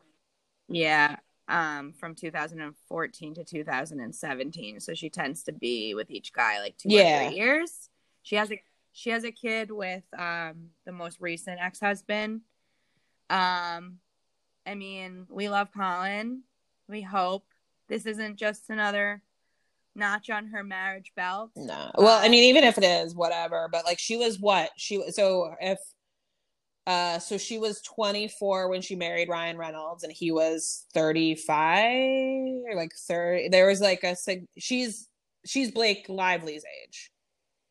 Yeah, 0.70 1.18
um, 1.48 1.94
from 1.94 2.16
2014 2.16 3.34
to 3.36 3.44
2017. 3.44 4.80
So 4.80 4.94
she 4.94 5.10
tends 5.10 5.44
to 5.44 5.52
be 5.52 5.94
with 5.94 6.10
each 6.10 6.32
guy 6.32 6.60
like 6.60 6.78
two 6.78 6.90
or 6.90 7.04
three 7.04 7.36
years. 7.36 7.90
She 8.22 8.36
has 8.36 8.52
a 8.52 8.62
she 8.92 9.10
has 9.10 9.24
a 9.24 9.32
kid 9.32 9.72
with 9.72 10.04
um 10.18 10.70
the 10.86 10.92
most 10.92 11.20
recent 11.20 11.60
ex 11.60 11.80
husband. 11.80 12.42
Um, 13.30 13.98
I 14.66 14.76
mean, 14.76 15.26
we 15.30 15.50
love 15.50 15.70
Colin. 15.76 16.44
We 16.88 17.02
hope 17.02 17.46
this 17.94 18.08
isn't 18.08 18.38
just 18.38 18.72
another 18.72 19.22
notch 19.96 20.32
on 20.32 20.48
her 20.48 20.64
marriage 20.64 21.12
belt. 21.16 21.52
No. 21.56 21.92
Well, 21.96 22.20
I 22.20 22.28
mean, 22.28 22.46
even 22.46 22.64
if 22.64 22.80
it 22.80 22.84
is, 22.84 23.14
whatever. 23.14 23.70
But 23.72 23.86
like, 23.86 24.00
she 24.00 24.18
was 24.18 24.40
what? 24.40 24.72
She 24.78 24.98
was 24.98 25.16
so 25.16 25.54
if, 25.62 25.78
uh, 26.88 27.20
so 27.20 27.38
she 27.38 27.60
was 27.60 27.82
24 27.84 28.68
when 28.70 28.82
she 28.82 28.96
married 28.96 29.30
Ryan 29.30 29.58
Reynolds, 29.58 30.04
and 30.04 30.12
he 30.12 30.32
was 30.32 30.86
35 30.96 31.86
or 32.68 32.76
like 32.76 32.94
30. 33.08 33.50
There 33.50 33.68
was 33.68 33.80
like 33.80 34.04
a 34.04 34.16
she's 34.58 35.08
she's 35.46 35.70
Blake 35.70 36.08
Lively's 36.10 36.64
age. 36.84 37.12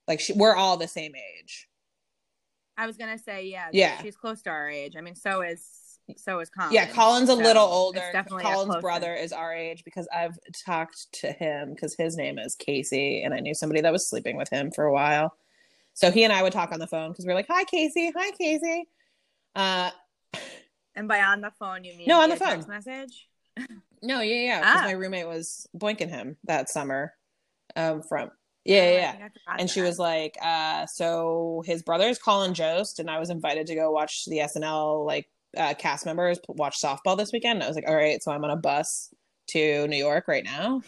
Like 0.07 0.21
she, 0.21 0.35
we're 0.35 0.55
all 0.55 0.77
the 0.77 0.87
same 0.89 1.15
age. 1.17 1.69
I 2.77 2.87
was 2.87 2.97
gonna 2.97 3.19
say, 3.19 3.47
yeah, 3.47 3.71
Yeah. 3.73 4.01
she's 4.03 4.17
close 4.17 4.41
to 4.43 4.51
our 4.51 4.69
age. 4.69 4.95
I 4.97 5.01
mean, 5.01 5.17
so 5.17 5.43
is 5.43 5.67
so 6.17 6.41
is 6.41 6.51
Colin. 6.51 6.73
Yeah, 6.73 6.87
Colin's 6.87 7.29
a 7.29 7.37
So 7.37 7.43
little 7.43 7.65
older. 7.65 8.25
Colin's 8.41 8.77
brother 8.81 9.15
is 9.15 9.33
our 9.33 9.55
age 9.55 9.85
because 9.85 10.09
I've 10.15 10.39
talked 10.65 11.07
to 11.21 11.33
him 11.33 11.71
because 11.75 11.95
his 11.97 12.17
name 12.17 12.39
is 12.39 12.55
Casey, 12.55 13.23
and 13.23 13.33
I 13.35 13.41
knew 13.41 13.55
somebody 13.55 13.81
that 13.81 13.93
was 13.93 14.09
sleeping 14.09 14.37
with 14.37 14.49
him 14.51 14.71
for 14.71 14.85
a 14.85 14.93
while. 14.93 15.35
So 15.95 16.11
he 16.11 16.25
and 16.25 16.33
I 16.33 16.43
would 16.43 16.53
talk 16.53 16.73
on 16.73 16.79
the 16.81 16.87
phone 16.87 17.11
because 17.11 17.27
we 17.27 17.33
are 17.33 17.35
like, 17.35 17.47
"Hi, 17.49 17.65
Casey. 17.65 18.13
Hi, 18.17 18.31
Casey." 18.33 18.89
Uh, 19.55 19.91
And 20.95 21.09
by 21.09 21.23
on 21.23 21.41
the 21.41 21.51
phone, 21.59 21.85
you 21.85 21.97
mean 21.97 22.07
No, 22.07 22.21
on 22.21 22.29
the 22.29 22.37
phone. 22.37 22.49
text 22.63 22.69
message? 22.69 23.27
no, 24.03 24.21
yeah, 24.21 24.35
yeah, 24.45 24.61
because 24.61 24.81
Ah. 24.83 24.85
my 24.85 24.91
roommate 24.93 25.27
was 25.27 25.67
boinking 25.75 26.11
him 26.11 26.37
that 26.45 26.69
summer. 26.69 27.15
Um, 27.75 28.03
from 28.03 28.31
yeah, 28.65 28.81
Oh, 28.81 28.85
yeah, 28.85 28.91
yeah. 28.93 29.13
forgot 29.29 29.61
and 29.61 29.71
she 29.71 29.81
that. 29.81 29.87
was 29.87 29.99
like, 29.99 30.37
uh, 30.43 30.85
so 30.87 31.63
his 31.65 31.83
brother 31.83 32.07
is 32.09 32.19
Colin 32.19 32.53
Jost, 32.53 32.99
and 32.99 33.09
I 33.11 33.19
was 33.19 33.31
invited 33.31 33.67
to 33.69 33.75
go 33.75 33.91
watch 33.91 34.27
the 34.27 34.39
SNL 34.41 35.07
like 35.07 35.29
uh, 35.57 35.75
cast 35.75 36.07
members 36.07 36.39
watch 36.49 36.81
softball 36.81 37.17
this 37.17 37.33
weekend. 37.33 37.59
And 37.59 37.65
I 37.65 37.69
was 37.69 37.77
like, 37.77 37.89
all 37.89 37.95
right, 37.95 38.23
so 38.23 38.33
I'm 38.33 38.45
on 38.45 38.51
a 38.51 38.57
bus 38.57 39.13
to 39.49 39.87
New 39.89 39.97
York 39.97 40.29
right 40.29 40.45
now. 40.45 40.83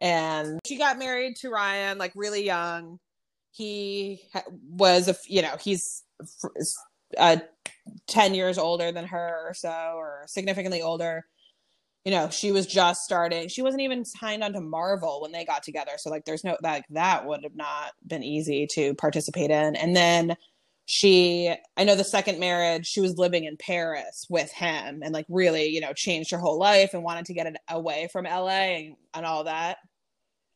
And 0.00 0.60
she 0.66 0.76
got 0.76 0.98
married 0.98 1.36
to 1.36 1.50
Ryan 1.50 1.98
like 1.98 2.12
really 2.14 2.44
young. 2.44 2.98
He 3.52 4.20
was 4.68 5.08
a, 5.08 5.14
you 5.26 5.42
know 5.42 5.56
he's 5.60 6.02
uh, 7.16 7.36
ten 8.08 8.34
years 8.34 8.58
older 8.58 8.90
than 8.90 9.06
her 9.06 9.48
or 9.48 9.54
so, 9.54 9.92
or 9.96 10.24
significantly 10.26 10.82
older 10.82 11.24
you 12.04 12.12
know, 12.12 12.28
she 12.28 12.52
was 12.52 12.66
just 12.66 13.02
starting. 13.02 13.48
She 13.48 13.62
wasn't 13.62 13.82
even 13.82 14.04
signed 14.04 14.44
onto 14.44 14.60
Marvel 14.60 15.22
when 15.22 15.32
they 15.32 15.44
got 15.44 15.62
together. 15.62 15.92
So 15.96 16.10
like 16.10 16.26
there's 16.26 16.44
no 16.44 16.56
like 16.62 16.84
that 16.90 17.26
would 17.26 17.42
have 17.42 17.56
not 17.56 17.92
been 18.06 18.22
easy 18.22 18.66
to 18.72 18.94
participate 18.94 19.50
in. 19.50 19.74
And 19.74 19.96
then 19.96 20.36
she 20.86 21.54
I 21.76 21.84
know 21.84 21.94
the 21.94 22.04
second 22.04 22.38
marriage, 22.38 22.86
she 22.86 23.00
was 23.00 23.16
living 23.16 23.44
in 23.44 23.56
Paris 23.56 24.26
with 24.28 24.52
him 24.52 25.02
and 25.02 25.14
like 25.14 25.26
really, 25.28 25.68
you 25.68 25.80
know, 25.80 25.92
changed 25.92 26.30
her 26.30 26.38
whole 26.38 26.58
life 26.58 26.94
and 26.94 27.02
wanted 27.02 27.26
to 27.26 27.34
get 27.34 27.46
it 27.46 27.56
away 27.68 28.08
from 28.12 28.24
LA 28.24 28.48
and, 28.48 28.96
and 29.14 29.26
all 29.26 29.44
that. 29.44 29.78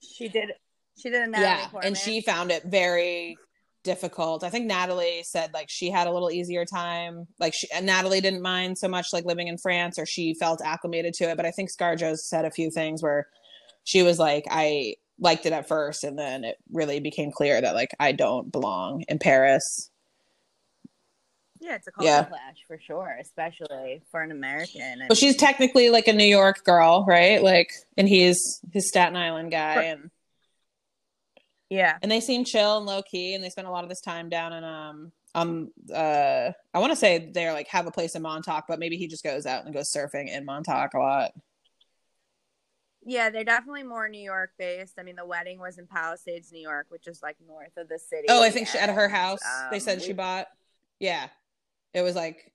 she 0.03 0.29
did 0.29 0.53
she 1.01 1.11
did 1.11 1.23
a 1.23 1.27
Natalie 1.27 1.47
yeah. 1.47 1.69
Portman. 1.69 1.89
And 1.89 1.97
she 1.97 2.21
found 2.21 2.51
it 2.51 2.65
very 2.65 3.37
difficult. 3.85 4.45
I 4.45 4.51
think 4.51 4.67
Natalie 4.67 5.23
said 5.23 5.55
like 5.55 5.71
she 5.71 5.91
had 5.91 6.07
a 6.07 6.13
little 6.13 6.31
easier 6.31 6.65
time. 6.65 7.27
Like 7.39 7.55
she, 7.55 7.69
and 7.73 7.87
Natalie 7.87 8.21
didn't 8.21 8.43
mind 8.43 8.77
so 8.77 8.89
much 8.89 9.13
like 9.13 9.25
living 9.25 9.49
in 9.49 9.57
France 9.57 9.99
or 9.99 10.05
she 10.05 10.35
felt 10.35 10.61
acclimated 10.63 11.15
to 11.15 11.31
it. 11.31 11.37
But 11.37 11.47
I 11.47 11.53
think 11.53 11.71
ScarJo 11.71 12.17
said 12.19 12.45
a 12.45 12.51
few 12.51 12.71
things 12.71 13.03
where 13.03 13.29
she 13.85 14.03
was 14.03 14.19
like, 14.19 14.45
I 14.51 14.97
liked 15.21 15.47
it 15.47 15.53
at 15.53 15.69
first 15.69 16.05
and 16.05 16.19
then 16.19 16.45
it 16.45 16.57
really 16.73 17.01
became 17.01 17.33
clear 17.33 17.61
that 17.61 17.75
like 17.75 17.91
I 17.99 18.13
don't 18.13 18.53
belong 18.53 19.05
in 19.09 19.19
Paris. 19.19 19.91
Yeah, 21.61 21.75
it's 21.75 21.87
a 21.87 21.91
culture 21.91 22.09
Yeah. 22.09 22.25
clash 22.25 22.57
for 22.67 22.79
sure, 22.79 23.17
especially 23.21 24.03
for 24.11 24.23
an 24.23 24.31
American. 24.31 25.03
But 25.09 25.17
she's 25.17 25.37
technically 25.37 25.91
like 25.91 26.09
a 26.09 26.13
New 26.13 26.25
York 26.25 26.65
girl, 26.65 27.05
right? 27.07 27.43
Like 27.43 27.71
and 27.97 28.09
he's 28.09 28.61
his 28.73 28.89
Staten 28.89 29.17
Island 29.17 29.51
guy 29.51 29.75
For- 29.75 29.81
and 29.81 30.11
yeah, 31.71 31.99
and 32.01 32.11
they 32.11 32.21
seem 32.21 32.45
chill 32.45 32.79
and 32.79 32.87
low 32.87 33.03
key 33.03 33.35
and 33.35 33.45
they 33.45 33.51
spend 33.51 33.67
a 33.69 33.71
lot 33.71 33.85
of 33.85 33.91
this 33.91 34.01
time 34.01 34.29
down 34.31 34.53
in 34.55 34.65
um 34.65 35.13
um 35.35 35.69
uh 35.95 36.51
I 36.73 36.79
want 36.79 36.93
to 36.93 36.97
say 36.97 37.31
they're 37.35 37.53
like 37.53 37.69
have 37.69 37.87
a 37.87 37.91
place 37.91 38.15
in 38.15 38.23
Montauk 38.23 38.65
but 38.67 38.79
maybe 38.79 38.97
he 38.97 39.07
just 39.07 39.23
goes 39.23 39.45
out 39.45 39.65
and 39.67 39.75
goes 39.75 39.93
surfing 39.95 40.35
in 40.35 40.47
Montauk 40.47 40.95
a 40.95 40.99
lot. 40.99 41.33
yeah, 43.05 43.29
they're 43.31 43.45
definitely 43.45 43.83
more 43.83 44.09
New 44.09 44.21
York 44.23 44.51
based. 44.59 44.99
I 44.99 45.03
mean, 45.03 45.17
the 45.17 45.27
wedding 45.27 45.59
was 45.59 45.79
in 45.79 45.87
Palisades, 45.87 46.53
New 46.53 46.61
York, 46.61 46.87
which 46.89 47.07
is 47.07 47.21
like 47.23 47.37
north 47.47 47.77
of 47.77 47.89
the 47.89 47.99
city. 47.99 48.27
Oh, 48.29 48.43
I 48.43 48.51
think 48.51 48.69
she, 48.69 48.79
at 48.79 48.91
her 48.91 49.09
house 49.09 49.41
they 49.71 49.77
um, 49.77 49.81
said 49.81 50.03
she 50.03 50.13
bought. 50.13 50.47
Yeah. 50.99 51.29
It 51.95 52.03
was 52.03 52.15
like 52.15 52.53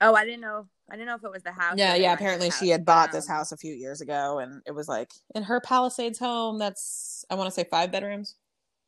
Oh, 0.00 0.14
I 0.14 0.24
didn't 0.24 0.40
know. 0.40 0.66
I 0.90 0.94
didn't 0.94 1.06
know 1.08 1.14
if 1.16 1.24
it 1.24 1.30
was 1.30 1.42
the 1.42 1.52
house. 1.52 1.78
yeah, 1.78 1.94
yeah, 1.94 2.12
apparently 2.14 2.50
she 2.50 2.68
had 2.70 2.84
bought 2.84 3.12
this 3.12 3.28
Um, 3.28 3.36
house 3.36 3.52
a 3.52 3.56
few 3.56 3.72
years 3.74 4.00
ago 4.00 4.38
and 4.38 4.62
it 4.66 4.72
was 4.72 4.88
like 4.88 5.10
in 5.34 5.44
her 5.44 5.60
Palisades 5.60 6.18
home 6.18 6.58
that's 6.58 7.24
I 7.30 7.34
want 7.34 7.46
to 7.48 7.54
say 7.54 7.64
5 7.64 7.92
bedrooms. 7.92 8.34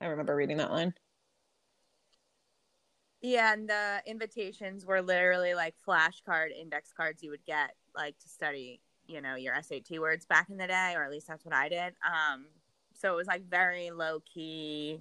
I 0.00 0.06
remember 0.06 0.34
reading 0.34 0.56
that 0.56 0.72
line. 0.72 0.94
Yeah, 3.20 3.52
and 3.52 3.68
the 3.68 4.02
invitations 4.06 4.84
were 4.84 5.00
literally 5.00 5.54
like 5.54 5.74
flashcard 5.86 6.48
index 6.58 6.92
cards 6.92 7.22
you 7.22 7.30
would 7.30 7.44
get 7.44 7.76
like 7.94 8.18
to 8.18 8.28
study, 8.28 8.80
you 9.06 9.20
know, 9.20 9.36
your 9.36 9.54
SAT 9.54 10.00
words 10.00 10.26
back 10.26 10.48
in 10.50 10.56
the 10.56 10.66
day, 10.66 10.94
or 10.96 11.04
at 11.04 11.10
least 11.10 11.28
that's 11.28 11.44
what 11.44 11.54
I 11.54 11.68
did. 11.68 11.94
Um, 12.04 12.46
so 12.94 13.12
it 13.12 13.16
was 13.16 13.28
like 13.28 13.48
very 13.48 13.90
low 13.92 14.20
key, 14.20 15.00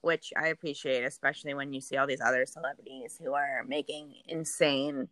which 0.00 0.32
I 0.40 0.48
appreciate, 0.48 1.04
especially 1.04 1.54
when 1.54 1.72
you 1.72 1.80
see 1.80 1.96
all 1.96 2.06
these 2.06 2.20
other 2.20 2.46
celebrities 2.46 3.18
who 3.22 3.34
are 3.34 3.64
making 3.66 4.14
insane 4.26 5.08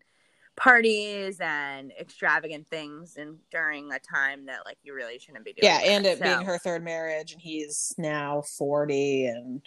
parties 0.57 1.39
and 1.41 1.93
extravagant 2.01 2.67
things 2.71 3.17
and 3.19 3.37
during 3.51 3.93
a 3.93 3.99
time 3.99 4.47
that 4.47 4.61
like 4.65 4.79
you 4.83 4.95
really 4.95 5.19
shouldn't 5.19 5.45
be 5.45 5.53
doing. 5.53 5.71
Yeah, 5.71 5.79
that. 5.79 5.87
and 5.87 6.07
it 6.07 6.19
So- 6.19 6.25
being 6.25 6.47
her 6.47 6.59
third 6.59 6.83
marriage, 6.85 7.33
and 7.33 7.41
he's 7.43 7.95
now 7.99 8.43
forty, 8.43 9.27
and 9.27 9.61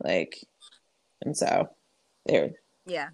like, 0.00 0.44
and 1.22 1.36
so 1.36 1.68
they're 2.26 2.50
Yeah. 2.86 3.08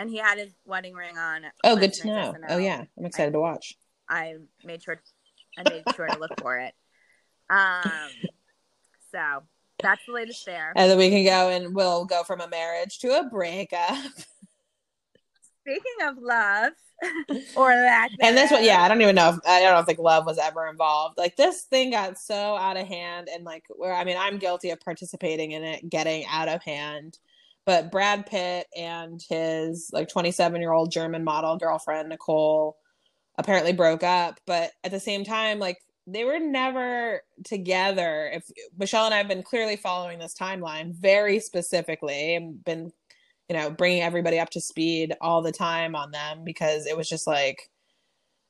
And 0.00 0.08
he 0.08 0.18
had 0.18 0.38
his 0.38 0.52
wedding 0.64 0.94
ring 0.94 1.18
on. 1.18 1.44
oh, 1.64 1.74
good 1.76 1.92
to 1.94 2.06
know. 2.06 2.30
night's 2.32 2.52
Oh 2.52 2.58
yeah, 2.58 2.84
I'm 2.96 3.04
excited 3.04 3.32
to 3.32 3.40
watch. 3.40 3.74
I 4.08 4.36
made 4.64 4.82
sure 4.82 5.00
I 5.58 5.68
made 5.68 5.82
sure 5.94 6.06
to 6.06 6.18
look 6.18 6.40
for 6.40 6.58
it. 6.58 6.74
Um 7.50 7.90
so 9.12 9.42
that's 9.82 10.04
the 10.06 10.12
latest 10.12 10.44
there. 10.46 10.72
And 10.76 10.90
then 10.90 10.98
we 10.98 11.10
can 11.10 11.24
go 11.24 11.48
and 11.50 11.74
we'll 11.74 12.04
go 12.04 12.22
from 12.22 12.40
a 12.40 12.48
marriage 12.48 12.98
to 13.00 13.18
a 13.18 13.24
breakup. 13.24 13.96
Speaking 15.62 16.06
of 16.06 16.16
love 16.18 16.72
or 17.56 17.68
that 17.70 18.08
And 18.20 18.36
this 18.36 18.50
one, 18.50 18.64
yeah, 18.64 18.82
I 18.82 18.88
don't 18.88 19.00
even 19.00 19.14
know. 19.14 19.30
If, 19.30 19.38
I 19.46 19.60
don't 19.60 19.84
think 19.84 19.98
love 19.98 20.26
was 20.26 20.38
ever 20.38 20.66
involved. 20.66 21.16
Like 21.16 21.36
this 21.36 21.62
thing 21.62 21.90
got 21.90 22.18
so 22.18 22.34
out 22.34 22.76
of 22.76 22.86
hand, 22.86 23.28
and 23.32 23.44
like 23.44 23.64
where 23.76 23.94
I 23.94 24.04
mean, 24.04 24.16
I'm 24.18 24.38
guilty 24.38 24.70
of 24.70 24.80
participating 24.80 25.52
in 25.52 25.62
it 25.62 25.88
getting 25.88 26.24
out 26.26 26.48
of 26.48 26.62
hand. 26.62 27.18
But 27.66 27.92
Brad 27.92 28.26
Pitt 28.26 28.66
and 28.76 29.22
his 29.28 29.90
like 29.92 30.08
27 30.08 30.60
year 30.60 30.72
old 30.72 30.90
German 30.90 31.22
model 31.22 31.56
girlfriend 31.56 32.08
Nicole 32.08 32.76
apparently 33.36 33.72
broke 33.72 34.02
up. 34.02 34.40
But 34.46 34.72
at 34.82 34.90
the 34.90 35.00
same 35.00 35.24
time, 35.24 35.58
like 35.58 35.78
they 36.12 36.24
were 36.24 36.38
never 36.38 37.22
together. 37.44 38.30
If 38.32 38.44
Michelle 38.78 39.06
and 39.06 39.14
I 39.14 39.18
have 39.18 39.28
been 39.28 39.42
clearly 39.42 39.76
following 39.76 40.18
this 40.18 40.34
timeline 40.34 40.94
very 40.94 41.40
specifically, 41.40 42.34
and 42.34 42.64
been 42.64 42.92
you 43.48 43.56
know 43.56 43.70
bringing 43.70 44.02
everybody 44.02 44.38
up 44.38 44.50
to 44.50 44.60
speed 44.60 45.14
all 45.20 45.42
the 45.42 45.52
time 45.52 45.94
on 45.94 46.10
them 46.10 46.44
because 46.44 46.86
it 46.86 46.96
was 46.96 47.08
just 47.08 47.26
like 47.26 47.70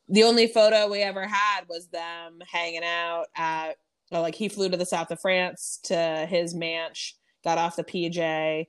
the 0.09 0.25
only 0.25 0.47
photo 0.47 0.89
we 0.91 1.03
ever 1.03 1.27
had 1.27 1.63
was 1.69 1.89
them 1.89 2.39
hanging 2.51 2.85
out 2.85 3.27
at 3.37 3.77
well, 4.11 4.23
like 4.23 4.35
he 4.35 4.49
flew 4.49 4.69
to 4.71 4.77
the 4.77 4.87
south 4.87 5.11
of 5.11 5.21
France 5.21 5.79
to 5.85 6.27
his 6.29 6.55
manch, 6.55 7.13
got 7.45 7.59
off 7.59 7.77
the 7.77 7.85
PJ. 7.85 8.67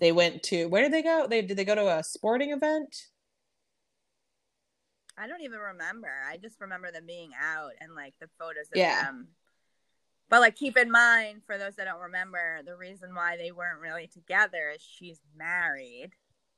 They 0.00 0.12
went 0.12 0.42
to 0.44 0.66
where 0.66 0.82
did 0.82 0.92
they 0.92 1.02
go? 1.02 1.26
They 1.28 1.42
did 1.42 1.56
they 1.56 1.64
go 1.64 1.74
to 1.74 1.98
a 1.98 2.04
sporting 2.04 2.52
event? 2.52 2.94
I 5.20 5.26
don't 5.26 5.42
even 5.42 5.58
remember. 5.58 6.10
I 6.30 6.36
just 6.36 6.60
remember 6.60 6.90
them 6.92 7.04
being 7.06 7.30
out 7.40 7.72
and 7.80 7.94
like 7.94 8.14
the 8.20 8.28
photos 8.38 8.66
of 8.72 8.76
Yeah. 8.76 9.02
them. 9.04 9.28
But 10.30 10.40
like 10.40 10.56
keep 10.56 10.76
in 10.76 10.90
mind 10.90 11.42
for 11.46 11.56
those 11.58 11.76
that 11.76 11.84
don't 11.86 12.00
remember, 12.00 12.60
the 12.64 12.76
reason 12.76 13.14
why 13.14 13.36
they 13.36 13.50
weren't 13.50 13.80
really 13.80 14.06
together 14.06 14.70
is 14.74 14.82
she's 14.82 15.20
married 15.36 16.10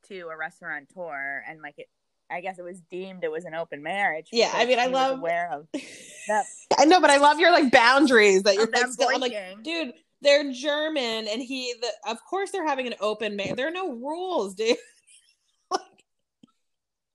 to 0.08 0.28
a 0.32 0.36
restaurateur 0.36 1.44
and 1.48 1.60
like 1.62 1.74
it 1.78 1.88
I 2.32 2.40
guess 2.40 2.58
it 2.58 2.62
was 2.62 2.80
deemed 2.82 3.24
it 3.24 3.30
was 3.32 3.44
an 3.44 3.54
open 3.54 3.82
marriage. 3.82 4.28
Yeah, 4.32 4.50
I 4.54 4.64
mean, 4.66 4.78
I 4.78 4.86
love- 4.86 5.18
aware 5.18 5.50
of 5.52 5.66
that 6.28 6.44
I 6.78 6.84
know, 6.84 7.00
but 7.00 7.10
I 7.10 7.16
love 7.16 7.40
your 7.40 7.50
like 7.50 7.72
boundaries 7.72 8.44
that 8.44 8.54
you're 8.54 8.68
like, 8.72 8.86
still, 8.88 9.08
I'm 9.12 9.20
like, 9.20 9.34
dude, 9.62 9.92
they're 10.22 10.52
German, 10.52 11.26
and 11.28 11.42
he, 11.42 11.74
the, 11.80 11.88
of 12.10 12.18
course, 12.28 12.50
they're 12.52 12.66
having 12.66 12.86
an 12.86 12.94
open 13.00 13.34
man. 13.36 13.56
There 13.56 13.66
are 13.66 13.72
no 13.72 13.90
rules, 13.90 14.54
dude. 14.54 14.76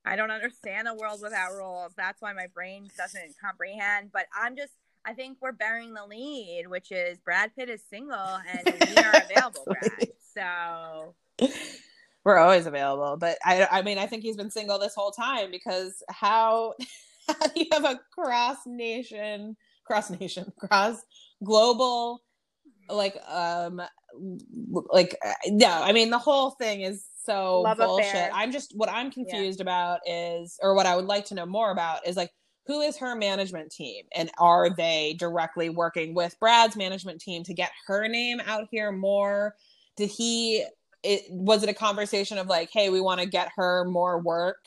I 0.06 0.15
don't 0.15 0.32
understand 0.32 0.88
a 0.88 0.94
world 0.94 1.20
without 1.22 1.54
rules. 1.54 1.94
That's 1.98 2.22
why 2.22 2.34
my 2.34 2.48
brain 2.54 2.89
doesn't 2.98 3.36
comprehend. 3.41 4.12
But 4.13 4.28
I'm 4.39 4.56
just, 4.56 4.74
I 5.04 5.13
think 5.13 5.38
we're 5.41 5.52
bearing 5.52 5.94
the 5.94 6.06
lead, 6.06 6.65
which 6.68 6.91
is 6.91 7.18
Brad 7.18 7.52
Pitt 7.56 7.70
is 7.70 7.82
single 7.89 8.15
and 8.15 8.65
we 8.65 8.98
are 8.98 9.13
available, 9.30 9.65
Brad. 9.65 10.10
So 10.34 11.50
We're 12.24 12.38
always 12.38 12.65
available, 12.65 13.18
but 13.18 13.38
I, 13.44 13.68
I 13.70 13.82
mean, 13.84 13.98
I 13.98 14.08
think 14.08 14.24
he's 14.24 14.38
been 14.38 14.50
single 14.50 14.80
this 14.80 14.96
whole 14.96 15.12
time 15.12 15.52
because 15.52 16.04
how, 16.10 16.74
how 17.28 17.48
do 17.48 17.52
you 17.56 17.68
have 17.72 17.86
a 17.86 18.00
cross 18.13 18.58
nation, 18.65 19.56
cross 19.86 20.10
nation, 20.10 20.52
cross 20.58 21.04
global, 21.44 22.22
like, 22.89 23.15
um, 23.28 23.82
like, 24.91 25.15
uh, 25.24 25.34
no, 25.48 25.68
I 25.70 25.91
mean, 25.91 26.10
the 26.10 26.18
whole 26.18 26.52
thing 26.52 26.82
is 26.82 27.04
so 27.26 27.62
Love 27.62 27.78
bullshit. 27.78 28.08
affair. 28.08 28.32
I'm 28.34 28.52
just, 28.52 28.74
what 28.76 28.90
I'm 28.90 29.12
confused 29.12 29.62
about 29.62 30.00
is, 30.08 30.58
or 30.62 30.76
what 30.76 30.86
I 30.86 30.96
would 30.96 31.06
like 31.06 31.26
to 31.26 31.36
know 31.36 31.46
more 31.46 31.72
about 31.72 32.08
is 32.08 32.16
like, 32.16 32.32
who 32.68 32.82
is 32.82 32.98
her 32.98 33.16
management 33.16 33.72
team 33.72 34.06
and 34.16 34.32
are 34.40 34.70
they 34.76 35.16
directly 35.20 35.70
working 35.70 36.16
with 36.16 36.36
Brad's 36.40 36.76
management 36.76 37.22
team 37.22 37.44
to 37.44 37.54
get 37.54 37.72
her 37.88 38.08
name 38.08 38.42
out 38.46 38.68
here 38.72 38.92
more? 38.92 39.56
Did 39.98 40.10
he 40.10 40.66
it 41.06 41.22
was 41.30 41.62
it 41.64 41.70
a 41.70 41.74
conversation 41.74 42.38
of 42.38 42.48
like 42.48 42.70
hey 42.72 42.90
we 42.90 43.00
want 43.00 43.22
to 43.22 43.28
get 43.28 43.52
her 43.56 43.86
more 43.86 44.20
work 44.20 44.66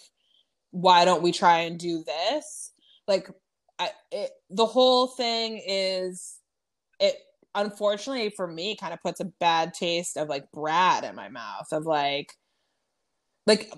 why 0.71 1.05
don't 1.05 1.23
we 1.23 1.33
try 1.33 1.61
and 1.61 1.79
do 1.79 2.05
this 2.05 2.73
like 3.09 3.29
I, 3.79 3.91
it, 4.13 4.31
the 4.49 4.67
whole 4.67 5.09
thing 5.09 5.61
is 5.67 6.39
it 7.01 7.17
unfortunately 7.55 8.31
for 8.31 8.47
me 8.47 8.77
kind 8.77 8.93
of 8.93 9.03
puts 9.03 9.21
a 9.21 9.33
bad 9.41 9.75
taste 9.75 10.17
of 10.17 10.29
like 10.29 10.51
brad 10.53 11.05
in 11.05 11.17
my 11.17 11.29
mouth 11.29 11.67
of 11.73 11.87
like 11.87 12.33
like 13.49 13.73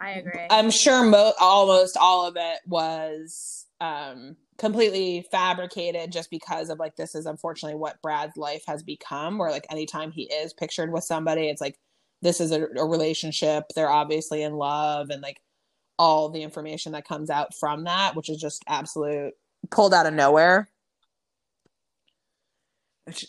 I 0.00 0.10
agree. 0.10 0.46
i'm 0.50 0.70
sure 0.70 1.02
mo- 1.04 1.32
almost 1.40 1.96
all 1.96 2.26
of 2.28 2.36
it 2.36 2.60
was 2.66 3.66
um 3.80 4.36
completely 4.58 5.26
fabricated 5.32 6.12
just 6.12 6.30
because 6.30 6.70
of 6.70 6.78
like 6.78 6.94
this 6.94 7.14
is 7.16 7.26
unfortunately 7.26 7.76
what 7.76 8.00
brad's 8.02 8.36
life 8.36 8.62
has 8.68 8.82
become 8.84 9.36
where 9.38 9.50
like 9.50 9.66
anytime 9.70 10.12
he 10.12 10.24
is 10.32 10.52
pictured 10.52 10.92
with 10.92 11.02
somebody 11.02 11.48
it's 11.48 11.60
like 11.60 11.76
this 12.22 12.40
is 12.40 12.52
a, 12.52 12.62
a 12.76 12.84
relationship 12.86 13.64
they're 13.74 13.90
obviously 13.90 14.42
in 14.42 14.52
love 14.54 15.10
and 15.10 15.22
like 15.22 15.40
all 15.98 16.28
the 16.28 16.42
information 16.42 16.92
that 16.92 17.06
comes 17.06 17.30
out 17.30 17.52
from 17.58 17.84
that 17.84 18.14
which 18.14 18.28
is 18.30 18.38
just 18.38 18.62
absolute 18.68 19.32
pulled 19.70 19.92
out 19.94 20.06
of 20.06 20.14
nowhere 20.14 20.68
Which- 23.06 23.26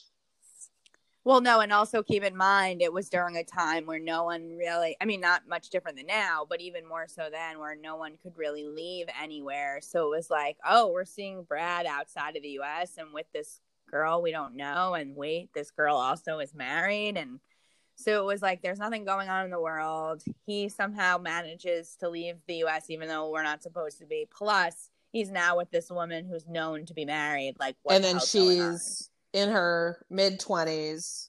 Well, 1.25 1.41
no, 1.41 1.59
and 1.59 1.73
also 1.73 2.03
keep 2.03 2.23
in 2.23 2.37
mind 2.37 2.83
it 2.83 2.93
was 2.93 3.09
during 3.09 3.35
a 3.35 3.43
time 3.43 3.87
where 3.87 3.99
no 3.99 4.25
one 4.25 4.55
really, 4.57 4.95
I 5.01 5.05
mean, 5.05 5.21
not 5.21 5.47
much 5.49 5.71
different 5.71 5.97
than 5.97 6.05
now, 6.05 6.45
but 6.47 6.61
even 6.61 6.87
more 6.87 7.07
so 7.07 7.29
then, 7.31 7.57
where 7.57 7.75
no 7.75 7.95
one 7.95 8.13
could 8.21 8.37
really 8.37 8.63
leave 8.63 9.07
anywhere. 9.19 9.79
So 9.81 10.05
it 10.05 10.15
was 10.15 10.29
like, 10.29 10.57
oh, 10.63 10.91
we're 10.91 11.03
seeing 11.03 11.41
Brad 11.41 11.87
outside 11.87 12.35
of 12.35 12.43
the 12.43 12.59
US 12.59 12.97
and 12.99 13.11
with 13.11 13.25
this 13.33 13.59
girl 13.89 14.21
we 14.21 14.31
don't 14.31 14.55
know. 14.55 14.93
And 14.93 15.15
wait, 15.15 15.49
this 15.55 15.71
girl 15.71 15.95
also 15.95 16.37
is 16.37 16.53
married. 16.53 17.17
And 17.17 17.39
so 17.95 18.21
it 18.21 18.25
was 18.25 18.43
like, 18.43 18.61
there's 18.61 18.77
nothing 18.77 19.03
going 19.03 19.27
on 19.27 19.45
in 19.45 19.51
the 19.51 19.59
world. 19.59 20.21
He 20.45 20.69
somehow 20.69 21.17
manages 21.17 21.95
to 22.01 22.09
leave 22.09 22.35
the 22.47 22.65
US, 22.65 22.91
even 22.91 23.07
though 23.07 23.31
we're 23.31 23.41
not 23.41 23.63
supposed 23.63 23.97
to 23.97 24.05
be. 24.05 24.27
Plus, 24.29 24.91
he's 25.11 25.31
now 25.31 25.57
with 25.57 25.71
this 25.71 25.89
woman 25.89 26.25
who's 26.25 26.45
known 26.47 26.85
to 26.85 26.93
be 26.93 27.05
married. 27.05 27.55
Like, 27.59 27.77
what 27.81 27.95
and 27.95 28.03
the 28.03 28.09
then 28.09 28.15
hell's 28.17 28.31
going 28.31 28.61
on? 28.61 28.73
she's 28.73 29.09
in 29.35 29.49
her 29.49 30.03
mid 30.09 30.39
20s 30.39 31.27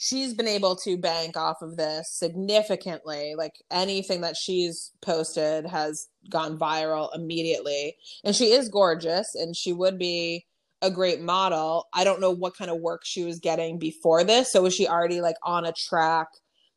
she's 0.00 0.32
been 0.32 0.46
able 0.46 0.76
to 0.76 0.96
bank 0.96 1.36
off 1.36 1.60
of 1.60 1.76
this 1.76 2.08
significantly. 2.12 3.34
Like 3.36 3.54
anything 3.68 4.20
that 4.20 4.36
she's 4.36 4.92
posted 5.02 5.66
has 5.66 6.06
gone 6.30 6.56
viral 6.56 7.08
immediately. 7.16 7.96
And 8.22 8.34
she 8.34 8.52
is 8.52 8.68
gorgeous 8.68 9.34
and 9.34 9.56
she 9.56 9.72
would 9.72 9.98
be 9.98 10.46
a 10.80 10.90
great 10.90 11.20
model. 11.20 11.88
I 11.92 12.04
don't 12.04 12.20
know 12.20 12.30
what 12.30 12.56
kind 12.56 12.70
of 12.70 12.78
work 12.78 13.02
she 13.04 13.24
was 13.24 13.40
getting 13.40 13.80
before 13.80 14.22
this. 14.22 14.52
So 14.52 14.62
was 14.62 14.72
she 14.74 14.86
already 14.86 15.20
like 15.20 15.36
on 15.42 15.64
a 15.66 15.72
track 15.72 16.28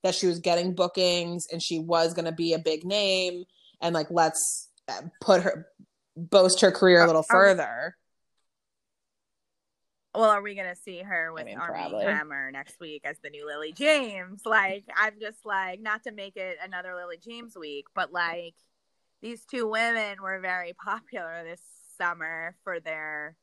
that 0.01 0.15
she 0.15 0.25
was 0.25 0.39
getting 0.39 0.73
bookings 0.73 1.45
and 1.51 1.61
she 1.61 1.77
was 1.77 2.15
going 2.15 2.25
to 2.25 2.31
be 2.31 2.53
a 2.53 2.59
big 2.59 2.83
name? 2.83 3.43
And 3.81 3.93
like 3.93 4.07
let's 4.09 4.67
uh, 4.87 5.01
put 5.21 5.43
her 5.43 5.67
boast 6.17 6.59
her 6.61 6.71
career 6.71 7.03
a 7.03 7.05
little 7.05 7.23
Are- 7.29 7.35
are 7.37 7.43
we- 7.43 7.49
further 7.51 7.97
Well, 10.13 10.29
are 10.29 10.41
we 10.41 10.55
gonna 10.55 10.75
see 10.75 10.99
her 10.99 11.31
with 11.33 11.45
mean, 11.45 11.57
Armie. 11.57 12.03
Hammer 12.03 12.51
next 12.51 12.79
week 12.79 13.03
as 13.05 13.17
the 13.23 13.29
new 13.29 13.45
Lily 13.45 13.71
James? 13.71 14.41
Like, 14.45 14.83
I'm 14.95 15.13
just 15.19 15.45
like, 15.45 15.79
not 15.81 16.03
to 16.03 16.11
make 16.11 16.35
it 16.35 16.57
another 16.61 16.93
Lily 16.95 17.17
James 17.17 17.55
week, 17.55 17.85
but 17.95 18.11
like, 18.11 18.55
these 19.21 19.45
two 19.45 19.67
women 19.67 20.21
were 20.21 20.39
very 20.39 20.73
popular 20.83 21.43
this 21.43 21.61
summer 21.97 22.55
for 22.63 22.79
their 22.79 23.35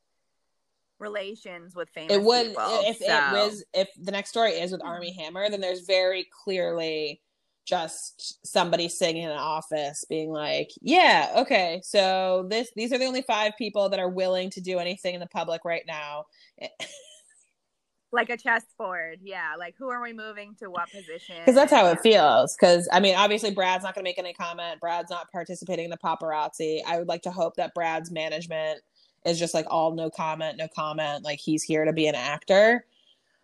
relations 0.99 1.75
with 1.75 1.89
famous 1.91 2.17
it 2.17 2.23
would 2.23 2.49
people. 2.49 2.81
if 2.85 2.99
so, 2.99 3.07
it 3.07 3.33
was 3.33 3.65
if 3.73 3.89
the 3.97 4.11
next 4.11 4.31
story 4.31 4.53
is 4.53 4.73
with 4.73 4.81
mm-hmm. 4.81 4.91
Armie 4.91 5.13
Hammer, 5.13 5.49
then 5.49 5.61
there's 5.61 5.87
very 5.87 6.27
clearly 6.45 7.21
just 7.69 8.45
somebody 8.47 8.89
sitting 8.89 9.23
in 9.23 9.31
an 9.31 9.37
office 9.37 10.05
being 10.09 10.31
like, 10.31 10.71
"Yeah, 10.81 11.33
okay, 11.37 11.81
so 11.85 12.47
this 12.49 12.71
these 12.75 12.93
are 12.93 12.99
the 12.99 13.07
only 13.07 13.23
five 13.23 13.53
people 13.59 13.89
that 13.91 14.01
are 14.01 14.09
willing 14.09 14.51
to 14.51 14.61
do 14.61 14.79
anything 14.79 15.15
in 15.15 15.21
the 15.21 15.27
public 15.27 15.65
right 15.65 15.85
now." 15.87 16.25
like 18.13 18.31
a 18.31 18.37
chessboard. 18.37 19.19
Yeah, 19.23 19.55
like 19.59 19.75
who 19.79 19.91
are 19.91 20.03
we 20.03 20.13
moving 20.13 20.55
to 20.61 20.71
what 20.71 20.91
position? 20.91 21.37
Because 21.39 21.55
that's 21.55 21.73
how 21.73 21.87
it 21.87 22.01
feels. 22.01 22.57
Because 22.57 22.89
I 22.91 23.01
mean, 23.01 23.15
obviously, 23.15 23.51
Brad's 23.51 23.85
not 23.85 23.95
going 23.95 24.05
to 24.05 24.09
make 24.09 24.19
any 24.19 24.33
comment. 24.33 24.81
Brad's 24.81 25.11
not 25.11 25.31
participating 25.31 25.87
in 25.87 25.91
the 25.91 25.99
paparazzi. 25.99 26.81
I 26.87 26.99
would 26.99 27.09
like 27.09 27.23
to 27.23 27.31
hope 27.31 27.57
that 27.57 27.75
Brad's 27.75 28.11
management 28.11 28.81
is 29.27 29.39
just 29.39 29.55
like 29.55 29.67
all 29.69 29.95
no 29.95 30.11
comment, 30.11 30.57
no 30.57 30.69
comment. 30.69 31.25
Like 31.25 31.39
he's 31.39 31.63
here 31.63 31.85
to 31.85 31.93
be 31.93 32.07
an 32.07 32.15
actor. 32.15 32.87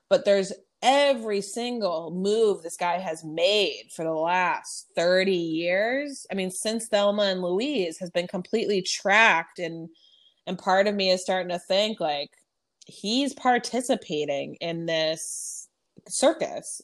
But 0.08 0.24
there's 0.24 0.52
every 0.84 1.40
single 1.40 2.10
move 2.10 2.62
this 2.62 2.76
guy 2.76 2.98
has 2.98 3.24
made 3.24 3.88
for 3.90 4.04
the 4.04 4.12
last 4.12 4.88
30 4.94 5.32
years. 5.32 6.26
I 6.30 6.34
mean, 6.34 6.50
since 6.50 6.88
Thelma 6.88 7.22
and 7.22 7.40
Louise 7.40 7.98
has 7.98 8.10
been 8.10 8.28
completely 8.28 8.82
tracked 8.82 9.58
and 9.58 9.88
and 10.46 10.58
part 10.58 10.86
of 10.86 10.94
me 10.94 11.10
is 11.10 11.22
starting 11.22 11.48
to 11.48 11.58
think 11.58 12.00
like 12.00 12.30
he's 12.86 13.32
participating 13.32 14.56
in 14.56 14.84
this 14.84 15.68
circus. 16.06 16.82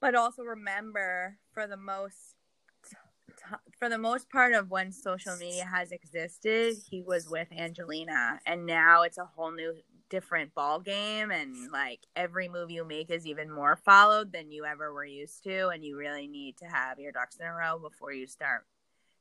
But 0.00 0.14
also 0.14 0.42
remember 0.42 1.36
for 1.52 1.66
the 1.66 1.76
most 1.76 2.34
for 3.78 3.88
the 3.90 3.98
most 3.98 4.30
part 4.30 4.54
of 4.54 4.70
when 4.70 4.90
social 4.92 5.36
media 5.36 5.64
has 5.64 5.92
existed, 5.92 6.76
he 6.90 7.02
was 7.02 7.28
with 7.28 7.48
Angelina 7.52 8.40
and 8.46 8.64
now 8.64 9.02
it's 9.02 9.18
a 9.18 9.24
whole 9.24 9.50
new 9.50 9.74
different 10.10 10.54
ball 10.54 10.80
game 10.80 11.30
and 11.30 11.54
like 11.72 12.00
every 12.16 12.48
move 12.48 12.70
you 12.70 12.84
make 12.84 13.10
is 13.10 13.26
even 13.26 13.50
more 13.50 13.76
followed 13.76 14.32
than 14.32 14.50
you 14.50 14.64
ever 14.64 14.92
were 14.92 15.04
used 15.04 15.42
to 15.44 15.68
and 15.68 15.84
you 15.84 15.96
really 15.96 16.26
need 16.26 16.56
to 16.56 16.66
have 16.66 16.98
your 16.98 17.12
ducks 17.12 17.36
in 17.36 17.46
a 17.46 17.52
row 17.52 17.78
before 17.78 18.12
you 18.12 18.26
start 18.26 18.66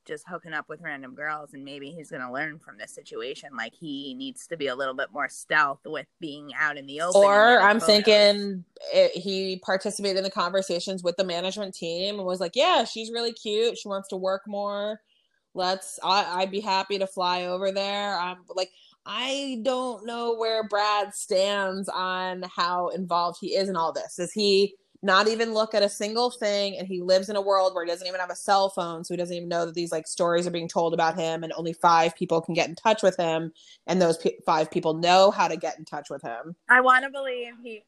just 0.10 0.28
hooking 0.28 0.54
up 0.54 0.67
with 0.67 0.82
random 0.82 1.13
girls 1.13 1.54
and 1.54 1.63
maybe 1.63 1.91
he's 1.91 2.10
going 2.10 2.21
to 2.21 2.32
learn 2.32 2.58
from 2.58 2.78
this 2.78 2.91
situation. 2.91 3.49
Like 3.56 3.73
he 3.75 4.15
needs 4.15 4.47
to 4.47 4.58
be 4.58 4.67
a 4.67 4.75
little 4.75 4.95
bit 4.95 5.13
more 5.13 5.30
stealth 5.30 5.82
with 5.86 6.08
being 6.19 6.52
out 6.60 6.78
in 6.78 6.88
the 6.88 7.02
open 7.02 7.21
or 7.21 7.60
i'm 7.62 7.80
photos. 7.80 7.86
thinking 7.86 8.65
it, 8.91 9.12
he 9.12 9.62
participated 9.63 10.17
in 10.17 10.23
the 10.23 10.32
conversations 10.32 11.04
with 11.04 11.15
the 11.15 11.23
management 11.23 11.75
team 11.75 12.15
and 12.15 12.25
was 12.25 12.39
like 12.39 12.56
yeah 12.56 12.84
she's 12.84 13.12
really 13.12 13.34
cute. 13.34 13.78
She 13.78 13.88
wants 13.88 14.10
to 14.10 14.17
work 14.17 14.43
more. 14.47 14.99
Let's 15.54 15.99
I, 16.04 16.41
i'd 16.41 16.52
be 16.52 16.60
happy 16.60 16.97
to 16.97 17.08
fly 17.08 17.45
over 17.45 17.71
there. 17.71 18.17
I'm 18.19 18.38
like 18.56 18.71
I 19.12 19.60
don't 19.63 20.06
know 20.06 20.36
where 20.36 20.67
Brad 20.67 21.15
stands 21.15 21.89
on 21.89 22.43
how 22.56 22.89
involved 22.89 23.39
he 23.41 23.56
is 23.56 23.67
in 23.67 23.76
all 23.76 23.91
this. 23.91 24.17
Does 24.17 24.32
he 24.32 24.76
not 25.02 25.28
even 25.28 25.52
look 25.52 25.74
at 25.74 25.82
a 25.82 25.89
single 25.89 26.30
thing 26.30 26.78
and 26.78 26.88
he 26.88 27.02
lives 27.02 27.28
in 27.28 27.36
a 27.36 27.41
world 27.41 27.74
where 27.74 27.84
he 27.84 27.89
doesn't 27.89 28.06
even 28.06 28.19
have 28.19 28.30
a 28.30 28.36
cell 28.36 28.69
phone 28.69 29.04
so 29.04 29.13
he 29.13 29.17
doesn't 29.17 29.36
even 29.36 29.50
know 29.50 29.65
that 29.65 29.74
these 29.74 29.91
like 29.91 30.06
stories 30.06 30.45
are 30.45 30.52
being 30.52 30.67
told 30.67 30.93
about 30.93 31.17
him 31.17 31.43
and 31.43 31.52
only 31.54 31.74
five 31.74 32.15
people 32.15 32.39
can 32.39 32.54
get 32.54 32.69
in 32.69 32.76
touch 32.76 33.02
with 33.02 33.17
him 33.17 33.52
and 33.88 34.02
those 34.02 34.17
p- 34.17 34.38
five 34.45 34.69
people 34.69 34.93
know 34.93 35.32
how 35.32 35.48
to 35.48 35.56
get 35.56 35.80
in 35.80 35.86
touch 35.86 36.10
with 36.10 36.22
him 36.22 36.54
i 36.69 36.82
want 36.82 37.06
to 37.06 37.10
believe 37.10 37.54
he 37.63 37.82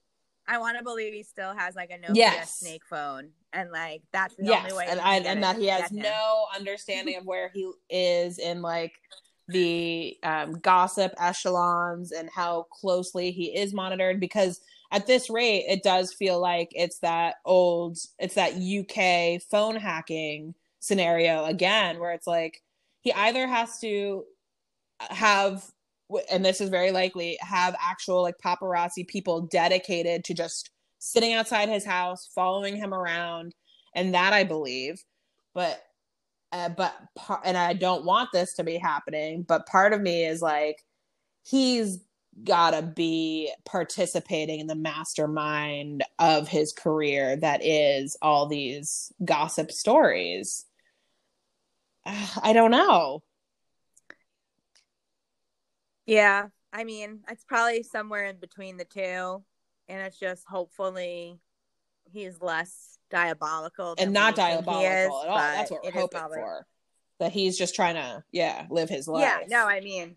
i 0.47 0.57
want 0.57 0.77
to 0.77 0.83
believe 0.85 1.13
he 1.13 1.21
still 1.21 1.53
has 1.53 1.75
like 1.75 1.91
a 1.91 1.97
nokia 1.97 2.15
yes. 2.15 2.59
snake 2.59 2.83
phone 2.89 3.29
and 3.51 3.71
like 3.71 4.01
that's 4.13 4.35
the 4.37 4.45
yes. 4.45 4.63
only 4.63 4.77
way 4.77 4.85
and, 4.89 5.01
I, 5.01 5.17
and 5.17 5.43
that 5.43 5.57
he 5.57 5.67
has 5.67 5.91
no 5.91 6.45
understanding 6.57 7.17
of 7.17 7.25
where 7.25 7.51
he 7.53 7.69
is 7.89 8.39
in 8.39 8.61
like 8.61 8.93
the 9.47 10.17
um, 10.23 10.53
gossip 10.59 11.13
echelons 11.19 12.11
and 12.11 12.29
how 12.33 12.67
closely 12.71 13.31
he 13.31 13.57
is 13.57 13.73
monitored 13.73 14.19
because 14.19 14.61
at 14.91 15.07
this 15.07 15.29
rate, 15.29 15.65
it 15.67 15.83
does 15.83 16.13
feel 16.13 16.39
like 16.39 16.69
it's 16.71 16.99
that 16.99 17.35
old, 17.45 17.97
it's 18.19 18.35
that 18.35 18.55
UK 18.55 19.41
phone 19.49 19.77
hacking 19.77 20.53
scenario 20.79 21.45
again, 21.45 21.99
where 21.99 22.11
it's 22.11 22.27
like 22.27 22.61
he 22.99 23.13
either 23.13 23.47
has 23.47 23.79
to 23.79 24.25
have, 24.99 25.63
and 26.29 26.43
this 26.43 26.59
is 26.59 26.69
very 26.69 26.91
likely, 26.91 27.37
have 27.39 27.75
actual 27.81 28.21
like 28.21 28.35
paparazzi 28.43 29.07
people 29.07 29.41
dedicated 29.41 30.25
to 30.25 30.33
just 30.33 30.71
sitting 30.99 31.33
outside 31.33 31.69
his 31.69 31.85
house, 31.85 32.29
following 32.35 32.75
him 32.75 32.93
around, 32.93 33.55
and 33.95 34.13
that 34.13 34.33
I 34.33 34.43
believe. 34.43 35.01
But, 35.53 35.81
uh, 36.51 36.69
but, 36.69 36.93
and 37.45 37.57
I 37.57 37.73
don't 37.73 38.05
want 38.05 38.29
this 38.31 38.53
to 38.53 38.63
be 38.63 38.77
happening, 38.77 39.43
but 39.43 39.67
part 39.67 39.93
of 39.93 40.01
me 40.01 40.25
is 40.25 40.41
like, 40.41 40.83
he's 41.43 41.99
gotta 42.43 42.81
be 42.81 43.51
participating 43.65 44.59
in 44.59 44.67
the 44.67 44.75
mastermind 44.75 46.03
of 46.17 46.47
his 46.47 46.71
career 46.71 47.35
that 47.35 47.63
is 47.63 48.15
all 48.21 48.47
these 48.47 49.11
gossip 49.23 49.71
stories. 49.71 50.65
I 52.05 52.53
don't 52.53 52.71
know. 52.71 53.23
Yeah, 56.05 56.47
I 56.73 56.83
mean, 56.83 57.21
it's 57.29 57.43
probably 57.43 57.83
somewhere 57.83 58.25
in 58.25 58.37
between 58.37 58.77
the 58.77 58.85
two, 58.85 59.43
and 59.87 60.01
it's 60.01 60.17
just 60.17 60.45
hopefully 60.47 61.39
he's 62.11 62.41
less 62.41 62.90
diabolical 63.11 63.95
and 63.97 64.13
not 64.13 64.35
diabolical 64.35 64.81
is, 64.81 65.05
at 65.05 65.29
all. 65.29 65.37
That's 65.37 65.71
what 65.71 65.83
we're 65.83 65.91
hoping 65.91 66.19
probably... 66.19 66.37
for. 66.37 66.65
That 67.19 67.31
he's 67.31 67.55
just 67.55 67.75
trying 67.75 67.95
to, 67.95 68.23
yeah, 68.31 68.65
live 68.71 68.89
his 68.89 69.07
life. 69.07 69.21
Yeah, 69.21 69.41
no, 69.47 69.67
I 69.67 69.79
mean, 69.81 70.15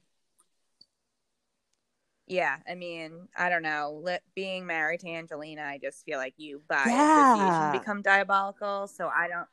yeah, 2.27 2.57
I 2.67 2.75
mean, 2.75 3.29
I 3.37 3.51
don't 3.51 3.63
know. 3.63 4.01
Let, 4.03 4.23
being 4.35 4.65
married 4.65 5.01
to 5.01 5.11
Angelina, 5.11 5.63
I 5.63 5.79
just 5.83 6.03
feel 6.07 6.17
like 6.17 6.33
you 6.39 6.63
by 6.67 6.83
yeah. 6.87 7.35
association 7.35 7.79
become 7.79 8.01
diabolical. 8.01 8.87
So 8.87 9.07
I 9.09 9.29
don't. 9.29 9.47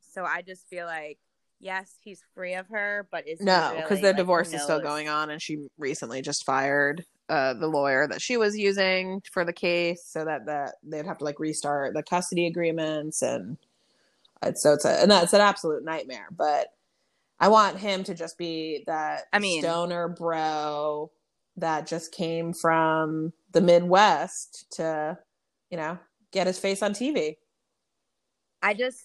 So 0.00 0.24
I 0.24 0.42
just 0.42 0.66
feel 0.68 0.86
like 0.86 1.18
yes, 1.60 1.94
he's 2.00 2.24
free 2.34 2.54
of 2.54 2.66
her, 2.68 3.06
but 3.12 3.28
is 3.28 3.40
no 3.40 3.72
because 3.76 3.90
really, 3.90 4.02
their 4.02 4.10
like, 4.10 4.16
divorce 4.16 4.52
is 4.52 4.62
still 4.62 4.80
going 4.80 5.08
on, 5.08 5.30
and 5.30 5.40
she 5.40 5.68
recently 5.78 6.22
just 6.22 6.44
fired 6.44 7.04
uh, 7.28 7.54
the 7.54 7.66
lawyer 7.66 8.06
that 8.08 8.22
she 8.22 8.36
was 8.36 8.56
using 8.56 9.22
for 9.32 9.44
the 9.44 9.52
case, 9.52 10.04
so 10.06 10.24
that 10.24 10.46
that 10.46 10.74
they'd 10.82 11.06
have 11.06 11.18
to 11.18 11.24
like 11.24 11.40
restart 11.40 11.94
the 11.94 12.02
custody 12.02 12.46
agreements, 12.46 13.22
and 13.22 13.56
so 14.54 14.74
it's 14.74 14.84
a 14.84 15.00
and 15.02 15.10
that's 15.10 15.32
an 15.32 15.40
absolute 15.40 15.84
nightmare. 15.84 16.28
But 16.30 16.68
I 17.38 17.48
want 17.48 17.78
him 17.78 18.04
to 18.04 18.14
just 18.14 18.38
be 18.38 18.84
that 18.86 19.24
I 19.32 19.38
mean 19.38 19.62
stoner 19.62 20.08
bro 20.08 21.10
that 21.56 21.86
just 21.86 22.12
came 22.12 22.52
from 22.52 23.32
the 23.52 23.60
Midwest 23.60 24.66
to, 24.72 25.18
you 25.70 25.76
know, 25.76 25.98
get 26.32 26.46
his 26.46 26.58
face 26.58 26.82
on 26.82 26.92
TV. 26.92 27.36
I 28.62 28.74
just 28.74 29.02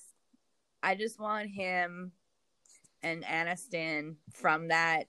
I 0.84 0.96
just 0.96 1.20
want 1.20 1.50
him 1.50 2.12
and 3.04 3.24
Aniston 3.24 4.16
from 4.34 4.68
that, 4.68 5.06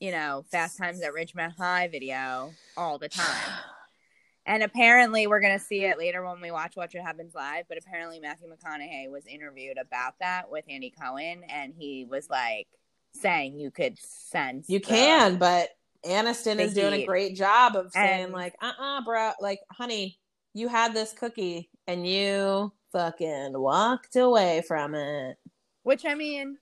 you 0.00 0.10
know, 0.10 0.44
Fast 0.50 0.78
Times 0.78 1.02
at 1.02 1.12
Ridgemont 1.12 1.56
High 1.56 1.88
video 1.88 2.52
all 2.76 2.98
the 2.98 3.08
time. 3.08 3.52
and 4.46 4.62
apparently 4.62 5.26
we're 5.26 5.40
gonna 5.40 5.58
see 5.58 5.84
it 5.84 5.98
later 5.98 6.24
when 6.24 6.40
we 6.40 6.50
watch 6.50 6.76
Watch 6.76 6.94
What 6.94 7.04
Happens 7.04 7.34
Live, 7.34 7.64
but 7.68 7.78
apparently 7.78 8.20
Matthew 8.20 8.48
McConaughey 8.48 9.10
was 9.10 9.26
interviewed 9.26 9.78
about 9.78 10.14
that 10.20 10.50
with 10.50 10.64
Andy 10.68 10.92
Cohen 11.00 11.42
and 11.48 11.72
he 11.76 12.04
was 12.04 12.28
like 12.28 12.66
saying 13.14 13.58
you 13.58 13.70
could 13.70 13.98
sense 13.98 14.68
You 14.68 14.80
can, 14.80 15.36
but 15.38 15.70
Aniston 16.04 16.58
is 16.58 16.74
doing 16.74 17.02
a 17.02 17.06
great 17.06 17.34
job 17.34 17.76
of 17.76 17.90
saying 17.92 18.24
and, 18.24 18.32
like, 18.32 18.54
"Uh, 18.60 18.72
uh-uh, 18.78 18.98
uh 18.98 19.04
bro, 19.04 19.32
like, 19.40 19.60
honey, 19.70 20.18
you 20.52 20.68
had 20.68 20.92
this 20.92 21.12
cookie 21.12 21.70
and 21.86 22.06
you 22.06 22.72
fucking 22.92 23.58
walked 23.58 24.16
away 24.16 24.62
from 24.66 24.94
it." 24.94 25.38
Which 25.82 26.04
I 26.04 26.14
mean, 26.14 26.58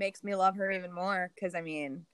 makes 0.00 0.24
me 0.24 0.34
love 0.34 0.56
her 0.56 0.72
even 0.72 0.92
more 0.92 1.30
because 1.32 1.54
I 1.54 1.60
mean, 1.60 2.06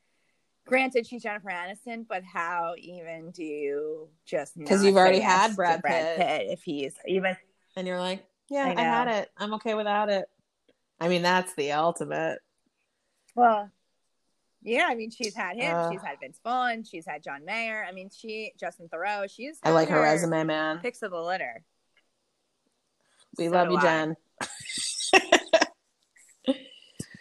granted 0.67 1.07
she's 1.07 1.23
Jennifer 1.23 1.49
Aniston, 1.49 2.05
but 2.07 2.23
how 2.23 2.75
even 2.77 3.31
do 3.31 3.45
you 3.45 4.09
just 4.27 4.59
because 4.59 4.85
you've 4.85 4.97
already 4.97 5.21
had 5.21 5.57
Brad, 5.57 5.81
Brad 5.81 6.19
Pitt. 6.19 6.27
Pitt. 6.27 6.47
if 6.51 6.63
he's 6.63 6.95
even 7.07 7.35
and 7.77 7.87
you're 7.87 8.01
like, 8.01 8.27
yeah, 8.51 8.67
I, 8.77 8.81
I 8.81 8.85
had 8.85 9.09
it, 9.09 9.31
I'm 9.39 9.55
okay 9.55 9.73
without 9.73 10.11
it. 10.11 10.27
I 11.01 11.09
mean, 11.09 11.23
that's 11.23 11.55
the 11.55 11.73
ultimate. 11.73 12.41
Well, 13.35 13.71
yeah, 14.63 14.87
I 14.89 14.95
mean, 14.95 15.11
she's 15.11 15.35
had 15.35 15.57
him. 15.57 15.77
Uh, 15.77 15.93
she's 15.93 16.01
had 16.03 16.19
Vince 16.21 16.41
Vaughn. 16.43 16.83
She's 16.83 17.07
had 17.07 17.23
John 17.23 17.45
Mayer. 17.45 17.87
I 17.89 17.93
mean, 17.93 18.11
she 18.15 18.53
Justin 18.59 18.89
Theroux. 18.89 19.31
She's. 19.31 19.59
I 19.63 19.71
like 19.71 19.89
her, 19.89 19.97
her 19.97 20.03
resume, 20.03 20.45
man. 20.45 20.81
Picks 20.81 21.03
of 21.03 21.13
the 21.13 21.21
litter. 21.21 21.63
We 23.39 23.47
so 23.47 23.53
love 23.53 23.71
you, 23.71 23.81
Jen. 23.81 24.17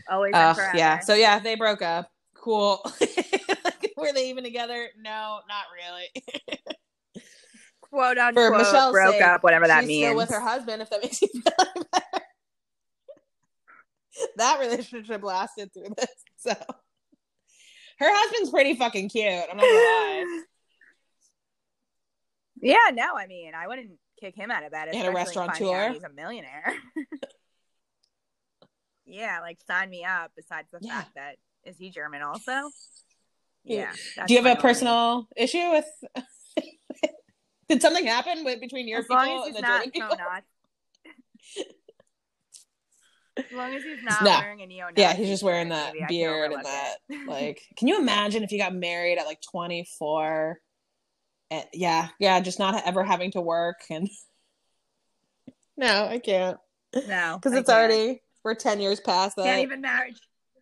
Always. 0.10 0.34
Uh, 0.34 0.56
yeah. 0.74 1.00
So 1.00 1.14
yeah, 1.14 1.40
they 1.40 1.56
broke 1.56 1.82
up. 1.82 2.12
Cool. 2.36 2.80
Were 3.98 4.14
they 4.14 4.30
even 4.30 4.44
together? 4.44 4.90
No, 5.00 5.40
not 5.48 5.66
really. 5.74 7.22
Quote 7.82 8.18
unquote. 8.18 8.52
For 8.52 8.58
Michelle's 8.58 8.92
broke 8.92 9.14
sake, 9.14 9.22
up, 9.22 9.44
whatever 9.44 9.68
that 9.68 9.86
means. 9.86 10.08
Still 10.08 10.18
with 10.18 10.30
her 10.30 10.42
husband, 10.42 10.82
if 10.82 10.90
that 10.90 11.02
makes 11.02 11.22
you 11.22 11.30
feel 11.30 11.42
better. 11.92 12.26
that 14.38 14.60
relationship 14.60 15.24
lasted 15.24 15.74
through 15.74 15.94
this. 15.98 16.08
So 16.38 16.52
her 16.52 18.08
husband's 18.10 18.52
pretty 18.52 18.76
fucking 18.76 19.10
cute. 19.10 19.26
I'm 19.26 19.58
not 19.58 19.64
gonna 19.64 19.74
lie. 19.74 20.44
Yeah, 22.62 22.92
no, 22.94 23.16
I 23.16 23.28
mean, 23.28 23.54
I 23.56 23.68
wouldn't 23.68 23.92
kick 24.20 24.36
him 24.36 24.52
out 24.52 24.64
of 24.64 24.72
bed. 24.72 24.90
In 24.94 25.06
a 25.06 25.12
restaurant 25.12 25.56
tour. 25.56 25.92
He's 25.92 26.04
a 26.04 26.10
millionaire. 26.10 26.74
yeah, 29.06 29.40
like 29.42 29.60
sign 29.68 29.90
me 29.90 30.04
up. 30.04 30.32
Besides 30.36 30.68
the 30.72 30.80
yeah. 30.82 31.02
fact 31.02 31.16
that 31.16 31.36
is 31.64 31.78
he 31.78 31.90
German 31.90 32.22
also? 32.22 32.70
Yeah. 33.64 33.92
Do 34.28 34.34
you 34.34 34.38
have 34.38 34.46
a 34.46 34.50
that's 34.50 34.58
my 34.58 34.70
personal 34.70 35.28
issue 35.36 35.72
with? 35.72 35.86
Did 37.70 37.82
something 37.82 38.06
happen 38.06 38.44
with 38.44 38.60
between 38.62 38.88
your 38.88 39.00
As 39.00 39.06
people 39.06 39.16
long 39.18 39.42
as 39.42 39.48
and 39.48 39.56
the 39.56 39.62
not 39.62 39.84
Jordan 39.84 39.92
people? 39.92 40.08
neo-Nazi. 40.10 40.46
As 43.38 43.52
long 43.52 43.74
as 43.76 43.84
he's 43.84 44.02
not 44.04 44.24
No. 44.24 44.38
wearing 44.40 44.62
a 44.62 44.66
neo 44.66 44.88
Yeah, 44.96 45.14
he's 45.14 45.28
just 45.28 45.44
wearing 45.44 45.70
that 45.70 45.94
beard 46.08 46.54
and 46.54 46.64
that. 46.64 46.96
Like, 47.10 47.20
Like, 47.28 47.62
can 47.76 47.88
you 47.90 48.00
imagine 48.00 48.44
if 48.44 48.52
you 48.52 48.58
got 48.58 48.74
married 48.74 49.18
at 49.18 49.26
like 49.26 49.42
24? 49.52 50.60
And, 51.52 51.66
yeah, 51.74 52.10
yeah, 52.20 52.40
just 52.40 52.60
not 52.60 52.82
ever 52.86 53.04
having 53.04 53.32
to 53.32 53.42
work 53.42 53.82
and. 53.90 54.08
No, 55.76 56.06
I 56.06 56.20
can't 56.20 56.58
no, 56.96 57.38
because 57.38 57.58
it's 57.58 57.68
can't. 57.70 57.78
already 57.78 58.22
we're 58.46 58.54
10 58.56 58.80
years 58.80 59.02
past 59.02 59.36
that. 59.36 59.44
can't 59.44 59.64
even 59.64 59.82
marriage. 59.82 60.20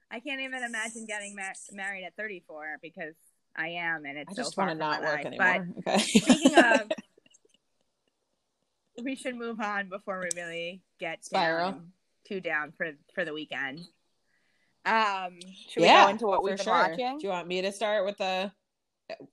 I 0.09 0.19
can't 0.21 0.41
even 0.41 0.63
imagine 0.63 1.05
getting 1.05 1.35
mar- 1.35 1.53
married 1.73 2.05
at 2.05 2.15
34 2.15 2.77
because 2.81 3.13
I 3.55 3.67
am, 3.69 4.05
and 4.05 4.17
it's 4.17 4.31
I 4.31 4.41
just 4.41 4.55
far 4.55 4.67
want 4.67 4.79
to 4.79 4.85
not 4.85 5.01
work 5.01 5.17
life. 5.17 5.25
anymore. 5.25 5.67
okay. 5.79 5.97
Speaking 5.99 6.57
of, 6.57 6.91
we 9.03 9.15
should 9.15 9.35
move 9.35 9.59
on 9.59 9.89
before 9.89 10.19
we 10.19 10.29
really 10.41 10.81
get 10.99 11.25
Spiral. 11.25 11.71
down, 11.71 11.91
too 12.25 12.39
down 12.39 12.71
for 12.71 12.91
for 13.13 13.25
the 13.25 13.33
weekend. 13.33 13.79
Um, 14.85 15.39
should 15.69 15.83
yeah, 15.83 16.03
we 16.03 16.05
go 16.05 16.09
into 16.11 16.27
what 16.27 16.43
we've 16.43 16.55
been 16.57 16.63
sure. 16.63 16.73
watching? 16.73 17.17
Do 17.17 17.27
you 17.27 17.29
want 17.29 17.47
me 17.47 17.61
to 17.61 17.71
start 17.71 18.05
with 18.05 18.17
the? 18.17 18.51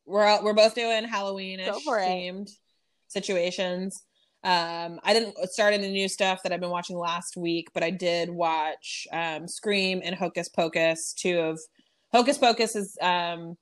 We're 0.05 0.24
all, 0.24 0.42
we're 0.42 0.55
both 0.55 0.74
doing 0.74 1.05
Halloween 1.05 1.61
Go 1.64 1.78
for 1.80 1.98
it. 1.98 2.03
themed 2.09 2.51
situations. 3.07 4.03
Um, 4.43 5.01
I 5.03 5.12
didn't 5.12 5.36
start 5.51 5.74
any 5.74 5.91
new 5.91 6.09
stuff 6.09 6.43
that 6.43 6.53
I've 6.53 6.61
been 6.61 6.70
watching 6.70 6.97
last 6.97 7.36
week, 7.36 7.68
but 7.74 7.82
I 7.82 7.91
did 7.91 8.30
watch 8.30 9.07
um, 9.12 9.47
Scream 9.47 10.01
and 10.03 10.14
Hocus 10.14 10.49
Pocus. 10.49 11.12
Two 11.12 11.38
of 11.38 11.61
Hocus 12.12 12.38
Pocus 12.38 12.74
is 12.74 12.97
um, 13.03 13.57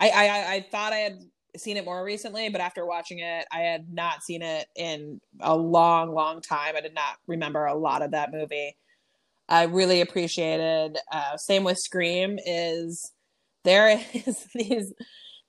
I, 0.00 0.10
I 0.10 0.54
I- 0.54 0.66
thought 0.70 0.92
I 0.92 0.98
had 0.98 1.18
seen 1.56 1.76
it 1.76 1.84
more 1.84 2.02
recently, 2.04 2.48
but 2.48 2.60
after 2.60 2.84
watching 2.84 3.20
it, 3.20 3.46
I 3.52 3.60
had 3.60 3.92
not 3.92 4.24
seen 4.24 4.42
it 4.42 4.66
in 4.74 5.20
a 5.40 5.56
long, 5.56 6.12
long 6.12 6.40
time. 6.40 6.74
I 6.76 6.80
did 6.80 6.94
not 6.94 7.18
remember 7.28 7.66
a 7.66 7.74
lot 7.74 8.02
of 8.02 8.10
that 8.10 8.32
movie. 8.32 8.76
I 9.48 9.64
really 9.64 10.00
appreciated. 10.00 10.98
Uh, 11.12 11.36
same 11.36 11.62
with 11.62 11.78
Scream 11.78 12.38
is 12.44 13.12
there 13.62 14.02
is 14.26 14.46
these 14.54 14.92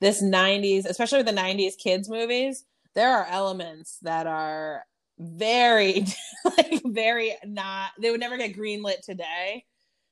this 0.02 0.22
90s, 0.22 0.86
especially 0.86 1.24
the 1.24 1.32
90s 1.32 1.78
kids 1.78 2.08
movies, 2.10 2.66
there 2.96 3.16
are 3.16 3.28
elements 3.30 3.98
that 4.02 4.28
are 4.28 4.84
very 5.20 6.06
like 6.58 6.82
very 6.86 7.36
not 7.46 7.92
they 8.02 8.12
would 8.12 8.20
never 8.20 8.38
get 8.38 8.56
greenlit 8.56 9.02
today 9.02 9.64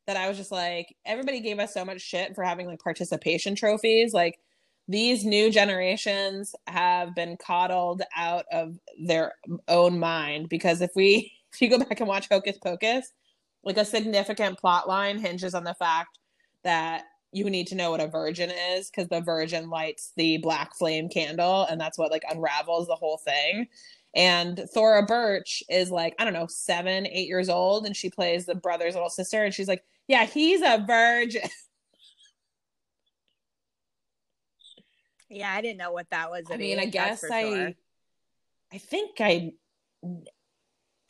that 0.08 0.18
I 0.18 0.28
was 0.28 0.38
just 0.38 0.52
like 0.52 0.96
everybody 1.06 1.40
gave 1.40 1.60
us 1.60 1.74
so 1.74 1.86
much 1.86 2.02
shit 2.02 2.36
for 2.36 2.44
having 2.44 2.68
like 2.68 2.80
participation 2.80 3.56
trophies. 3.56 4.14
Like 4.14 4.40
these 4.88 5.24
new 5.24 5.50
generations 5.50 6.56
have 6.68 7.16
been 7.16 7.38
coddled 7.38 8.02
out 8.16 8.46
of 8.52 8.78
their 9.02 9.34
own 9.68 10.00
mind 10.00 10.50
because 10.50 10.82
if 10.82 10.92
we 10.96 11.32
if 11.54 11.62
you 11.62 11.70
go 11.70 11.80
back 11.80 12.00
and 12.00 12.10
watch 12.10 12.28
Hocus 12.30 12.58
Pocus 12.58 13.12
like 13.64 13.78
a 13.78 13.86
significant 13.86 14.60
plot 14.60 14.88
line 14.90 15.18
hinges 15.18 15.56
on 15.56 15.64
the 15.64 15.76
fact 15.76 16.20
that 16.64 17.04
you 17.34 17.50
need 17.50 17.68
to 17.68 17.76
know 17.76 17.92
what 17.92 18.02
a 18.02 18.08
virgin 18.08 18.52
is 18.72 18.90
because 18.90 19.08
the 19.10 19.22
virgin 19.22 19.70
lights 19.70 20.12
the 20.16 20.38
black 20.38 20.76
flame 20.76 21.10
candle 21.10 21.66
and 21.70 21.80
that's 21.80 21.98
what 21.98 22.12
like 22.12 22.24
unravels 22.30 22.88
the 22.88 22.96
whole 22.96 23.18
thing 23.18 23.68
and 24.16 24.62
thora 24.74 25.06
birch 25.06 25.64
is 25.70 25.90
like 25.92 26.16
i 26.20 26.24
don't 26.24 26.34
know 26.34 26.48
seven 26.48 27.08
eight 27.08 27.28
years 27.28 27.50
old 27.50 27.86
and 27.86 27.96
she 27.96 28.10
plays 28.10 28.46
the 28.46 28.56
brother's 28.56 28.94
little 28.94 29.10
sister 29.10 29.44
and 29.44 29.54
she's 29.54 29.68
like 29.68 29.84
yeah 30.08 30.26
he's 30.26 30.62
a 30.62 30.84
virgin 30.86 31.42
Yeah, 35.30 35.52
I 35.52 35.62
didn't 35.62 35.80
know 35.80 35.92
what 35.92 36.08
that 36.12 36.30
was. 36.30 36.46
i 36.52 36.58
mean 36.58 36.78
i 36.78 36.84
age, 36.84 36.92
guess 36.92 37.24
i 37.24 37.42
sure. 37.42 37.72
i 38.72 38.78
think 38.78 39.20
i 39.20 39.52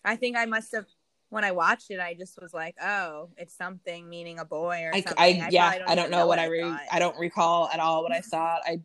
I 0.06 0.16
think 0.16 0.38
I 0.38 0.46
must 0.46 0.74
have 0.74 0.86
when 1.34 1.44
I 1.44 1.52
watched 1.52 1.92
it. 1.92 2.00
I 2.00 2.14
just 2.14 2.40
was 2.42 2.54
like, 2.54 2.76
"Oh, 2.82 3.30
it's 3.38 3.56
something 3.56 4.10
meaning 4.10 4.40
a 4.40 4.46
boy 4.46 4.84
or 4.84 4.92
I, 4.94 5.02
something." 5.02 5.16
I, 5.18 5.50
yeah, 5.50 5.70
probably 5.70 5.92
I 5.92 5.96
don't 5.96 6.00
even 6.00 6.12
know 6.12 6.28
what 6.28 6.40
I 6.40 6.44
I 6.44 6.48
re- 6.48 6.80
I 6.92 7.00
don't 7.00 7.18
recall 7.18 7.70
at 7.74 7.80
all 7.80 8.04
what 8.04 8.12
I 8.12 8.22
thought. 8.22 8.62
I, 8.66 8.80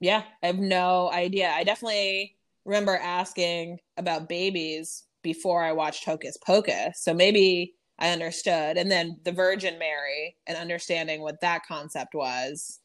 yeah, 0.00 0.22
I 0.42 0.46
have 0.46 0.58
no 0.58 1.10
idea. 1.10 1.50
I 1.50 1.64
definitely 1.64 2.36
remember 2.64 2.96
asking 2.96 3.78
about 3.96 4.28
babies 4.28 5.04
before 5.22 5.62
I 5.62 5.72
watched 5.72 6.04
Hocus 6.04 6.36
Pocus, 6.44 7.00
so 7.02 7.14
maybe 7.14 7.74
I 7.98 8.10
understood. 8.10 8.76
And 8.76 8.90
then 8.90 9.18
the 9.24 9.32
Virgin 9.32 9.78
Mary 9.78 10.36
and 10.46 10.56
understanding 10.56 11.20
what 11.20 11.40
that 11.40 11.66
concept 11.66 12.14
was. 12.14 12.80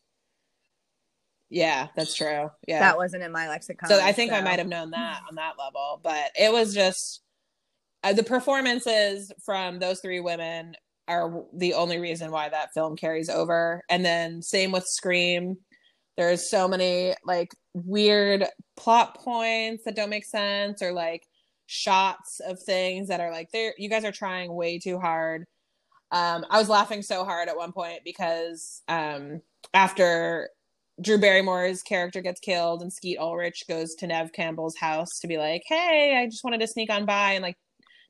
Yeah, 1.49 1.89
that's 1.95 2.16
true. 2.16 2.49
Yeah, 2.68 2.80
That 2.80 2.97
wasn't 2.97 3.22
in 3.22 3.32
my 3.32 3.47
lexicon. 3.47 3.88
so 3.88 4.01
I 4.01 4.12
think 4.12 4.32
I 4.32 4.41
might 4.41 4.58
have 4.58 4.68
known 4.68 4.89
that 4.91 5.22
on 5.30 5.36
that 5.36 5.54
level, 5.60 5.99
but 6.01 6.32
it 6.36 6.51
was 6.51 6.74
just 6.74 7.23
uh, 8.04 8.14
the 8.14 8.24
performances 8.24 9.32
from 9.45 9.80
those 9.80 9.99
three 10.01 10.20
women 10.20 10.76
are 11.08 11.43
the 11.54 11.74
only 11.74 11.97
reason 11.97 12.32
why 12.32 12.49
that 12.49 12.74
film 12.74 12.95
carries 12.95 13.30
over. 13.30 13.84
And 13.89 14.06
then 14.06 14.41
same 14.41 14.72
with 14.72 14.86
Scream. 14.88 15.58
There's 16.18 16.49
so 16.49 16.68
many 16.68 17.14
like 17.26 17.51
weird 17.74 18.45
plot 18.78 19.16
points 19.16 19.84
that 19.86 19.95
don't 19.95 20.10
make 20.10 20.26
sense 20.26 20.82
or 20.82 20.91
like 20.91 21.24
shots 21.66 22.39
of 22.39 22.60
things 22.60 23.08
that 23.08 23.20
are 23.20 23.32
like 23.32 23.49
there 23.51 23.74
you 23.78 23.89
guys 23.89 24.04
are 24.04 24.12
trying 24.12 24.54
way 24.54 24.78
too 24.78 24.99
hard. 24.99 25.45
Um 26.12 26.45
I 26.49 26.60
was 26.60 26.70
laughing 26.70 27.01
so 27.01 27.26
hard 27.26 27.49
at 27.49 27.58
one 27.58 27.72
point 27.72 28.01
because 28.06 28.84
um 28.88 29.41
after 29.74 30.49
Drew 31.01 31.18
Barrymore's 31.18 31.82
character 31.82 32.22
gets 32.22 32.39
killed 32.39 32.84
and 32.84 32.93
Skeet 32.93 33.18
Ulrich 33.18 33.64
goes 33.68 33.95
to 33.95 34.08
Nev 34.08 34.32
Campbell's 34.32 34.76
house 34.76 35.20
to 35.22 35.28
be 35.28 35.38
like, 35.39 35.64
"Hey, 35.66 36.16
I 36.22 36.28
just 36.28 36.43
wanted 36.43 36.60
to 36.60 36.68
sneak 36.68 36.91
on 36.91 37.06
by 37.06 37.32
and 37.32 37.41
like 37.41 37.58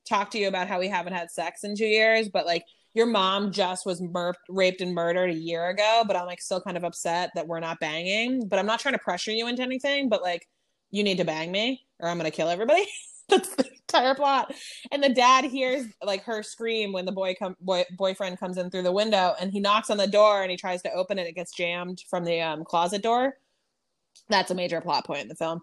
talk 0.07 0.31
to 0.31 0.37
you 0.37 0.47
about 0.47 0.67
how 0.67 0.79
we 0.79 0.87
haven't 0.87 1.13
had 1.13 1.31
sex 1.31 1.63
in 1.63 1.75
2 1.75 1.85
years, 1.85 2.29
but 2.29 2.45
like 2.45 2.63
your 2.93 3.05
mom 3.07 3.51
just 3.51 3.85
was 3.85 4.01
mur- 4.01 4.35
raped 4.49 4.81
and 4.81 4.93
murdered 4.93 5.31
a 5.31 5.35
year 5.35 5.69
ago, 5.69 6.03
but 6.05 6.15
I'm 6.15 6.25
like 6.25 6.41
still 6.41 6.61
kind 6.61 6.77
of 6.77 6.83
upset 6.83 7.31
that 7.35 7.47
we're 7.47 7.59
not 7.59 7.79
banging, 7.79 8.47
but 8.47 8.59
I'm 8.59 8.65
not 8.65 8.79
trying 8.79 8.93
to 8.93 8.99
pressure 8.99 9.31
you 9.31 9.47
into 9.47 9.63
anything, 9.63 10.09
but 10.09 10.21
like 10.21 10.47
you 10.91 11.03
need 11.03 11.17
to 11.17 11.25
bang 11.25 11.51
me 11.51 11.85
or 11.99 12.09
I'm 12.09 12.19
to 12.19 12.31
kill 12.31 12.49
everybody." 12.49 12.85
That's 13.29 13.55
the 13.55 13.65
entire 13.93 14.15
plot. 14.15 14.53
And 14.91 15.01
the 15.01 15.09
dad 15.09 15.45
hears 15.45 15.85
like 16.03 16.23
her 16.25 16.43
scream 16.43 16.91
when 16.91 17.05
the 17.05 17.11
boy 17.11 17.35
come 17.37 17.55
boy, 17.61 17.85
boyfriend 17.97 18.39
comes 18.39 18.57
in 18.57 18.69
through 18.69 18.83
the 18.83 18.91
window 18.91 19.33
and 19.39 19.51
he 19.51 19.59
knocks 19.59 19.89
on 19.89 19.97
the 19.97 20.07
door 20.07 20.41
and 20.41 20.51
he 20.51 20.57
tries 20.57 20.81
to 20.83 20.91
open 20.91 21.17
it. 21.17 21.27
It 21.27 21.35
gets 21.35 21.55
jammed 21.55 22.03
from 22.09 22.25
the 22.25 22.41
um, 22.41 22.63
closet 22.65 23.01
door. 23.01 23.37
That's 24.29 24.51
a 24.51 24.55
major 24.55 24.81
plot 24.81 25.05
point 25.05 25.21
in 25.21 25.27
the 25.29 25.35
film. 25.35 25.61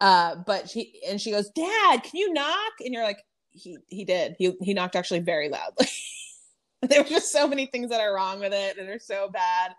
Uh, 0.00 0.36
but 0.46 0.68
she 0.68 1.00
and 1.08 1.20
she 1.20 1.30
goes, 1.30 1.50
"Dad, 1.50 2.02
can 2.02 2.18
you 2.18 2.32
knock?" 2.32 2.72
And 2.80 2.92
you're 2.92 3.04
like, 3.04 3.22
"He 3.54 3.78
he 3.88 4.04
did. 4.04 4.36
He 4.38 4.54
he 4.60 4.74
knocked 4.74 4.96
actually 4.96 5.20
very 5.20 5.48
loudly." 5.48 5.86
there 6.82 7.02
were 7.02 7.08
just 7.08 7.32
so 7.32 7.48
many 7.48 7.66
things 7.66 7.88
that 7.90 8.00
are 8.00 8.14
wrong 8.14 8.40
with 8.40 8.52
it 8.52 8.76
and 8.76 8.86
they're 8.86 8.98
so 8.98 9.30
bad. 9.30 9.72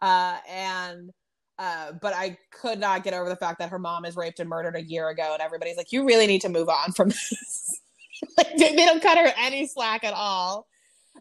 Uh, 0.00 0.38
and 0.48 1.12
uh, 1.58 1.92
but 2.00 2.14
I 2.14 2.38
could 2.50 2.80
not 2.80 3.04
get 3.04 3.12
over 3.12 3.28
the 3.28 3.36
fact 3.36 3.58
that 3.58 3.68
her 3.68 3.78
mom 3.78 4.06
is 4.06 4.16
raped 4.16 4.40
and 4.40 4.48
murdered 4.48 4.76
a 4.76 4.82
year 4.82 5.10
ago, 5.10 5.34
and 5.34 5.42
everybody's 5.42 5.76
like, 5.76 5.92
"You 5.92 6.06
really 6.06 6.26
need 6.26 6.40
to 6.40 6.48
move 6.48 6.70
on 6.70 6.92
from 6.92 7.08
this." 7.30 7.80
like 8.38 8.56
they, 8.56 8.74
they 8.74 8.86
don't 8.86 9.02
cut 9.02 9.18
her 9.18 9.32
any 9.38 9.66
slack 9.66 10.02
at 10.04 10.14
all, 10.14 10.66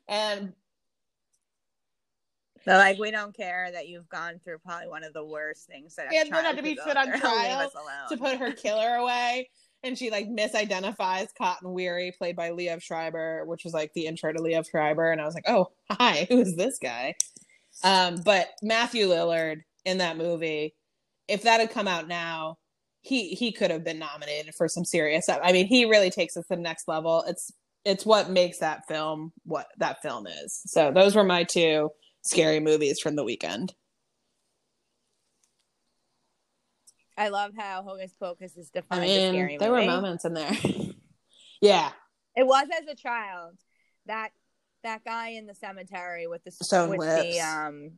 and 0.07 0.53
They're 2.65 2.77
like, 2.77 2.99
we 2.99 3.11
don't 3.11 3.35
care 3.35 3.69
that 3.71 3.87
you've 3.87 4.07
gone 4.09 4.39
through 4.43 4.59
probably 4.59 4.87
one 4.87 5.03
of 5.03 5.13
the 5.13 5.25
worst 5.25 5.67
things 5.67 5.95
that 5.95 6.11
a 6.11 6.13
Yeah, 6.13 6.23
then 6.29 6.45
have 6.45 6.55
to 6.57 6.63
be 6.63 6.75
put 6.75 6.97
on 6.97 7.07
trial 7.19 7.59
Leave 7.59 7.67
us 7.67 7.73
alone. 7.73 8.09
to 8.09 8.17
put 8.17 8.37
her 8.37 8.53
killer 8.53 8.95
away. 8.95 9.49
And 9.83 9.97
she 9.97 10.11
like 10.11 10.27
misidentifies 10.27 11.27
Cotton 11.37 11.71
Weary, 11.71 12.13
played 12.17 12.35
by 12.35 12.49
Liev 12.51 12.81
Schreiber, 12.81 13.45
which 13.45 13.63
was 13.63 13.73
like 13.73 13.93
the 13.93 14.07
intro 14.07 14.33
to 14.33 14.39
Liev 14.39 14.69
Schreiber. 14.69 15.11
And 15.11 15.21
I 15.21 15.25
was 15.25 15.33
like, 15.33 15.47
oh, 15.47 15.67
hi, 15.89 16.25
who 16.29 16.39
is 16.41 16.55
this 16.55 16.77
guy? 16.81 17.15
Um, 17.83 18.17
but 18.23 18.49
Matthew 18.61 19.07
Lillard 19.07 19.61
in 19.85 19.99
that 19.99 20.17
movie, 20.17 20.75
if 21.27 21.43
that 21.43 21.59
had 21.59 21.71
come 21.71 21.87
out 21.87 22.07
now, 22.07 22.57
he 23.01 23.29
he 23.29 23.51
could 23.51 23.71
have 23.71 23.83
been 23.85 23.99
nominated 23.99 24.53
for 24.55 24.67
some 24.67 24.83
serious. 24.83 25.29
I 25.29 25.53
mean, 25.53 25.67
he 25.67 25.85
really 25.85 26.09
takes 26.09 26.35
it 26.35 26.41
to 26.41 26.47
the 26.49 26.57
next 26.57 26.87
level. 26.87 27.23
It's 27.27 27.51
it's 27.85 28.05
what 28.05 28.29
makes 28.29 28.59
that 28.59 28.81
film 28.87 29.31
what 29.43 29.67
that 29.77 30.01
film 30.01 30.27
is. 30.27 30.61
So 30.65 30.91
those 30.91 31.15
were 31.15 31.23
my 31.23 31.43
two 31.43 31.91
scary 32.21 32.59
movies 32.59 32.99
from 32.99 33.15
the 33.15 33.23
weekend. 33.23 33.73
I 37.19 37.29
love 37.29 37.51
how 37.57 37.83
Hocus 37.83 38.13
Pocus 38.19 38.55
is 38.57 38.71
I 38.75 38.79
defined 38.79 39.03
as 39.05 39.29
scary 39.29 39.47
mean, 39.49 39.59
there 39.59 39.71
were 39.71 39.83
moments 39.85 40.25
in 40.25 40.33
there. 40.33 40.51
yeah, 41.61 41.91
It 42.35 42.47
was 42.47 42.67
as 42.81 42.87
a 42.87 42.95
child 42.95 43.55
that 44.05 44.29
that 44.83 45.03
guy 45.03 45.29
in 45.31 45.45
the 45.45 45.53
cemetery 45.53 46.25
with 46.27 46.43
the 46.45 46.51
Sewn 46.51 46.89
with 46.89 46.99
lips. 46.99 47.35
the 47.35 47.41
um 47.41 47.91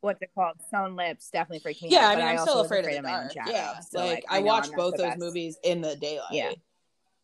what's 0.00 0.20
it 0.20 0.30
called 0.34 0.56
sewn 0.70 0.96
lips 0.96 1.30
definitely 1.30 1.60
freaked 1.60 1.82
me 1.82 1.88
yeah. 1.90 2.08
out. 2.08 2.12
I 2.12 2.16
mean, 2.16 2.24
I'm 2.26 2.38
also 2.38 2.50
still 2.50 2.56
was 2.62 2.66
afraid, 2.66 2.84
of 2.96 3.02
the 3.04 3.08
dark. 3.08 3.32
shadow. 3.32 3.50
Yeah, 3.52 3.80
So, 3.80 4.04
like, 4.04 4.24
I 4.28 4.38
I, 4.38 4.40
watched 4.40 4.74
both 4.74 4.96
those 4.96 5.06
best. 5.06 5.18
movies 5.18 5.56
in 5.64 5.80
the 5.80 5.96
daylight. 5.96 6.32
Yeah. 6.32 6.52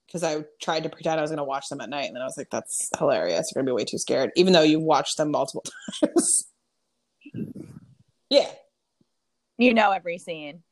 because 0.06 0.22
I 0.24 0.44
tried 0.62 0.84
to 0.84 0.88
pretend 0.88 1.18
I 1.18 1.22
was 1.22 1.30
going 1.30 1.38
to 1.38 1.44
watch 1.44 1.68
them 1.68 1.80
at 1.82 1.90
night, 1.90 2.06
and 2.06 2.14
then 2.16 2.22
I 2.22 2.24
was 2.24 2.36
like, 2.38 2.48
"That's 2.50 2.88
hilarious. 2.98 3.50
You're 3.54 3.62
going 3.62 3.66
to 3.66 3.70
be 3.72 3.82
way 3.82 3.84
too 3.84 3.98
scared," 3.98 4.30
even 4.36 4.52
though 4.54 4.62
you 4.62 4.80
watched 4.80 5.16
them 5.18 5.30
multiple 5.30 5.62
times. 6.00 6.46
Yeah. 8.30 8.50
You 9.60 9.74
know 9.74 9.90
every 9.90 10.16
scene. 10.16 10.62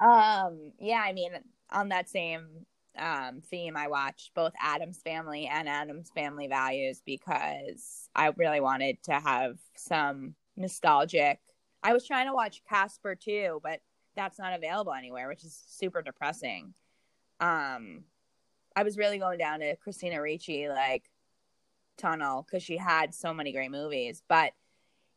Um, 0.00 0.72
yeah, 0.78 1.02
I 1.04 1.12
mean, 1.12 1.32
on 1.70 1.90
that 1.90 2.08
same 2.08 2.64
um, 2.98 3.42
theme, 3.42 3.76
I 3.76 3.88
watched 3.88 4.32
both 4.34 4.54
Addams 4.58 5.02
Family 5.02 5.46
and 5.46 5.68
Addams 5.68 6.10
Family 6.14 6.48
Values 6.48 7.02
because 7.04 8.08
I 8.16 8.32
really 8.38 8.60
wanted 8.60 9.02
to 9.04 9.12
have 9.12 9.58
some 9.76 10.36
nostalgic. 10.56 11.38
I 11.82 11.92
was 11.92 12.06
trying 12.06 12.28
to 12.28 12.32
watch 12.32 12.62
Casper 12.66 13.14
too, 13.14 13.60
but 13.62 13.80
that's 14.16 14.38
not 14.38 14.54
available 14.54 14.94
anywhere, 14.94 15.28
which 15.28 15.44
is 15.44 15.62
super 15.68 16.00
depressing. 16.00 16.72
Um, 17.40 18.04
I 18.74 18.84
was 18.84 18.96
really 18.96 19.18
going 19.18 19.38
down 19.38 19.60
to 19.60 19.76
Christina 19.76 20.20
Ricci 20.22 20.66
like 20.66 21.10
tunnel 21.98 22.42
because 22.42 22.62
she 22.62 22.78
had 22.78 23.14
so 23.14 23.34
many 23.34 23.52
great 23.52 23.70
movies. 23.70 24.22
But 24.28 24.52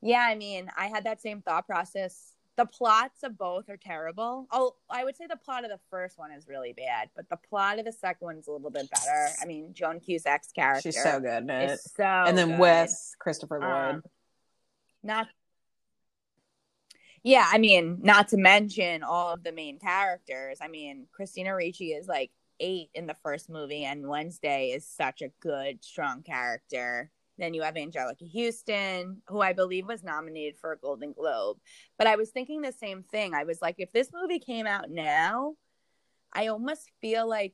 yeah, 0.01 0.25
I 0.27 0.35
mean, 0.35 0.69
I 0.77 0.87
had 0.87 1.05
that 1.05 1.21
same 1.21 1.41
thought 1.41 1.65
process. 1.65 2.32
The 2.55 2.65
plots 2.65 3.23
of 3.23 3.37
both 3.37 3.67
are 3.69 3.77
terrible. 3.77 4.47
Oh, 4.51 4.75
I 4.89 5.03
would 5.03 5.17
say 5.17 5.25
the 5.27 5.35
plot 5.37 5.63
of 5.63 5.71
the 5.71 5.79
first 5.89 6.19
one 6.19 6.31
is 6.31 6.47
really 6.47 6.71
bad, 6.73 7.09
but 7.15 7.27
the 7.29 7.37
plot 7.37 7.79
of 7.79 7.85
the 7.85 7.91
second 7.91 8.25
one's 8.25 8.47
a 8.47 8.51
little 8.51 8.69
bit 8.69 8.89
better. 8.91 9.27
I 9.41 9.45
mean, 9.45 9.73
Joan 9.73 9.99
Cusack's 9.99 10.51
character, 10.51 10.91
She's 10.91 11.01
so 11.01 11.19
good 11.19 11.43
in 11.43 11.49
it. 11.49 11.71
is 11.71 11.91
so 11.95 12.03
and 12.03 12.37
then 12.37 12.49
good. 12.49 12.59
with 12.59 13.15
Christopher 13.19 13.59
Lloyd. 13.59 13.95
Um, 13.95 14.03
not 15.01 15.27
yeah 17.23 17.45
i 17.51 17.57
mean 17.57 17.99
not 18.01 18.29
to 18.29 18.37
mention 18.37 19.03
all 19.03 19.33
of 19.33 19.43
the 19.43 19.51
main 19.51 19.77
characters 19.79 20.59
i 20.61 20.67
mean 20.67 21.07
christina 21.11 21.53
ricci 21.55 21.91
is 21.91 22.07
like 22.07 22.31
eight 22.61 22.89
in 22.93 23.05
the 23.07 23.15
first 23.23 23.49
movie 23.49 23.83
and 23.83 24.07
wednesday 24.07 24.69
is 24.69 24.85
such 24.87 25.21
a 25.21 25.29
good 25.41 25.83
strong 25.83 26.21
character 26.21 27.11
then 27.37 27.53
you 27.53 27.61
have 27.61 27.75
anjelica 27.75 28.29
huston 28.31 29.21
who 29.27 29.41
i 29.41 29.53
believe 29.53 29.87
was 29.87 30.03
nominated 30.03 30.57
for 30.57 30.71
a 30.71 30.77
golden 30.77 31.13
globe. 31.13 31.57
But 31.97 32.07
i 32.07 32.15
was 32.15 32.29
thinking 32.29 32.61
the 32.61 32.71
same 32.71 33.03
thing. 33.03 33.33
I 33.33 33.43
was 33.43 33.61
like 33.61 33.75
if 33.77 33.91
this 33.91 34.09
movie 34.13 34.39
came 34.39 34.67
out 34.67 34.89
now 34.89 35.55
i 36.31 36.47
almost 36.47 36.89
feel 37.01 37.27
like 37.27 37.53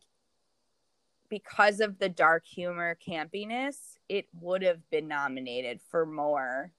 because 1.29 1.79
of 1.79 1.99
the 1.99 2.09
dark 2.09 2.45
humor 2.45 2.97
campiness 3.07 3.75
it 4.09 4.27
would 4.33 4.63
have 4.63 4.89
been 4.89 5.07
nominated 5.07 5.79
for 5.89 6.05
more. 6.05 6.71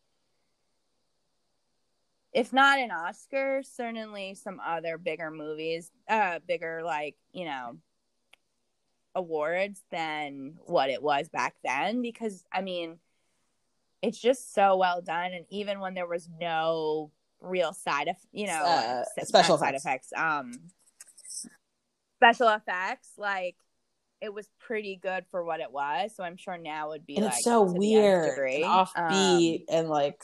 If 2.33 2.53
not 2.53 2.79
an 2.79 2.91
Oscar, 2.91 3.63
certainly 3.63 4.35
some 4.35 4.61
other 4.65 4.99
bigger 4.99 5.31
movies, 5.31 5.91
uh, 6.09 6.41
bigger 6.47 6.83
like 6.85 7.17
you 7.33 7.45
know 7.45 7.77
awards 9.15 9.83
than 9.91 10.55
what 10.67 10.91
it 10.91 11.03
was 11.03 11.29
back 11.29 11.55
then. 11.65 12.03
Because 12.03 12.45
I 12.53 12.63
mean, 12.63 12.99
it's 14.03 14.19
just 14.19 14.55
so 14.55 14.77
well 14.77 15.03
done, 15.03 15.33
and 15.33 15.45
even 15.51 15.81
when 15.81 15.95
there 15.95 16.07
was 16.07 16.29
no 16.41 17.11
real 17.41 17.73
side 17.73 18.09
of 18.09 18.17
you 18.33 18.47
know 18.47 18.63
Uh, 18.65 19.05
special 19.25 19.59
side 19.59 19.75
effects. 19.75 20.13
um, 20.17 20.53
special 22.17 22.49
effects 22.49 23.13
like. 23.17 23.57
It 24.23 24.35
was 24.35 24.51
pretty 24.59 24.97
good 24.97 25.25
for 25.31 25.43
what 25.43 25.61
it 25.61 25.73
was, 25.73 26.15
so 26.15 26.23
I'm 26.23 26.37
sure 26.37 26.59
now 26.59 26.91
would 26.91 27.07
be 27.07 27.17
and 27.17 27.25
like 27.25 27.33
it's 27.37 27.43
so 27.43 27.65
to 27.65 27.71
the 27.73 27.77
nth 27.77 27.79
weird 27.79 28.39
and 28.39 28.65
Um, 28.65 28.87
offbeat 28.87 29.65
and 29.71 29.89
like 29.89 30.23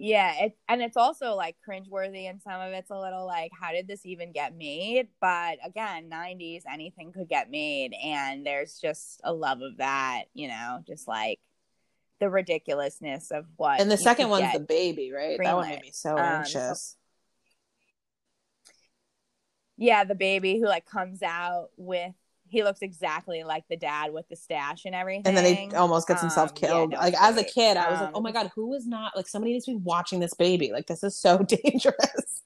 Yeah, 0.00 0.44
it, 0.44 0.56
and 0.68 0.80
it's 0.80 0.96
also 0.96 1.34
like 1.34 1.56
cringeworthy, 1.68 2.30
and 2.30 2.40
some 2.40 2.60
of 2.60 2.72
it's 2.72 2.90
a 2.90 2.98
little 2.98 3.26
like, 3.26 3.50
how 3.60 3.72
did 3.72 3.88
this 3.88 4.06
even 4.06 4.30
get 4.30 4.56
made? 4.56 5.08
But 5.20 5.58
again, 5.64 6.08
90s, 6.08 6.62
anything 6.72 7.12
could 7.12 7.28
get 7.28 7.50
made, 7.50 7.92
and 8.00 8.46
there's 8.46 8.78
just 8.78 9.20
a 9.24 9.32
love 9.32 9.60
of 9.60 9.78
that, 9.78 10.26
you 10.34 10.46
know, 10.46 10.84
just 10.86 11.08
like 11.08 11.40
the 12.20 12.30
ridiculousness 12.30 13.32
of 13.32 13.46
what. 13.56 13.80
and 13.80 13.90
the 13.90 13.96
second 13.96 14.28
one's 14.28 14.52
the 14.52 14.60
baby 14.60 15.10
right 15.10 15.36
that 15.38 15.56
one 15.56 15.68
made 15.68 15.82
me 15.82 15.90
so 15.92 16.16
Um, 16.16 16.24
anxious 16.24 16.96
yeah, 19.76 20.04
the 20.04 20.14
baby 20.14 20.58
who 20.58 20.66
like 20.66 20.86
comes 20.86 21.22
out 21.22 21.70
with. 21.76 22.12
He 22.50 22.62
looks 22.64 22.80
exactly 22.82 23.44
like 23.44 23.64
the 23.68 23.76
dad 23.76 24.12
with 24.12 24.28
the 24.28 24.36
stash 24.36 24.84
and 24.84 24.94
everything. 24.94 25.26
and 25.26 25.36
then 25.36 25.44
he 25.70 25.74
almost 25.76 26.08
gets 26.08 26.20
himself 26.20 26.50
Um, 26.50 26.56
yeah, 26.60 26.68
killed 26.68 26.90
no, 26.92 26.98
like 26.98 27.14
it's 27.14 27.22
as 27.22 27.36
a 27.36 27.42
great. 27.42 27.52
kid 27.54 27.76
i 27.76 27.90
was 27.90 28.00
like 28.00 28.08
Um, 28.08 28.14
oh 28.16 28.20
my 28.20 28.32
god 28.32 28.50
who 28.54 28.74
is 28.74 28.86
not 28.86 29.14
like 29.16 29.28
somebody 29.28 29.52
needs 29.52 29.66
to 29.66 29.72
be 29.72 29.76
watching 29.82 30.20
this 30.20 30.34
baby 30.34 30.70
like 30.72 30.86
this 30.86 31.02
is 31.02 31.16
so 31.16 31.38
dangerous 31.42 32.42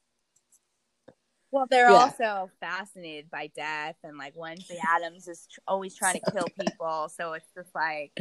Well, 1.51 1.67
they're 1.71 1.91
Yeah. 1.91 1.97
also 2.11 2.51
fascinated 2.61 3.31
by 3.31 3.49
death, 3.55 3.97
and 4.03 4.17
like 4.17 4.33
Wednesday 4.35 4.79
Addams 4.83 5.29
is 5.29 5.47
tr- 5.53 5.61
always 5.69 5.95
trying 5.95 6.19
to 6.19 6.31
kill 6.33 6.49
people, 6.59 7.11
so 7.15 7.35
it's 7.35 7.51
just 7.55 7.75
like 7.75 8.13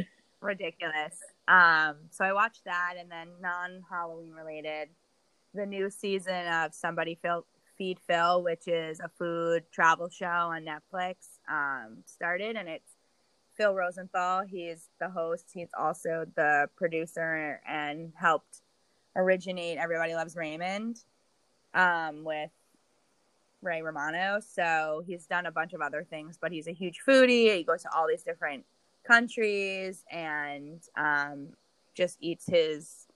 ridiculous. 0.42 1.16
Um, 1.48 1.96
so 2.10 2.26
I 2.26 2.34
watched 2.34 2.64
that, 2.66 2.96
and 2.98 3.10
then 3.10 3.28
non 3.40 3.82
Halloween 3.90 4.32
related, 4.32 4.90
the 5.54 5.64
new 5.64 5.88
season 5.88 6.46
of 6.46 6.74
Somebody 6.74 7.18
Phil, 7.22 7.46
Feed 7.78 7.98
Phil, 8.06 8.42
which 8.42 8.68
is 8.68 9.00
a 9.00 9.08
food 9.18 9.64
travel 9.72 10.10
show 10.10 10.26
on 10.26 10.66
Netflix, 10.66 11.31
um, 11.48 11.98
started, 12.06 12.56
and 12.56 12.68
it's 12.68 12.90
Phil 13.56 13.74
Rosenthal. 13.74 14.42
He's 14.46 14.88
the 15.00 15.08
host. 15.08 15.50
He's 15.52 15.70
also 15.78 16.24
the 16.36 16.68
producer 16.76 17.60
and 17.66 18.12
helped 18.14 18.62
originate 19.14 19.78
Everybody 19.78 20.14
Loves 20.14 20.36
Raymond 20.36 20.98
um, 21.74 22.24
with 22.24 22.50
Ray 23.60 23.82
Romano. 23.82 24.40
So 24.40 25.02
he's 25.06 25.26
done 25.26 25.46
a 25.46 25.52
bunch 25.52 25.72
of 25.72 25.80
other 25.80 26.04
things, 26.04 26.38
but 26.40 26.52
he's 26.52 26.66
a 26.66 26.72
huge 26.72 27.00
foodie. 27.06 27.56
He 27.56 27.62
goes 27.62 27.82
to 27.82 27.90
all 27.94 28.08
these 28.08 28.22
different 28.22 28.64
countries 29.06 30.04
and 30.10 30.80
um, 30.96 31.48
just 31.94 32.18
eats 32.20 32.46
his 32.46 33.06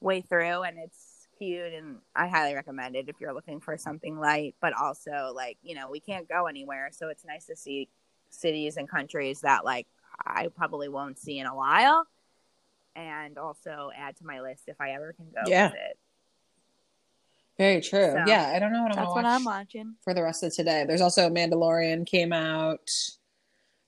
way 0.00 0.20
through, 0.20 0.62
and 0.62 0.78
it's 0.78 1.07
cute. 1.38 1.72
And 1.74 1.98
I 2.16 2.28
highly 2.28 2.54
recommend 2.54 2.96
it 2.96 3.08
if 3.08 3.16
you're 3.20 3.32
looking 3.34 3.60
for 3.60 3.76
something 3.78 4.18
light, 4.18 4.54
but 4.60 4.72
also 4.74 5.32
like 5.34 5.58
you 5.62 5.74
know 5.74 5.90
we 5.90 6.00
can't 6.00 6.28
go 6.28 6.46
anywhere, 6.46 6.90
so 6.92 7.08
it's 7.08 7.24
nice 7.24 7.46
to 7.46 7.56
see 7.56 7.88
cities 8.30 8.76
and 8.76 8.88
countries 8.88 9.40
that 9.40 9.64
like 9.64 9.86
I 10.26 10.48
probably 10.48 10.88
won't 10.88 11.18
see 11.18 11.38
in 11.38 11.46
a 11.46 11.54
while. 11.54 12.06
And 12.96 13.38
also 13.38 13.90
add 13.96 14.16
to 14.16 14.26
my 14.26 14.40
list 14.40 14.64
if 14.66 14.80
I 14.80 14.90
ever 14.90 15.12
can 15.12 15.26
go 15.32 15.48
Yeah. 15.48 15.68
visit. 15.68 15.98
very 17.56 17.80
true 17.80 18.12
So, 18.14 18.22
yeah 18.26 18.52
i 18.54 18.58
don't 18.58 18.72
know 18.72 18.82
what 18.82 18.92
i'm 18.92 18.96
That's 18.96 19.08
gonna 19.14 19.26
what 19.26 19.34
I'm 19.34 19.44
watching. 19.44 19.94
for 20.04 20.14
the 20.14 20.22
rest 20.22 20.42
of 20.44 20.54
today 20.54 20.84
there's 20.86 21.00
also 21.00 21.28
mandalorian 21.28 22.06
came 22.06 22.32
out 22.32 22.88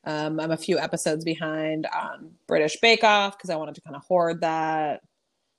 um, 0.04 0.40
i'm 0.40 0.50
a 0.50 0.56
few 0.56 0.78
episodes 0.78 1.24
behind 1.24 1.86
on 1.86 2.32
british 2.48 2.76
bake 2.80 3.04
off 3.04 3.36
because 3.38 3.48
i 3.50 3.54
wanted 3.56 3.76
to 3.76 3.80
kind 3.80 3.94
of 3.96 4.02
hoard 4.02 4.40
that 4.40 5.02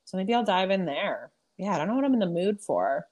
so 0.05 0.17
maybe 0.17 0.33
i'll 0.33 0.43
dive 0.43 0.71
in 0.71 0.85
there 0.85 1.31
yeah 1.61 1.73
i 1.73 1.77
don't 1.77 1.87
know 1.87 1.95
what 1.95 2.03
i'm 2.03 2.13
in 2.13 2.19
the 2.19 2.25
mood 2.25 2.59
for 2.59 3.05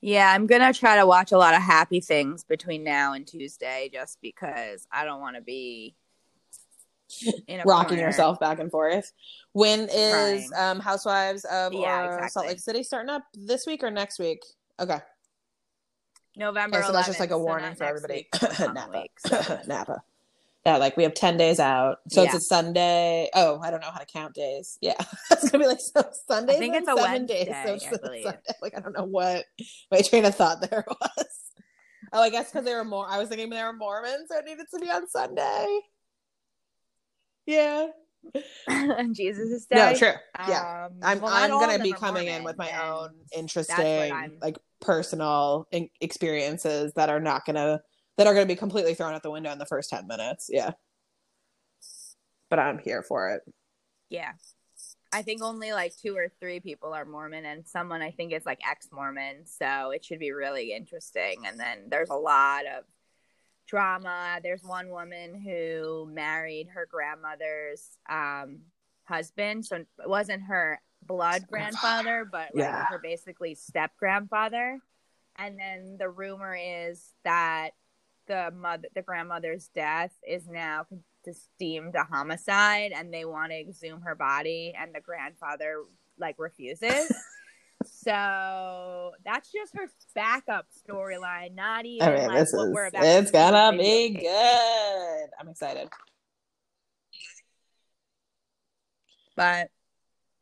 Yeah, 0.00 0.32
I'm 0.32 0.46
gonna 0.46 0.72
try 0.72 0.96
to 0.96 1.06
watch 1.06 1.32
a 1.32 1.38
lot 1.38 1.54
of 1.54 1.62
happy 1.62 2.00
things 2.00 2.44
between 2.44 2.84
now 2.84 3.14
and 3.14 3.26
Tuesday, 3.26 3.90
just 3.92 4.18
because 4.22 4.86
I 4.92 5.04
don't 5.04 5.20
want 5.20 5.36
to 5.36 5.42
be 5.42 5.96
rocking 7.64 7.88
corner. 7.88 8.02
yourself 8.02 8.38
back 8.38 8.60
and 8.60 8.70
forth. 8.70 9.12
When 9.52 9.88
is 9.90 10.52
um, 10.56 10.78
Housewives 10.78 11.44
of 11.44 11.72
Yeah, 11.72 12.04
exactly. 12.04 12.28
Salt 12.30 12.46
Lake 12.46 12.60
City 12.60 12.82
starting 12.84 13.10
up 13.10 13.24
this 13.34 13.66
week 13.66 13.82
or 13.82 13.90
next 13.90 14.20
week? 14.20 14.44
Okay, 14.78 15.00
November. 16.36 16.78
okay, 16.78 16.86
so 16.86 16.92
that's 16.92 17.08
just 17.08 17.18
like 17.20 17.32
a 17.32 17.38
warning 17.38 17.70
not 17.70 17.78
for 17.78 17.84
everybody. 17.84 18.28
week, 18.32 18.60
Napa, 18.60 18.98
week, 19.00 19.18
so. 19.18 19.60
Napa. 19.66 20.02
That 20.68 20.80
like 20.80 20.98
we 20.98 21.02
have 21.04 21.14
ten 21.14 21.38
days 21.38 21.60
out, 21.60 22.00
so 22.10 22.24
it's 22.24 22.34
a 22.34 22.40
Sunday. 22.40 23.30
Oh, 23.32 23.58
I 23.62 23.70
don't 23.70 23.80
know 23.80 23.90
how 23.90 24.00
to 24.00 24.04
count 24.04 24.34
days. 24.34 24.76
Yeah, 24.82 24.96
it's 25.30 25.48
gonna 25.48 25.64
be 25.64 25.66
like 25.66 25.80
so 25.80 26.04
Sundays. 26.26 26.56
I 26.56 26.58
think 26.58 26.74
it's 26.74 26.86
a 26.86 26.94
seven 26.94 27.24
days. 27.24 27.46
So 27.46 27.52
Wednesday, 27.52 27.72
it's 27.72 27.86
I. 27.86 27.96
Sunday. 27.96 28.38
Like 28.60 28.76
I 28.76 28.80
don't 28.80 28.92
know 28.92 29.06
what 29.06 29.46
my 29.90 30.02
train 30.02 30.26
of 30.26 30.34
thought 30.34 30.60
there 30.68 30.84
was. 31.00 31.26
Oh, 32.12 32.20
I 32.20 32.28
guess 32.28 32.50
because 32.50 32.66
they 32.66 32.74
were 32.74 32.84
more. 32.84 33.06
I 33.08 33.16
was 33.16 33.30
thinking 33.30 33.48
they 33.48 33.62
were 33.62 33.72
Mormons, 33.72 34.28
so 34.30 34.36
it 34.36 34.44
needed 34.44 34.66
to 34.74 34.78
be 34.78 34.90
on 34.90 35.08
Sunday. 35.08 35.80
Yeah. 37.46 37.86
and 38.68 39.14
Jesus' 39.14 39.64
day. 39.64 39.76
No, 39.76 39.94
true. 39.94 40.12
Yeah. 40.48 40.84
Um, 40.84 40.98
I'm 41.02 41.20
well, 41.22 41.32
I'm 41.32 41.48
gonna 41.48 41.82
be 41.82 41.94
are 41.94 41.96
coming 41.96 42.26
in 42.26 42.44
with 42.44 42.58
my 42.58 42.90
own 42.90 43.14
interesting, 43.34 44.36
like 44.42 44.58
personal 44.82 45.66
in- 45.72 45.88
experiences 46.02 46.92
that 46.96 47.08
are 47.08 47.20
not 47.20 47.46
gonna 47.46 47.80
that 48.18 48.26
are 48.26 48.34
gonna 48.34 48.46
be 48.46 48.56
completely 48.56 48.92
thrown 48.94 49.14
out 49.14 49.22
the 49.22 49.30
window 49.30 49.50
in 49.50 49.58
the 49.58 49.66
first 49.66 49.88
ten 49.88 50.06
minutes. 50.06 50.50
Yeah, 50.52 50.72
but 52.50 52.58
I'm 52.58 52.78
here 52.78 53.02
for 53.02 53.30
it. 53.30 53.42
Yeah. 54.10 54.32
I 55.10 55.22
think 55.22 55.42
only 55.42 55.72
like 55.72 55.94
two 55.96 56.14
or 56.14 56.28
three 56.38 56.60
people 56.60 56.92
are 56.92 57.06
Mormon, 57.06 57.46
and 57.46 57.66
someone 57.66 58.02
I 58.02 58.10
think 58.10 58.34
is 58.34 58.44
like 58.44 58.60
ex 58.68 58.88
Mormon. 58.92 59.46
So 59.46 59.90
it 59.90 60.04
should 60.04 60.18
be 60.18 60.32
really 60.32 60.72
interesting. 60.74 61.46
And 61.46 61.58
then 61.58 61.84
there's 61.88 62.10
a 62.10 62.14
lot 62.14 62.66
of 62.66 62.84
drama. 63.66 64.40
There's 64.42 64.62
one 64.62 64.90
woman 64.90 65.40
who 65.40 66.10
married 66.12 66.68
her 66.74 66.86
grandmother's 66.90 67.96
um, 68.10 68.60
husband. 69.04 69.64
So 69.64 69.76
it 69.76 69.86
wasn't 70.04 70.42
her 70.42 70.78
blood 71.02 71.46
grandfather, 71.48 72.28
but 72.30 72.54
like 72.54 72.64
Yeah. 72.64 72.84
her 72.90 72.98
basically 72.98 73.54
step 73.54 73.92
grandfather. 73.98 74.78
And 75.36 75.58
then 75.58 75.96
the 75.98 76.10
rumor 76.10 76.54
is 76.60 77.14
that 77.24 77.70
the 78.28 78.52
mother, 78.54 78.88
the 78.94 79.02
grandmother's 79.02 79.68
death 79.74 80.12
is 80.26 80.46
now 80.46 80.86
just 81.24 81.48
deemed 81.58 81.94
a 81.96 82.04
homicide 82.04 82.92
and 82.94 83.12
they 83.12 83.24
want 83.24 83.50
to 83.50 83.58
exhume 83.58 84.00
her 84.02 84.14
body 84.14 84.72
and 84.78 84.94
the 84.94 85.00
grandfather 85.00 85.82
like 86.18 86.36
refuses. 86.38 87.10
so 87.84 89.12
that's 89.24 89.50
just 89.50 89.74
her 89.76 89.88
backup 90.14 90.66
storyline, 90.88 91.54
not 91.54 91.84
even 91.86 92.08
I 92.08 92.12
mean, 92.16 92.26
like 92.28 92.38
this 92.38 92.52
what 92.52 92.68
is 92.68 92.74
we're 92.74 92.86
about. 92.86 93.04
it's 93.04 93.30
gonna 93.30 93.76
be 93.76 94.10
good. 94.10 95.26
I'm 95.40 95.48
excited. 95.48 95.88
But 99.36 99.68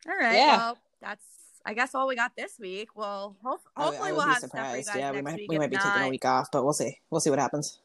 all 0.09 0.17
right, 0.17 0.37
Yeah. 0.37 0.57
well, 0.57 0.79
that's 1.01 1.25
I 1.67 1.75
guess 1.75 1.95
all 1.97 2.07
we 2.07 2.15
got 2.15 2.33
this 2.37 2.53
week. 2.61 2.91
Well, 2.95 3.37
I- 3.45 3.49
hopefully 3.83 4.09
I 4.09 4.13
would 4.13 4.17
we'll 4.19 4.27
have 4.27 4.39
stuff 4.39 4.51
for 4.53 4.57
you 4.59 4.83
surprised. 4.83 4.91
Yeah, 4.97 5.11
we 5.11 5.17
next 5.17 5.25
might 5.25 5.37
week. 5.41 5.51
we 5.51 5.59
might 5.59 5.71
be 5.71 5.77
taking 5.77 6.03
a 6.03 6.09
week 6.09 6.25
off, 6.25 6.49
but 6.53 6.63
we'll 6.63 6.73
see. 6.73 6.99
We'll 7.11 7.21
see 7.21 7.31
what 7.31 7.41
happens. 7.41 7.81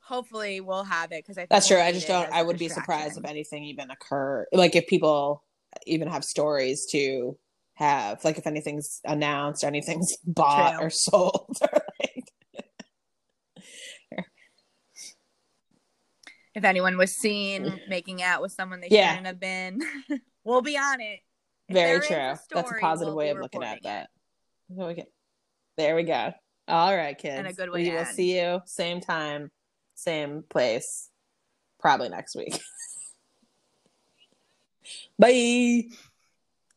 Hopefully 0.00 0.60
we'll 0.60 0.82
have 0.82 1.12
it 1.12 1.22
because 1.24 1.38
I. 1.38 1.46
That's 1.48 1.68
true. 1.68 1.78
I 1.78 1.92
just 1.92 2.08
don't. 2.08 2.30
I 2.32 2.42
would 2.42 2.58
be 2.58 2.68
surprised 2.68 3.16
if 3.16 3.24
anything 3.24 3.62
even 3.64 3.92
occur. 3.92 4.44
Like 4.52 4.74
if 4.74 4.88
people 4.88 5.44
even 5.86 6.08
have 6.08 6.24
stories 6.24 6.84
to 6.90 7.38
have, 7.74 8.24
like 8.24 8.36
if 8.36 8.48
anything's 8.48 9.00
announced, 9.04 9.62
or 9.62 9.68
anything's 9.68 10.16
bought 10.26 10.74
True. 10.74 10.86
or 10.86 10.90
sold, 10.90 11.58
or 11.62 11.84
like 12.00 12.24
If 16.60 16.64
anyone 16.66 16.98
was 16.98 17.16
seen 17.16 17.80
making 17.88 18.22
out 18.22 18.42
with 18.42 18.52
someone 18.52 18.82
they 18.82 18.88
Yeah. 18.90 19.12
shouldn't 19.12 19.28
have 19.28 19.40
been, 19.40 19.80
we'll 20.44 20.60
be 20.60 20.76
on 20.76 21.00
it. 21.00 21.20
If 21.68 21.74
very 21.74 22.00
true. 22.06 22.16
a 22.16 22.38
That's 22.52 22.70
a 22.70 22.74
positive 22.74 23.14
we'll 23.14 23.16
way 23.16 23.30
of 23.30 23.38
looking 23.38 23.62
at 23.62 23.78
it. 23.78 23.82
that. 23.84 24.10
Can- 24.76 25.06
There 25.78 25.96
we 25.96 26.02
go. 26.02 26.34
All 26.68 26.94
right, 26.94 27.16
kids. 27.16 27.38
And 27.38 27.46
a 27.46 27.54
good 27.54 27.70
way 27.70 27.84
We 27.84 27.90
will 27.92 28.00
end. 28.00 28.08
see 28.08 28.38
you 28.38 28.60
same 28.66 29.00
time, 29.00 29.50
same 29.94 30.44
place, 30.50 31.08
probably 31.78 32.10
next 32.10 32.36
week. 32.36 32.60
Bye. 35.18 35.84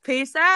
Peace 0.01 0.33
out. 0.37 0.43